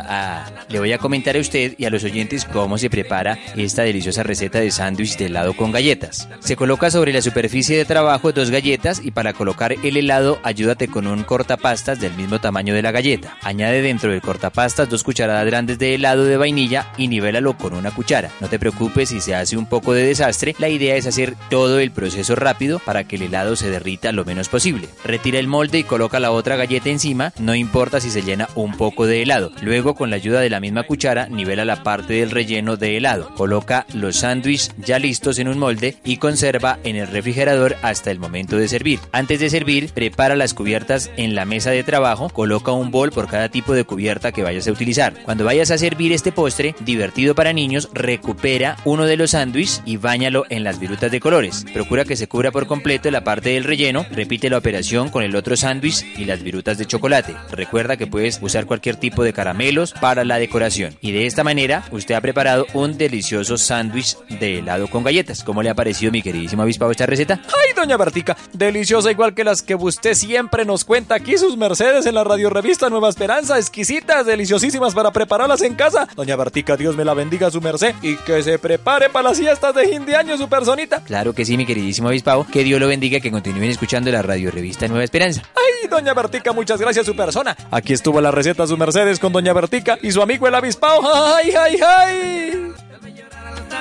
le 0.69 0.79
voy 0.79 0.93
a 0.93 0.99
comentar 0.99 1.37
a 1.37 1.41
usted 1.41 1.75
y 1.79 1.85
a 1.85 1.91
los 1.91 2.05
oyentes 2.05 2.45
cómo 2.45 2.79
se 2.79 2.91
prepara 2.91 3.39
esta 3.57 3.83
deliciosa 3.83 4.23
receta 4.23 4.61
de 4.61 4.71
sándwich 4.71 5.17
de 5.17 5.27
helado 5.27 5.55
con 5.55 5.73
galletas. 5.73 6.29
Se 6.41 6.57
coloca 6.57 6.91
sobre 6.91 7.13
la 7.13 7.23
superficie 7.23 7.77
de 7.77 7.85
trabajo 7.85 8.33
dos 8.33 8.51
galletas 8.51 9.01
y 9.05 9.11
para 9.11 9.33
colocar 9.33 9.75
el 9.83 9.97
helado 9.97 10.39
ayúdate 10.43 10.89
con 10.89 11.07
un 11.07 11.25
cortapastas 11.25 12.01
del 12.01 12.15
mismo 12.15 12.41
tamaño 12.41 12.75
de 12.75 12.83
la 12.83 12.93
galleta. 12.93 13.37
Añade 13.43 13.83
dentro 13.83 14.11
del 14.11 14.23
cortapastas 14.23 14.89
dos 14.89 15.03
cucharadas 15.03 15.47
grandes 15.47 15.79
de 15.79 15.95
helado 15.95 16.25
de 16.25 16.37
vainilla 16.37 16.93
y 16.97 17.09
nivélalo 17.09 17.57
con 17.57 17.75
una 17.75 17.91
cuchara 17.91 18.13
no 18.41 18.49
te 18.49 18.59
preocupes 18.59 19.09
si 19.09 19.21
se 19.21 19.35
hace 19.35 19.57
un 19.57 19.67
poco 19.67 19.95
de 19.95 20.05
desastre, 20.05 20.55
la 20.59 20.69
idea 20.69 20.97
es 20.97 21.07
hacer 21.07 21.35
todo 21.49 21.79
el 21.79 21.93
proceso 21.93 22.35
rápido 22.35 22.79
para 22.79 23.05
que 23.05 23.17
el 23.17 23.23
helado 23.23 23.57
se 23.57 23.71
derrita 23.71 24.13
lo 24.13 24.25
menos 24.25 24.49
posible. 24.49 24.89
Retira 25.05 25.39
el 25.39 25.49
molde 25.49 25.79
y 25.79 25.85
coloca 25.85 26.21
la 26.21 26.31
otra 26.31 26.57
galleta 26.57 26.91
encima, 26.91 27.33
no 27.39 27.55
importa 27.55 28.01
si 28.01 28.11
se 28.11 28.23
llena 28.23 28.49
un 28.55 28.77
poco 28.77 29.07
de 29.07 29.23
helado. 29.23 29.53
Luego 29.63 29.95
con 29.95 30.11
la 30.13 30.17
ayuda 30.17 30.41
de 30.41 30.51
la 30.51 30.61
misma 30.61 30.83
cuchara 30.83 31.27
nivela 31.29 31.65
la 31.65 31.83
parte 31.83 32.13
del 32.13 32.31
relleno 32.31 32.77
de 32.77 32.99
helado. 32.99 33.35
Coloca 33.35 33.87
los 33.95 34.17
sándwiches 34.17 34.71
ya 34.77 34.99
listos 34.99 35.39
en 35.39 35.49
un 35.49 35.59
molde 35.59 35.97
y 36.05 36.19
conserva 36.19 36.79
en 36.85 36.97
el 36.97 37.09
refrigerador 37.09 37.77
hasta 37.81 38.11
el 38.11 38.19
momento 38.19 38.59
de 38.59 38.69
servir. 38.69 39.01
Antes 39.11 39.41
de 39.41 39.49
servir, 39.49 39.91
prepara 39.95 40.37
las 40.37 40.53
cubiertas 40.53 41.11
en 41.17 41.35
la 41.35 41.47
mesa 41.47 41.71
de 41.71 41.83
trabajo, 41.83 42.29
coloca 42.29 42.73
un 42.73 42.91
bol 42.91 43.11
por 43.11 43.27
cada 43.27 43.49
tipo 43.49 43.73
de 43.73 43.85
cubierta 43.85 44.33
que 44.33 44.43
vayas 44.43 44.69
a 44.69 44.73
utilizar. 44.73 45.15
Cuando 45.25 45.47
vayas 45.47 45.71
a 45.71 45.79
servir 45.79 46.13
este 46.13 46.31
postre, 46.31 46.75
divertido 46.81 47.35
para 47.35 47.55
niños, 47.55 47.89
recupera 47.95 48.77
uno 48.85 49.07
de 49.07 49.17
los 49.17 49.31
sándwiches 49.31 49.81
y 49.87 49.97
bañalo 49.97 50.45
en 50.51 50.63
las 50.63 50.79
virutas 50.79 51.11
de 51.11 51.21
colores. 51.21 51.65
Procura 51.73 52.05
que 52.05 52.17
se 52.17 52.29
cubra 52.29 52.51
por 52.51 52.67
completo 52.67 53.11
la 53.11 53.25
parte 53.25 53.51
del 53.51 53.65
relleno. 53.65 54.05
Repite 54.11 54.51
la 54.51 54.59
operación 54.59 55.09
con 55.09 55.23
el 55.23 55.35
otro 55.35 55.57
sándwich 55.57 56.05
y 56.19 56.27
las 56.27 56.43
virutas 56.43 56.77
de 56.77 56.85
chocolate. 56.85 57.35
Recuerda 57.51 57.97
que 57.97 58.07
puedes 58.07 58.39
usar 58.43 58.67
cualquier 58.67 58.97
tipo 58.97 59.25
de 59.25 59.33
caramelos 59.33 59.92
para 60.01 60.25
la 60.25 60.39
decoración. 60.39 60.97
Y 61.01 61.13
de 61.13 61.27
esta 61.27 61.45
manera, 61.45 61.85
usted 61.91 62.15
ha 62.15 62.21
preparado 62.21 62.67
un 62.75 62.99
delicioso 62.99 63.57
sándwich 63.57 64.17
de 64.29 64.59
helado 64.59 64.89
con 64.89 65.05
galletas. 65.05 65.43
¿Cómo 65.45 65.63
le 65.63 65.71
ha 65.71 65.75
parecido, 65.75 66.13
mi 66.13 66.23
queridísimo 66.23 66.63
avispado, 66.63 66.91
esta 66.91 67.07
receta? 67.07 67.41
¡Ay, 67.47 67.75
doña 67.75 67.97
Bertica! 67.97 68.37
Deliciosa 68.53 69.11
igual 69.11 69.35
que 69.35 69.45
las 69.45 69.63
que 69.63 69.75
usted 69.75 70.15
siempre 70.15 70.65
nos 70.65 70.85
cuenta 70.85 71.15
aquí, 71.15 71.39
sus 71.39 71.57
mercedes 71.57 72.07
en 72.07 72.15
la 72.15 72.25
radio 72.25 72.51
revista 72.51 72.89
Nueva 72.89 73.09
Esperanza. 73.09 73.59
Exquisitas, 73.59 74.27
deliciosísimas 74.27 74.95
para 74.95 75.13
prepararlas 75.13 75.63
en 75.63 75.75
casa. 75.75 76.09
Doña 76.15 76.37
Bertica, 76.37 76.77
Dios 76.77 76.97
me 76.97 77.05
la 77.05 77.15
bendiga, 77.15 77.51
su 77.51 77.61
merced 77.61 77.95
y 78.03 78.17
que 78.17 78.43
se 78.43 78.59
prepare 78.59 79.11
para 79.11 79.31
las 79.31 79.39
fiestas 79.39 79.75
de 79.75 79.89
fin 79.89 80.05
de 80.05 80.17
año 80.17 80.37
su 80.37 80.49
personita. 80.49 81.03
Claro 81.05 81.33
que 81.33 81.45
sí, 81.45 81.57
mi 81.57 81.67
queridísimo 81.67 82.09
avispado. 82.09 82.47
Que 82.51 82.65
Dios 82.65 82.81
lo 82.81 82.89
bendiga, 82.89 83.21
que 83.21 83.31
continúen 83.31 83.71
escuchando 83.71 84.11
la 84.11 84.23
radio 84.23 84.51
revista 84.51 84.89
Nueva 84.89 85.05
Esperanza. 85.05 85.43
Ay, 85.55 85.89
doña 85.89 86.15
Bertica, 86.15 86.53
muchas 86.53 86.81
gracias 86.81 87.07
su 87.07 87.15
persona. 87.17 87.57
Aquí 87.71 87.93
estuvo 87.93 88.21
la 88.21 88.31
receta 88.31 88.67
su 88.67 88.77
Mercedes 88.77 89.19
con 89.19 89.33
doña 89.33 89.53
Bertica 89.83 89.99
y 90.03 90.13
su 90.13 90.23
amigo 90.23 90.47
el 90.47 90.55
avispado. 90.55 91.01
¡Ay, 91.05 91.53
ay, 91.59 91.81
ay! 91.87 92.73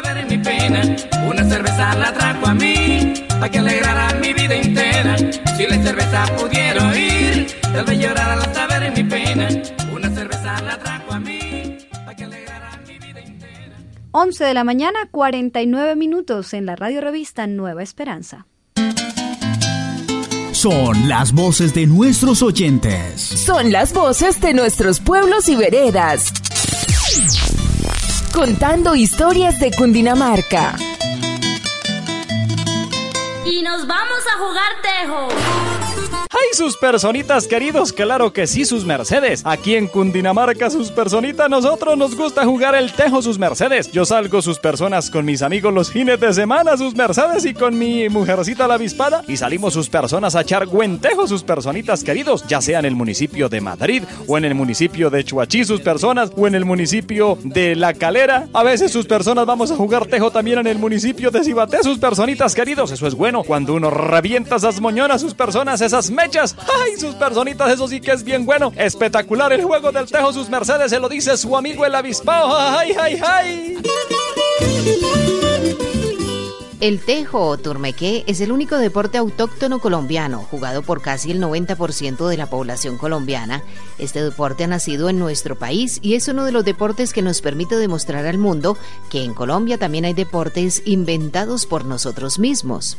ver 0.03 0.25
mi 0.25 0.37
pena, 0.37 0.81
una 1.29 1.43
cerveza 1.43 1.93
la 1.95 2.11
trajo 2.11 2.47
a 2.47 2.53
mí, 2.55 3.13
para 3.27 3.49
que 3.49 3.59
alegrara 3.59 4.13
mi 4.15 4.33
vida 4.33 4.55
entera. 4.55 5.15
Si 5.17 5.67
la 5.67 5.83
cerveza 5.83 6.25
pudiera 6.37 6.89
oír, 6.89 7.47
tal 7.61 7.85
vez 7.85 7.99
llorar 7.99 8.31
al 8.31 8.53
saber 8.53 8.91
mi 8.95 9.03
pena, 9.03 9.47
una 9.93 10.09
cerveza 10.09 10.61
la 10.61 10.77
trajo 10.79 11.11
a 11.11 11.19
mí. 11.19 11.77
11 14.13 14.43
de 14.43 14.53
la 14.53 14.63
mañana, 14.63 15.07
49 15.11 15.95
minutos 15.95 16.53
en 16.53 16.65
la 16.65 16.75
radio 16.75 16.99
revista 16.99 17.47
Nueva 17.47 17.83
Esperanza. 17.83 18.45
Son 20.61 21.09
las 21.09 21.31
voces 21.31 21.73
de 21.73 21.87
nuestros 21.87 22.43
oyentes. 22.43 23.19
Son 23.19 23.71
las 23.71 23.93
voces 23.93 24.39
de 24.41 24.53
nuestros 24.53 24.99
pueblos 24.99 25.49
y 25.49 25.55
veredas. 25.55 26.31
Contando 28.31 28.93
historias 28.93 29.59
de 29.59 29.71
Cundinamarca. 29.71 30.75
Y 33.43 33.63
nos 33.63 33.87
vamos 33.87 34.19
a 34.31 34.37
jugar 34.37 34.71
tejo. 34.83 35.50
¡Ay, 36.41 36.57
sus 36.57 36.75
personitas 36.77 37.47
queridos! 37.47 37.93
Claro 37.93 38.33
que 38.33 38.47
sí, 38.47 38.65
sus 38.65 38.83
mercedes. 38.83 39.41
Aquí 39.45 39.75
en 39.75 39.87
Cundinamarca, 39.87 40.69
sus 40.69 40.89
personitas, 40.89 41.49
nosotros 41.49 41.97
nos 41.97 42.15
gusta 42.15 42.45
jugar 42.45 42.73
el 42.73 42.91
tejo, 42.93 43.21
sus 43.21 43.37
mercedes. 43.37 43.91
Yo 43.91 44.05
salgo 44.05 44.41
sus 44.41 44.57
personas 44.57 45.11
con 45.11 45.23
mis 45.25 45.43
amigos 45.43 45.73
los 45.73 45.91
fines 45.91 46.19
de 46.19 46.33
semana, 46.33 46.77
sus 46.77 46.95
mercedes, 46.95 47.45
y 47.45 47.53
con 47.53 47.77
mi 47.77 48.09
mujercita 48.09 48.67
la 48.67 48.75
avispada. 48.75 49.23
Y 49.27 49.37
salimos 49.37 49.73
sus 49.73 49.89
personas 49.89 50.35
a 50.35 50.41
echar 50.41 50.65
buen 50.65 50.99
tejo, 50.99 51.27
sus 51.27 51.43
personitas 51.43 52.03
queridos, 52.03 52.43
ya 52.47 52.59
sea 52.59 52.79
en 52.79 52.85
el 52.85 52.95
municipio 52.95 53.47
de 53.47 53.61
Madrid 53.61 54.03
o 54.27 54.37
en 54.37 54.45
el 54.45 54.55
municipio 54.55 55.09
de 55.09 55.23
Chuachí, 55.23 55.63
sus 55.63 55.81
personas, 55.81 56.31
o 56.35 56.47
en 56.47 56.55
el 56.55 56.65
municipio 56.65 57.37
de 57.43 57.75
La 57.75 57.93
Calera. 57.93 58.47
A 58.53 58.63
veces 58.63 58.91
sus 58.91 59.05
personas 59.05 59.45
vamos 59.45 59.69
a 59.69 59.75
jugar 59.75 60.07
tejo 60.07 60.31
también 60.31 60.59
en 60.59 60.67
el 60.67 60.79
municipio 60.79 61.29
de 61.29 61.43
Cibaté, 61.43 61.83
sus 61.83 61.99
personitas 61.99 62.55
queridos. 62.55 62.91
Eso 62.91 63.05
es 63.05 63.13
bueno 63.13 63.43
cuando 63.43 63.75
uno 63.75 63.91
revienta 63.91 64.55
esas 64.55 64.81
moñonas, 64.81 65.21
sus 65.21 65.33
personas, 65.33 65.81
esas 65.81 66.09
mechas. 66.09 66.30
¡Ay, 66.39 66.97
sus 66.97 67.15
personitas! 67.15 67.71
Eso 67.71 67.87
sí 67.87 67.99
que 67.99 68.11
es 68.11 68.23
bien 68.23 68.45
bueno. 68.45 68.71
Espectacular 68.75 69.51
el 69.53 69.63
juego 69.63 69.91
del 69.91 70.09
tejo, 70.09 70.31
sus 70.31 70.49
mercedes, 70.49 70.89
se 70.89 70.99
lo 70.99 71.09
dice 71.09 71.35
su 71.37 71.55
amigo 71.55 71.85
el 71.85 71.93
avispao. 71.93 72.55
¡Ay, 72.55 72.95
ay, 72.99 73.21
ay! 73.23 73.81
El 76.79 76.99
tejo 76.99 77.45
o 77.45 77.57
turmequé 77.59 78.23
es 78.25 78.41
el 78.41 78.51
único 78.51 78.75
deporte 78.77 79.19
autóctono 79.19 79.77
colombiano, 79.79 80.39
jugado 80.49 80.81
por 80.81 80.99
casi 80.99 81.29
el 81.29 81.39
90% 81.39 82.27
de 82.27 82.37
la 82.37 82.49
población 82.49 82.97
colombiana. 82.97 83.61
Este 83.99 84.23
deporte 84.23 84.63
ha 84.63 84.67
nacido 84.67 85.07
en 85.07 85.19
nuestro 85.19 85.55
país 85.55 85.99
y 86.01 86.15
es 86.15 86.27
uno 86.27 86.43
de 86.43 86.51
los 86.51 86.65
deportes 86.65 87.13
que 87.13 87.21
nos 87.21 87.41
permite 87.41 87.75
demostrar 87.75 88.25
al 88.25 88.39
mundo 88.39 88.77
que 89.11 89.23
en 89.23 89.35
Colombia 89.35 89.77
también 89.77 90.05
hay 90.05 90.13
deportes 90.13 90.81
inventados 90.85 91.67
por 91.67 91.85
nosotros 91.85 92.39
mismos. 92.39 92.97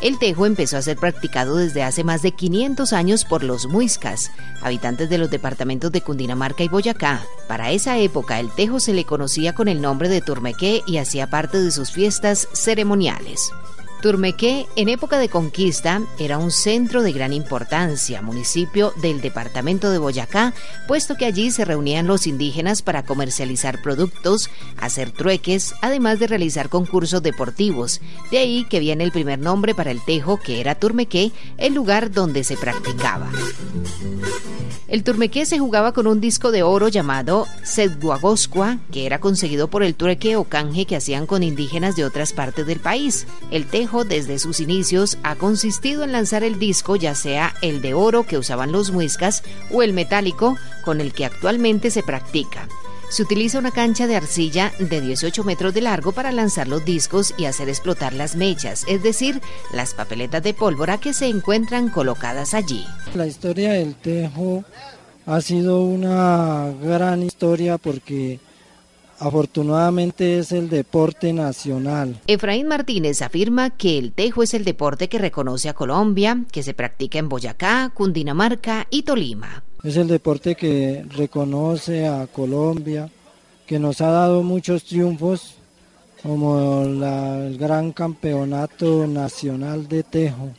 El 0.00 0.20
tejo 0.20 0.46
empezó 0.46 0.76
a 0.76 0.82
ser 0.82 0.96
practicado 0.96 1.56
desde 1.56 1.82
hace 1.82 2.04
más 2.04 2.22
de 2.22 2.30
500 2.30 2.92
años 2.92 3.24
por 3.24 3.42
los 3.42 3.66
muiscas, 3.66 4.30
habitantes 4.62 5.10
de 5.10 5.18
los 5.18 5.28
departamentos 5.28 5.90
de 5.90 6.02
Cundinamarca 6.02 6.62
y 6.62 6.68
Boyacá. 6.68 7.26
Para 7.48 7.72
esa 7.72 7.98
época 7.98 8.38
el 8.38 8.50
tejo 8.50 8.78
se 8.78 8.94
le 8.94 9.04
conocía 9.04 9.54
con 9.54 9.66
el 9.66 9.80
nombre 9.80 10.08
de 10.08 10.20
turmequé 10.20 10.82
y 10.86 10.98
hacía 10.98 11.28
parte 11.28 11.60
de 11.60 11.72
sus 11.72 11.90
fiestas 11.90 12.46
ceremoniales. 12.52 13.50
Turmequé, 14.02 14.66
en 14.76 14.88
época 14.88 15.18
de 15.18 15.28
conquista, 15.28 16.02
era 16.20 16.38
un 16.38 16.52
centro 16.52 17.02
de 17.02 17.10
gran 17.10 17.32
importancia, 17.32 18.22
municipio 18.22 18.92
del 19.02 19.20
departamento 19.20 19.90
de 19.90 19.98
Boyacá, 19.98 20.54
puesto 20.86 21.16
que 21.16 21.24
allí 21.24 21.50
se 21.50 21.64
reunían 21.64 22.06
los 22.06 22.28
indígenas 22.28 22.82
para 22.82 23.04
comercializar 23.04 23.82
productos, 23.82 24.50
hacer 24.76 25.10
trueques, 25.10 25.74
además 25.82 26.20
de 26.20 26.28
realizar 26.28 26.68
concursos 26.68 27.24
deportivos. 27.24 28.00
De 28.30 28.38
ahí 28.38 28.64
que 28.70 28.78
viene 28.78 29.02
el 29.02 29.10
primer 29.10 29.40
nombre 29.40 29.74
para 29.74 29.90
el 29.90 30.04
tejo, 30.04 30.38
que 30.38 30.60
era 30.60 30.76
Turmequé, 30.76 31.32
el 31.56 31.74
lugar 31.74 32.12
donde 32.12 32.44
se 32.44 32.56
practicaba. 32.56 33.28
El 34.88 35.04
turmequé 35.04 35.44
se 35.44 35.58
jugaba 35.58 35.92
con 35.92 36.06
un 36.06 36.18
disco 36.18 36.50
de 36.50 36.62
oro 36.62 36.88
llamado 36.88 37.46
Sedguagoscua, 37.62 38.78
que 38.90 39.04
era 39.04 39.20
conseguido 39.20 39.68
por 39.68 39.82
el 39.82 39.94
trueque 39.94 40.36
o 40.36 40.44
canje 40.44 40.86
que 40.86 40.96
hacían 40.96 41.26
con 41.26 41.42
indígenas 41.42 41.94
de 41.94 42.06
otras 42.06 42.32
partes 42.32 42.66
del 42.66 42.80
país. 42.80 43.26
El 43.50 43.66
tejo, 43.66 43.87
desde 44.06 44.38
sus 44.38 44.60
inicios, 44.60 45.18
ha 45.22 45.36
consistido 45.36 46.04
en 46.04 46.12
lanzar 46.12 46.44
el 46.44 46.58
disco, 46.58 46.96
ya 46.96 47.14
sea 47.14 47.54
el 47.62 47.80
de 47.80 47.94
oro 47.94 48.24
que 48.24 48.36
usaban 48.36 48.70
los 48.70 48.90
muiscas 48.90 49.42
o 49.72 49.82
el 49.82 49.92
metálico 49.92 50.56
con 50.84 51.00
el 51.00 51.12
que 51.12 51.24
actualmente 51.24 51.90
se 51.90 52.02
practica. 52.02 52.68
Se 53.08 53.22
utiliza 53.22 53.58
una 53.58 53.70
cancha 53.70 54.06
de 54.06 54.16
arcilla 54.16 54.72
de 54.78 55.00
18 55.00 55.42
metros 55.42 55.72
de 55.72 55.80
largo 55.80 56.12
para 56.12 56.30
lanzar 56.30 56.68
los 56.68 56.84
discos 56.84 57.34
y 57.38 57.46
hacer 57.46 57.70
explotar 57.70 58.12
las 58.12 58.36
mechas, 58.36 58.84
es 58.86 59.02
decir, 59.02 59.40
las 59.72 59.94
papeletas 59.94 60.42
de 60.42 60.52
pólvora 60.52 60.98
que 60.98 61.14
se 61.14 61.26
encuentran 61.26 61.88
colocadas 61.88 62.52
allí. 62.52 62.84
La 63.14 63.26
historia 63.26 63.72
del 63.72 63.94
tejo 63.94 64.64
ha 65.24 65.40
sido 65.40 65.80
una 65.82 66.70
gran 66.82 67.22
historia 67.22 67.78
porque 67.78 68.40
afortunadamente 69.18 70.38
es 70.38 70.52
el 70.52 70.68
deporte 70.68 71.32
nacional. 71.32 72.20
Efraín 72.26 72.68
Martínez 72.68 73.20
afirma 73.22 73.70
que 73.70 73.98
el 73.98 74.12
tejo 74.12 74.42
es 74.42 74.54
el 74.54 74.64
deporte 74.64 75.08
que 75.08 75.18
reconoce 75.18 75.68
a 75.68 75.74
Colombia, 75.74 76.44
que 76.52 76.62
se 76.62 76.74
practica 76.74 77.18
en 77.18 77.28
Boyacá, 77.28 77.90
Cundinamarca 77.94 78.86
y 78.90 79.02
Tolima. 79.02 79.64
Es 79.82 79.96
el 79.96 80.08
deporte 80.08 80.54
que 80.54 81.04
reconoce 81.10 82.06
a 82.06 82.26
Colombia, 82.26 83.10
que 83.66 83.78
nos 83.78 84.00
ha 84.00 84.10
dado 84.10 84.42
muchos 84.42 84.84
triunfos, 84.84 85.54
como 86.22 86.82
el 86.82 87.58
gran 87.58 87.92
campeonato 87.92 89.06
nacional 89.06 89.86
de 89.86 90.02
tejo, 90.02 90.50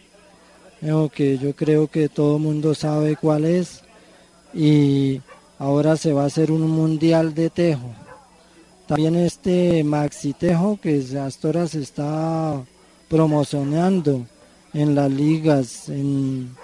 que 1.14 1.38
yo 1.38 1.54
creo 1.54 1.88
que 1.88 2.08
todo 2.08 2.38
el 2.38 2.44
mundo 2.44 2.74
sabe 2.74 3.18
cuál 3.18 3.44
es, 3.44 3.84
y 4.54 5.22
ahora 5.58 5.98
se 5.98 6.14
va 6.14 6.24
a 6.24 6.28
hacer 6.28 6.52
un 6.52 6.70
mundial 6.70 7.34
de 7.34 7.50
tejo. 7.50 7.94
También 8.90 9.16
este 9.18 9.84
maxi 9.84 10.34
tejo 10.34 10.80
que 10.82 11.06
hasta 11.20 11.48
ahora 11.48 11.68
se 11.68 11.80
está 11.82 12.60
promocionando 13.08 14.26
en 14.74 14.96
las 14.96 15.12
ligas, 15.12 15.90
en 15.90 16.56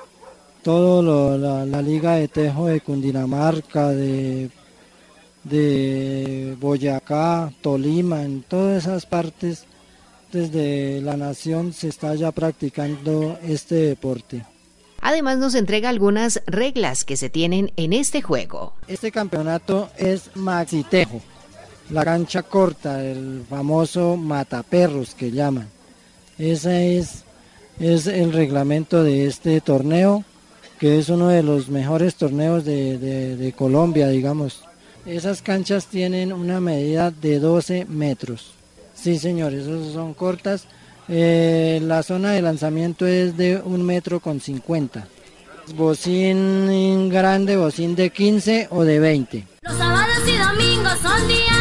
todo 0.64 1.38
la, 1.38 1.82
Liga 1.84 2.16
de 2.16 2.28
Tejo 2.28 2.66
de 2.66 2.82
Cundinamarca, 2.82 3.90
de, 3.90 4.50
de 5.44 6.58
Boyacá, 6.60 7.54
Tolima, 7.62 8.24
en 8.24 8.42
todas 8.42 8.84
esas 8.84 9.06
partes 9.06 9.66
desde 10.32 11.02
la 11.02 11.18
nación 11.18 11.74
se 11.74 11.90
está 11.90 12.16
ya 12.16 12.32
practicando 12.32 13.38
este 13.44 13.76
deporte. 13.76 14.44
Además 15.00 15.38
nos 15.38 15.54
entrega 15.54 15.90
algunas 15.90 16.42
reglas 16.48 17.06
que 17.06 17.18
se 17.18 17.30
tienen 17.30 17.72
en 17.78 17.94
este 17.94 18.24
juego. 18.24 18.74
Este 18.88 19.12
campeonato 19.12 19.92
es 19.96 20.36
Maxi 20.36 20.84
Tejo, 20.84 21.22
la 21.90 22.04
cancha 22.04 22.44
corta, 22.44 23.04
el 23.04 23.44
famoso 23.50 24.18
mataperros 24.18 25.16
que 25.16 25.32
llaman. 25.32 25.68
Ese 26.38 26.98
es, 26.98 27.24
es 27.80 28.08
el 28.08 28.34
reglamento 28.34 29.04
de 29.04 29.28
este 29.28 29.62
torneo 29.62 30.24
que 30.80 31.00
es 31.00 31.10
uno 31.10 31.30
de 31.30 31.44
los 31.44 31.70
mejores 31.70 32.16
torneos 32.16 32.66
de, 32.66 33.54
Colombia, 33.58 34.08
digamos. 34.08 34.62
Esas 35.06 35.42
canchas 35.42 35.86
tienen 35.86 36.34
una 36.34 36.60
medida 36.60 37.12
de 37.12 37.40
12 37.40 37.86
metros. 37.86 38.52
Sí, 38.94 39.18
señores, 39.20 39.66
esas 39.68 39.94
son 39.94 40.14
cortas. 40.14 40.66
Eh, 41.08 41.80
la 41.84 42.02
zona 42.04 42.32
de 42.32 42.42
lanzamiento 42.42 43.06
es 43.06 43.38
de 43.38 43.62
un 43.64 43.84
metro 43.84 44.20
con 44.20 44.40
50. 44.42 45.08
Bocín 45.76 47.10
grande, 47.10 47.58
bocín 47.58 47.96
de 47.96 48.10
15 48.10 48.68
o 48.72 48.84
de 48.84 49.00
20. 49.00 49.48
Los 49.62 49.78
sábados 49.78 50.18
y 50.28 50.38
domingos 50.38 51.00
son 51.02 51.28
días 51.28 51.55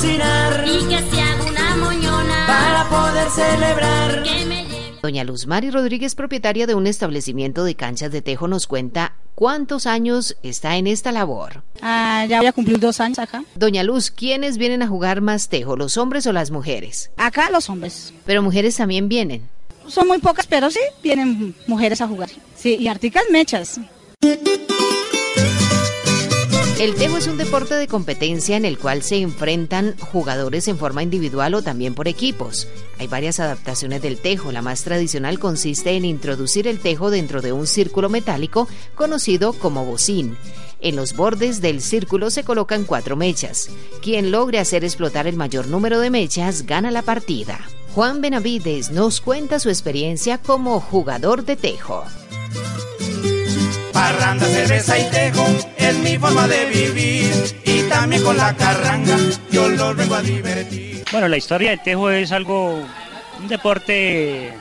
Y 0.00 0.88
que 0.88 0.98
se 1.10 1.20
haga 1.20 1.44
una 1.44 1.76
moñona. 1.76 2.46
Para 2.46 2.88
poder 2.88 3.28
celebrar. 3.30 4.22
Que 4.22 4.44
me 4.46 4.68
Doña 5.02 5.24
Luz 5.24 5.48
Mari 5.48 5.72
Rodríguez, 5.72 6.14
propietaria 6.14 6.68
de 6.68 6.76
un 6.76 6.86
establecimiento 6.86 7.64
de 7.64 7.74
canchas 7.74 8.12
de 8.12 8.22
tejo, 8.22 8.46
nos 8.46 8.68
cuenta 8.68 9.14
cuántos 9.34 9.86
años 9.86 10.36
está 10.44 10.76
en 10.76 10.86
esta 10.86 11.10
labor. 11.10 11.64
Ah, 11.82 12.26
ya 12.28 12.38
voy 12.38 12.46
a 12.46 12.52
cumplir 12.52 12.78
dos 12.78 13.00
años 13.00 13.18
acá. 13.18 13.42
Doña 13.56 13.82
Luz, 13.82 14.12
¿quiénes 14.12 14.56
vienen 14.56 14.82
a 14.82 14.86
jugar 14.86 15.20
más 15.20 15.48
tejo, 15.48 15.76
los 15.76 15.96
hombres 15.96 16.28
o 16.28 16.32
las 16.32 16.52
mujeres? 16.52 17.10
Acá 17.16 17.50
los 17.50 17.68
hombres. 17.68 18.14
Pero 18.24 18.40
mujeres 18.40 18.76
también 18.76 19.08
vienen. 19.08 19.48
Son 19.88 20.06
muy 20.06 20.18
pocas, 20.18 20.46
pero 20.46 20.70
sí, 20.70 20.80
vienen 21.02 21.56
mujeres 21.66 22.00
a 22.02 22.06
jugar. 22.06 22.30
Sí, 22.54 22.76
y 22.78 22.86
articas 22.86 23.24
mechas. 23.32 23.80
El 26.78 26.94
tejo 26.94 27.16
es 27.16 27.26
un 27.26 27.38
deporte 27.38 27.74
de 27.74 27.88
competencia 27.88 28.56
en 28.56 28.64
el 28.64 28.78
cual 28.78 29.02
se 29.02 29.16
enfrentan 29.16 29.96
jugadores 29.98 30.68
en 30.68 30.78
forma 30.78 31.02
individual 31.02 31.54
o 31.54 31.62
también 31.62 31.92
por 31.92 32.06
equipos. 32.06 32.68
Hay 33.00 33.08
varias 33.08 33.40
adaptaciones 33.40 34.00
del 34.00 34.18
tejo. 34.18 34.52
La 34.52 34.62
más 34.62 34.84
tradicional 34.84 35.40
consiste 35.40 35.96
en 35.96 36.04
introducir 36.04 36.68
el 36.68 36.78
tejo 36.78 37.10
dentro 37.10 37.42
de 37.42 37.50
un 37.50 37.66
círculo 37.66 38.08
metálico 38.08 38.68
conocido 38.94 39.54
como 39.54 39.84
bocín. 39.84 40.36
En 40.80 40.94
los 40.94 41.16
bordes 41.16 41.60
del 41.60 41.82
círculo 41.82 42.30
se 42.30 42.44
colocan 42.44 42.84
cuatro 42.84 43.16
mechas. 43.16 43.70
Quien 44.00 44.30
logre 44.30 44.60
hacer 44.60 44.84
explotar 44.84 45.26
el 45.26 45.34
mayor 45.34 45.66
número 45.66 45.98
de 45.98 46.10
mechas 46.10 46.64
gana 46.64 46.92
la 46.92 47.02
partida. 47.02 47.58
Juan 47.96 48.20
Benavides 48.20 48.92
nos 48.92 49.20
cuenta 49.20 49.58
su 49.58 49.68
experiencia 49.68 50.38
como 50.38 50.78
jugador 50.78 51.44
de 51.44 51.56
tejo. 51.56 52.04
Parranda, 53.98 54.46
cerveza 54.46 54.96
y 54.96 55.10
tejo 55.10 55.44
es 55.76 55.98
mi 55.98 56.16
forma 56.18 56.46
de 56.46 56.66
vivir 56.66 57.34
y 57.64 57.82
también 57.88 58.22
con 58.22 58.36
la 58.36 58.54
carranga 58.54 59.16
yo 59.50 59.68
lo 59.68 59.92
vengo 59.92 60.14
a 60.14 60.22
divertir. 60.22 61.02
Bueno, 61.10 61.26
la 61.26 61.36
historia 61.36 61.70
del 61.70 61.82
tejo 61.82 62.08
es 62.08 62.30
algo, 62.30 62.80
un 63.40 63.48
deporte 63.48 64.52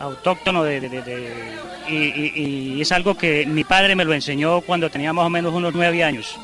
autóctono 0.00 0.64
de, 0.64 1.56
y, 1.88 2.78
es 2.78 2.92
algo 2.92 3.16
que 3.16 3.46
mi 3.46 3.64
padre 3.64 3.96
me 3.96 4.04
lo 4.04 4.12
enseñó 4.12 4.60
cuando 4.60 4.90
tenía 4.90 5.14
más 5.14 5.24
o 5.24 5.30
menos 5.30 5.54
unos 5.54 5.74
nueve 5.74 6.04
años, 6.04 6.38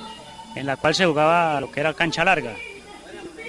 en 0.57 0.65
la 0.65 0.79
cual 0.79 0.95
se 0.95 1.05
jugaba 1.05 1.61
lo 1.61 1.71
que 1.71 1.81
era 1.81 1.93
cancha 1.93 2.25
larga. 2.25 2.55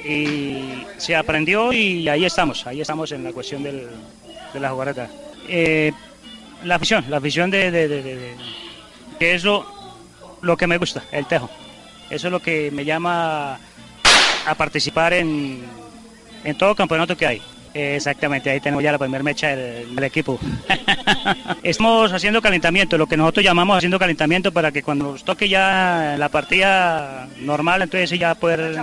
y 0.03 0.85
se 0.97 1.15
aprendió 1.15 1.71
y 1.71 2.09
ahí 2.09 2.25
estamos, 2.25 2.67
ahí 2.67 2.81
estamos 2.81 3.09
en 3.13 3.23
la 3.23 3.31
cuestión 3.31 3.63
del, 3.63 3.87
de 4.53 4.59
la 4.59 4.69
jugareta. 4.71 5.07
Eh, 5.47 5.93
la 6.63 6.75
afición, 6.75 7.05
la 7.09 7.17
afición 7.17 7.51
de, 7.51 7.71
de, 7.71 7.87
de, 7.87 8.35
que 9.19 9.35
es 9.35 9.43
lo, 9.43 9.65
lo 10.41 10.57
que 10.57 10.67
me 10.67 10.77
gusta, 10.77 11.03
el 11.11 11.25
tejo. 11.25 11.49
Eso 12.09 12.27
es 12.27 12.31
lo 12.31 12.39
que 12.41 12.71
me 12.71 12.85
llama 12.85 13.59
a 14.45 14.55
participar 14.55 15.13
en, 15.13 15.63
en 16.43 16.57
todo 16.57 16.75
campeonato 16.75 17.15
que 17.17 17.25
hay. 17.25 17.41
Exactamente, 17.73 18.51
ahí 18.51 18.59
tenemos 18.59 18.83
ya 18.83 18.91
la 18.91 18.99
primera 18.99 19.23
mecha 19.23 19.55
del, 19.55 20.03
equipo. 20.03 20.39
Estamos 21.63 22.13
haciendo 22.13 22.41
calentamiento, 22.41 22.97
lo 22.97 23.07
que 23.07 23.17
nosotros 23.17 23.43
llamamos 23.43 23.77
haciendo 23.77 23.97
calentamiento 23.97 24.51
para 24.51 24.71
que 24.71 24.83
cuando 24.83 25.11
nos 25.11 25.23
toque 25.23 25.49
ya 25.49 26.15
la 26.19 26.29
partida 26.29 27.27
normal, 27.39 27.81
entonces 27.81 28.19
ya 28.19 28.35
poder, 28.35 28.77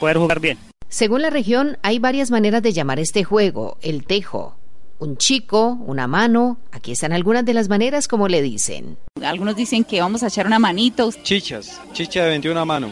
poder 0.00 0.16
jugar 0.16 0.40
bien. 0.40 0.58
Según 0.88 1.20
la 1.22 1.30
región, 1.30 1.76
hay 1.82 1.98
varias 1.98 2.30
maneras 2.30 2.62
de 2.62 2.72
llamar 2.72 2.98
este 2.98 3.24
juego, 3.24 3.76
el 3.82 4.04
tejo. 4.04 4.56
Un 4.98 5.16
chico, 5.16 5.78
una 5.86 6.06
mano, 6.06 6.58
aquí 6.70 6.92
están 6.92 7.12
algunas 7.12 7.44
de 7.44 7.52
las 7.52 7.68
maneras 7.68 8.06
como 8.06 8.28
le 8.28 8.42
dicen. 8.42 8.96
Algunos 9.22 9.56
dicen 9.56 9.84
que 9.84 10.00
vamos 10.00 10.22
a 10.22 10.28
echar 10.28 10.46
una 10.46 10.58
manito. 10.58 11.10
Chichas, 11.22 11.80
chicha 11.92 12.22
de 12.22 12.30
21 12.30 12.64
mano. 12.64 12.90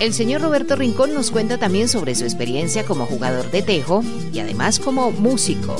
El 0.00 0.14
señor 0.14 0.42
Roberto 0.42 0.76
Rincón 0.76 1.12
nos 1.12 1.32
cuenta 1.32 1.58
también 1.58 1.88
sobre 1.88 2.14
su 2.14 2.24
experiencia 2.24 2.84
como 2.84 3.04
jugador 3.04 3.50
de 3.50 3.62
tejo 3.62 4.02
y 4.32 4.38
además 4.38 4.78
como 4.78 5.10
músico. 5.10 5.76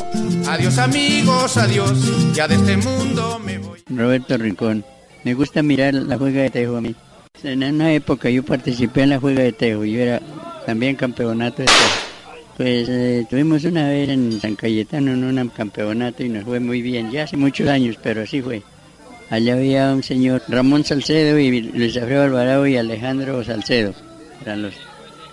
Adiós 0.47 0.79
amigos, 0.79 1.57
adiós, 1.57 2.35
ya 2.35 2.49
de 2.49 2.57
este 2.57 2.77
mundo 2.79 3.39
me 3.39 3.59
voy. 3.59 3.83
Roberto 3.89 4.37
Rincón. 4.37 4.85
Me 5.25 5.35
gusta 5.35 5.63
mirar 5.63 5.95
la 5.95 6.19
juega 6.19 6.43
de 6.43 6.51
tejo 6.51 6.77
a 6.77 6.81
mí. 6.81 6.95
En 7.45 7.63
una 7.63 7.93
época 7.93 8.29
yo 8.29 8.43
participé 8.43 9.03
en 9.03 9.11
la 9.11 9.21
juega 9.21 9.43
de 9.43 9.53
tejo. 9.53 9.85
Yo 9.85 10.01
era 10.01 10.21
también 10.67 10.97
campeonato 10.97 11.63
de 11.63 11.67
tejo. 11.67 12.08
Pues 12.59 12.89
eh, 12.89 13.25
tuvimos 13.31 13.63
una 13.63 13.89
vez 13.89 14.09
en 14.09 14.41
San 14.41 14.57
Cayetano 14.57 15.13
en 15.13 15.39
un 15.39 15.49
campeonato 15.49 16.25
y 16.25 16.29
nos 16.29 16.43
fue 16.43 16.59
muy 16.59 16.83
bien. 16.83 17.13
Ya 17.13 17.23
hace 17.23 17.37
muchos 17.37 17.69
años, 17.69 17.97
pero 18.03 18.23
así 18.23 18.43
fue. 18.43 18.65
Allá 19.31 19.55
había 19.55 19.93
un 19.93 20.03
señor 20.03 20.43
Ramón 20.49 20.85
Salcedo 20.85 21.39
y 21.39 21.61
Luis 21.61 21.97
Alfredo 21.97 22.25
Alvarado 22.25 22.67
y 22.67 22.77
Alejandro 22.77 23.45
Salcedo. 23.45 23.95
Eran 24.43 24.63
los, 24.63 24.75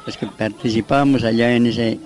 los 0.06 0.16
que 0.18 0.28
participábamos 0.28 1.24
allá 1.24 1.56
en 1.56 1.66
ese, 1.66 1.98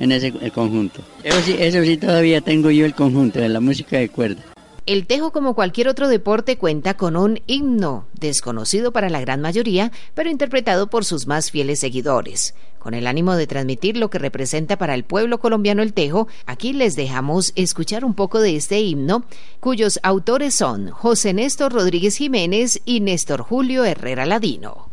en 0.00 0.10
ese 0.10 0.32
conjunto. 0.50 1.02
Eso 1.22 1.42
sí, 1.42 1.54
eso 1.58 1.84
sí 1.84 1.98
todavía 1.98 2.40
tengo 2.40 2.70
yo 2.70 2.86
el 2.86 2.94
conjunto 2.94 3.40
de 3.40 3.50
la 3.50 3.60
música 3.60 3.98
de 3.98 4.08
cuerda. 4.08 4.42
El 4.84 5.06
tejo, 5.06 5.30
como 5.30 5.54
cualquier 5.54 5.86
otro 5.86 6.08
deporte, 6.08 6.58
cuenta 6.58 6.94
con 6.94 7.16
un 7.16 7.40
himno, 7.46 8.06
desconocido 8.18 8.90
para 8.90 9.10
la 9.10 9.20
gran 9.20 9.40
mayoría, 9.40 9.92
pero 10.14 10.28
interpretado 10.28 10.88
por 10.88 11.04
sus 11.04 11.28
más 11.28 11.52
fieles 11.52 11.78
seguidores. 11.78 12.56
Con 12.80 12.94
el 12.94 13.06
ánimo 13.06 13.36
de 13.36 13.46
transmitir 13.46 13.96
lo 13.96 14.10
que 14.10 14.18
representa 14.18 14.76
para 14.76 14.94
el 14.94 15.04
pueblo 15.04 15.38
colombiano 15.38 15.82
el 15.82 15.92
tejo, 15.92 16.26
aquí 16.46 16.72
les 16.72 16.96
dejamos 16.96 17.52
escuchar 17.54 18.04
un 18.04 18.14
poco 18.14 18.40
de 18.40 18.56
este 18.56 18.80
himno, 18.80 19.24
cuyos 19.60 20.00
autores 20.02 20.56
son 20.56 20.90
José 20.90 21.32
Néstor 21.32 21.72
Rodríguez 21.72 22.16
Jiménez 22.16 22.80
y 22.84 22.98
Néstor 22.98 23.42
Julio 23.42 23.84
Herrera 23.84 24.26
Ladino. 24.26 24.90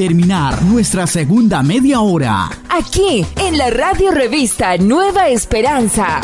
Terminar 0.00 0.62
nuestra 0.62 1.06
segunda 1.06 1.62
media 1.62 2.00
hora, 2.00 2.48
Aquí, 2.70 3.22
en 3.36 3.58
la 3.58 3.68
radio 3.68 4.10
revista 4.10 4.78
Nueva 4.78 5.28
Esperanza. 5.28 6.22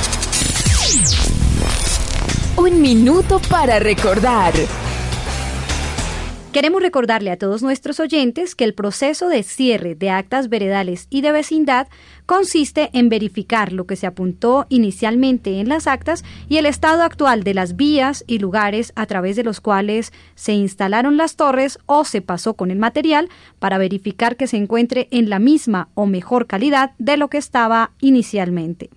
Un 2.57 2.81
minuto 2.81 3.39
para 3.51 3.79
recordar. 3.79 4.55
Queremos 6.53 6.81
recordarle 6.81 7.31
a 7.31 7.37
todos 7.37 7.63
nuestros 7.63 8.01
oyentes 8.01 8.55
que 8.55 8.65
el 8.65 8.73
proceso 8.73 9.29
de 9.29 9.43
cierre 9.43 9.95
de 9.95 10.09
actas 10.09 10.49
veredales 10.49 11.07
y 11.11 11.21
de 11.21 11.33
vecindad 11.33 11.87
consiste 12.27 12.91
en 12.93 13.09
verificar 13.09 13.73
lo 13.73 13.87
que 13.87 13.97
se 13.97 14.07
apuntó 14.07 14.67
inicialmente 14.69 15.61
en 15.61 15.69
las 15.69 15.87
actas 15.87 16.25
y 16.49 16.59
el 16.59 16.67
estado 16.67 17.03
actual 17.03 17.45
de 17.45 17.55
las 17.55 17.77
vías 17.77 18.25
y 18.27 18.39
lugares 18.39 18.93
a 18.97 19.07
través 19.07 19.37
de 19.37 19.45
los 19.45 19.61
cuales 19.61 20.13
se 20.35 20.53
instalaron 20.53 21.17
las 21.17 21.37
torres 21.37 21.79
o 21.87 22.05
se 22.05 22.21
pasó 22.21 22.55
con 22.55 22.71
el 22.71 22.79
material 22.79 23.29
para 23.59 23.79
verificar 23.79 24.37
que 24.37 24.47
se 24.47 24.57
encuentre 24.57 25.09
en 25.11 25.31
la 25.31 25.39
misma 25.39 25.89
o 25.95 26.07
mejor 26.07 26.47
calidad 26.47 26.93
de 26.99 27.17
lo 27.17 27.29
que 27.29 27.39
estaba 27.39 27.93
inicialmente. 28.01 28.91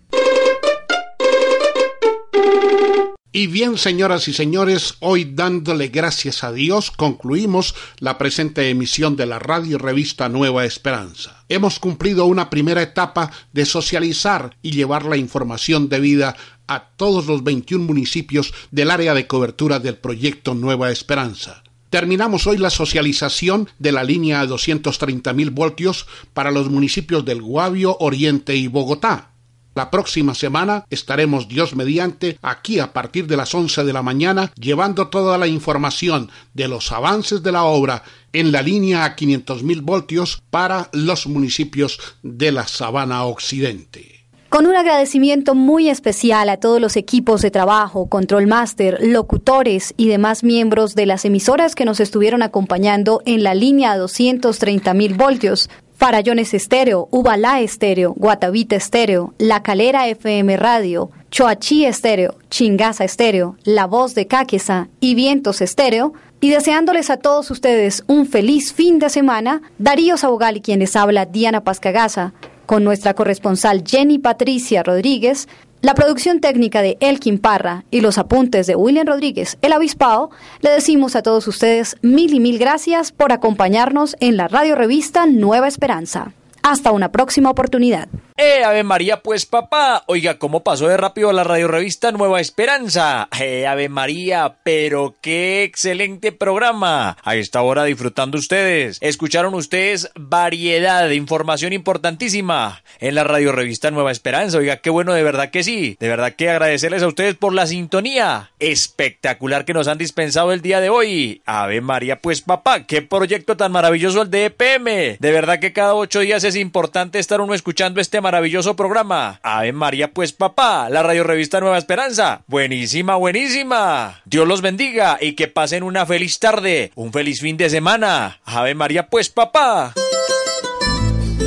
Y 3.31 3.45
bien, 3.45 3.77
señoras 3.77 4.27
y 4.27 4.33
señores, 4.33 4.95
hoy 5.01 5.23
dándole 5.23 5.89
gracias 5.89 6.43
a 6.43 6.51
Dios 6.51 6.89
concluimos 6.89 7.75
la 7.99 8.17
presente 8.17 8.71
emisión 8.71 9.15
de 9.15 9.27
la 9.27 9.37
radio 9.37 9.77
revista 9.77 10.29
Nueva 10.29 10.65
Esperanza. 10.65 11.43
Hemos 11.47 11.77
cumplido 11.77 12.25
una 12.25 12.49
primera 12.49 12.81
etapa 12.81 13.31
de 13.53 13.67
socializar 13.67 14.57
y 14.63 14.71
llevar 14.71 15.05
la 15.05 15.15
información 15.15 15.89
debida 15.89 16.35
a 16.65 16.89
todos 16.97 17.27
los 17.27 17.43
21 17.43 17.85
municipios 17.85 18.51
del 18.71 18.89
área 18.89 19.13
de 19.13 19.27
cobertura 19.27 19.77
del 19.77 19.97
proyecto 19.97 20.55
Nueva 20.55 20.89
Esperanza. 20.89 21.61
Terminamos 21.91 22.47
hoy 22.47 22.57
la 22.57 22.71
socialización 22.71 23.69
de 23.77 23.91
la 23.91 24.03
línea 24.03 24.41
a 24.41 24.47
230.000 24.47 25.51
voltios 25.51 26.07
para 26.33 26.49
los 26.49 26.71
municipios 26.71 27.23
del 27.25 27.43
Guavio, 27.43 27.95
Oriente 27.99 28.55
y 28.55 28.65
Bogotá. 28.65 29.29
La 29.75 29.91
próxima 29.91 30.35
semana 30.35 30.85
estaremos 30.89 31.47
Dios 31.47 31.75
mediante 31.75 32.37
aquí 32.41 32.79
a 32.79 32.91
partir 32.91 33.27
de 33.27 33.37
las 33.37 33.53
11 33.53 33.83
de 33.83 33.93
la 33.93 34.01
mañana 34.01 34.51
llevando 34.59 35.07
toda 35.07 35.37
la 35.37 35.47
información 35.47 36.29
de 36.53 36.67
los 36.67 36.91
avances 36.91 37.43
de 37.43 37.51
la 37.51 37.63
obra 37.63 38.03
en 38.33 38.51
la 38.51 38.61
línea 38.61 39.05
a 39.05 39.15
500.000 39.15 39.81
voltios 39.81 40.41
para 40.49 40.89
los 40.91 41.27
municipios 41.27 41.99
de 42.23 42.51
la 42.51 42.67
Sabana 42.67 43.23
Occidente. 43.23 44.19
Con 44.49 44.65
un 44.65 44.75
agradecimiento 44.75 45.53
muy 45.53 45.89
especial 45.89 46.49
a 46.49 46.57
todos 46.57 46.81
los 46.81 46.97
equipos 46.97 47.43
de 47.43 47.51
trabajo, 47.51 48.09
control 48.09 48.47
master, 48.47 48.97
locutores 48.99 49.93
y 49.95 50.07
demás 50.07 50.43
miembros 50.43 50.95
de 50.95 51.05
las 51.05 51.23
emisoras 51.23 51.75
que 51.75 51.85
nos 51.85 51.99
estuvieron 51.99 52.41
acompañando 52.41 53.21
en 53.25 53.43
la 53.43 53.53
línea 53.53 53.91
a 53.91 53.97
230 53.97 54.91
mil 54.95 55.13
voltios. 55.13 55.69
Farallones 55.99 56.53
Estéreo, 56.53 57.09
Ubalá 57.11 57.59
Estéreo, 57.59 58.13
Guatavita 58.13 58.77
Estéreo, 58.77 59.33
La 59.37 59.63
Calera 59.63 60.07
FM 60.07 60.55
Radio, 60.55 61.11
Choachí 61.29 61.85
Estéreo, 61.85 62.35
Chingaza 62.49 63.03
Estéreo, 63.03 63.57
La 63.65 63.85
Voz 63.85 64.15
de 64.15 64.25
Cáqueza 64.25 64.87
y 65.01 65.13
Vientos 65.13 65.59
Estéreo, 65.59 66.13
y 66.39 66.51
deseándoles 66.51 67.09
a 67.09 67.17
todos 67.17 67.51
ustedes 67.51 68.05
un 68.07 68.27
feliz 68.27 68.71
fin 68.71 68.97
de 68.97 69.09
semana, 69.09 69.61
Darío 69.77 70.15
Sabogal 70.15 70.55
y 70.55 70.61
quien 70.61 70.79
les 70.79 70.95
habla 70.95 71.25
Diana 71.25 71.65
Pascagaza, 71.65 72.31
con 72.65 72.85
nuestra 72.85 73.13
corresponsal 73.13 73.83
Jenny 73.85 74.19
Patricia 74.19 74.83
Rodríguez, 74.83 75.49
la 75.81 75.93
producción 75.93 76.41
técnica 76.41 76.81
de 76.81 76.97
Elkin 76.99 77.39
Parra 77.39 77.85
y 77.89 78.01
los 78.01 78.17
apuntes 78.17 78.67
de 78.67 78.75
William 78.75 79.07
Rodríguez, 79.07 79.57
el 79.61 79.71
avispado, 79.71 80.29
le 80.59 80.71
decimos 80.71 81.15
a 81.15 81.23
todos 81.23 81.47
ustedes 81.47 81.95
mil 82.01 82.33
y 82.33 82.41
mil 82.41 82.59
gracias 82.59 83.13
por 83.13 83.31
acompañarnos 83.31 84.17
en 84.19 84.35
la 84.35 84.49
radio 84.49 84.75
revista 84.75 85.25
Nueva 85.25 85.69
Esperanza. 85.69 86.33
Hasta 86.63 86.91
una 86.91 87.11
próxima 87.13 87.49
oportunidad. 87.49 88.09
¡Eh, 88.41 88.63
Ave 88.63 88.85
María, 88.85 89.21
pues 89.21 89.45
papá! 89.45 90.05
Oiga, 90.07 90.39
¿cómo 90.39 90.63
pasó 90.63 90.87
de 90.87 90.95
rápido 90.95 91.33
la 91.33 91.43
radio 91.43 91.67
revista 91.67 92.13
Nueva 92.13 92.39
Esperanza? 92.39 93.27
¡Eh, 93.37 93.67
Ave 93.67 93.89
María! 93.89 94.55
Pero 94.63 95.17
qué 95.19 95.63
excelente 95.63 96.31
programa. 96.31 97.17
A 97.25 97.35
esta 97.35 97.61
hora 97.61 97.83
disfrutando 97.83 98.37
ustedes. 98.37 98.97
Escucharon 99.01 99.55
ustedes 99.55 100.09
variedad 100.15 101.09
de 101.09 101.15
información 101.15 101.73
importantísima 101.73 102.81
en 102.99 103.15
la 103.15 103.25
radio 103.25 103.51
revista 103.51 103.91
Nueva 103.91 104.13
Esperanza. 104.13 104.59
Oiga, 104.59 104.77
qué 104.77 104.89
bueno, 104.89 105.11
de 105.11 105.23
verdad 105.23 105.49
que 105.49 105.61
sí. 105.61 105.97
De 105.99 106.07
verdad 106.07 106.31
que 106.31 106.49
agradecerles 106.49 107.03
a 107.03 107.07
ustedes 107.07 107.35
por 107.35 107.53
la 107.53 107.67
sintonía 107.67 108.51
espectacular 108.59 109.65
que 109.65 109.73
nos 109.73 109.89
han 109.89 109.97
dispensado 109.97 110.53
el 110.53 110.61
día 110.61 110.79
de 110.79 110.89
hoy. 110.89 111.41
Ave 111.45 111.81
María, 111.81 112.19
pues 112.19 112.39
papá, 112.39 112.85
qué 112.85 113.01
proyecto 113.01 113.57
tan 113.57 113.73
maravilloso 113.73 114.21
el 114.21 114.31
de 114.31 114.45
EPM. 114.45 115.17
De 115.19 115.31
verdad 115.33 115.59
que 115.59 115.73
cada 115.73 115.93
ocho 115.93 116.21
días 116.21 116.45
es 116.45 116.55
importante 116.55 117.19
estar 117.19 117.41
uno 117.41 117.53
escuchando 117.53 117.99
este 117.99 118.21
maravilloso 118.29 118.75
programa. 118.75 119.39
Ave 119.41 119.73
María, 119.73 120.11
pues 120.11 120.33
papá, 120.33 120.87
la 120.91 121.01
radio 121.01 121.23
revista 121.23 121.59
Nueva 121.59 121.79
Esperanza. 121.79 122.43
Buenísima, 122.45 123.15
buenísima. 123.15 124.21
Dios 124.25 124.47
los 124.47 124.61
bendiga 124.61 125.17
y 125.19 125.33
que 125.33 125.47
pasen 125.47 125.81
una 125.81 126.05
feliz 126.05 126.37
tarde, 126.37 126.91
un 126.93 127.11
feliz 127.11 127.41
fin 127.41 127.57
de 127.57 127.71
semana. 127.71 128.39
Ave 128.45 128.75
María, 128.75 129.07
pues 129.07 129.29
papá. 129.29 129.93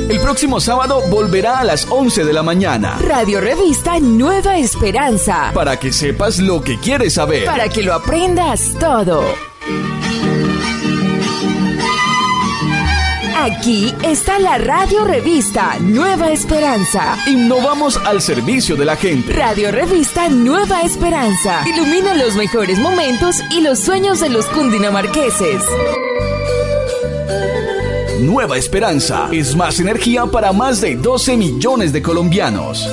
El 0.09 0.19
próximo 0.19 0.59
sábado 0.59 1.01
volverá 1.09 1.59
a 1.59 1.63
las 1.63 1.89
11 1.89 2.25
de 2.25 2.33
la 2.33 2.43
mañana. 2.43 2.97
Radio 2.99 3.39
Revista 3.39 3.97
Nueva 4.01 4.57
Esperanza. 4.57 5.51
Para 5.53 5.79
que 5.79 5.93
sepas 5.93 6.39
lo 6.39 6.61
que 6.61 6.77
quieres 6.79 7.13
saber. 7.13 7.45
Para 7.45 7.69
que 7.69 7.81
lo 7.81 7.93
aprendas 7.93 8.75
todo. 8.77 9.23
Aquí 13.43 13.93
está 14.03 14.39
la 14.39 14.57
Radio 14.57 15.03
Revista 15.03 15.77
Nueva 15.81 16.31
Esperanza. 16.31 17.17
Innovamos 17.27 17.97
al 17.97 18.21
servicio 18.21 18.77
de 18.77 18.85
la 18.85 18.95
gente. 18.95 19.33
Radio 19.33 19.69
Revista 19.69 20.29
Nueva 20.29 20.83
Esperanza. 20.83 21.61
Ilumina 21.67 22.13
los 22.13 22.37
mejores 22.37 22.79
momentos 22.79 23.35
y 23.51 23.59
los 23.59 23.79
sueños 23.79 24.21
de 24.21 24.29
los 24.29 24.45
cundinamarqueses. 24.45 25.61
Nueva 28.21 28.55
Esperanza 28.55 29.27
es 29.33 29.57
más 29.57 29.77
energía 29.81 30.25
para 30.25 30.53
más 30.53 30.79
de 30.79 30.95
12 30.95 31.35
millones 31.35 31.91
de 31.91 32.01
colombianos. 32.01 32.87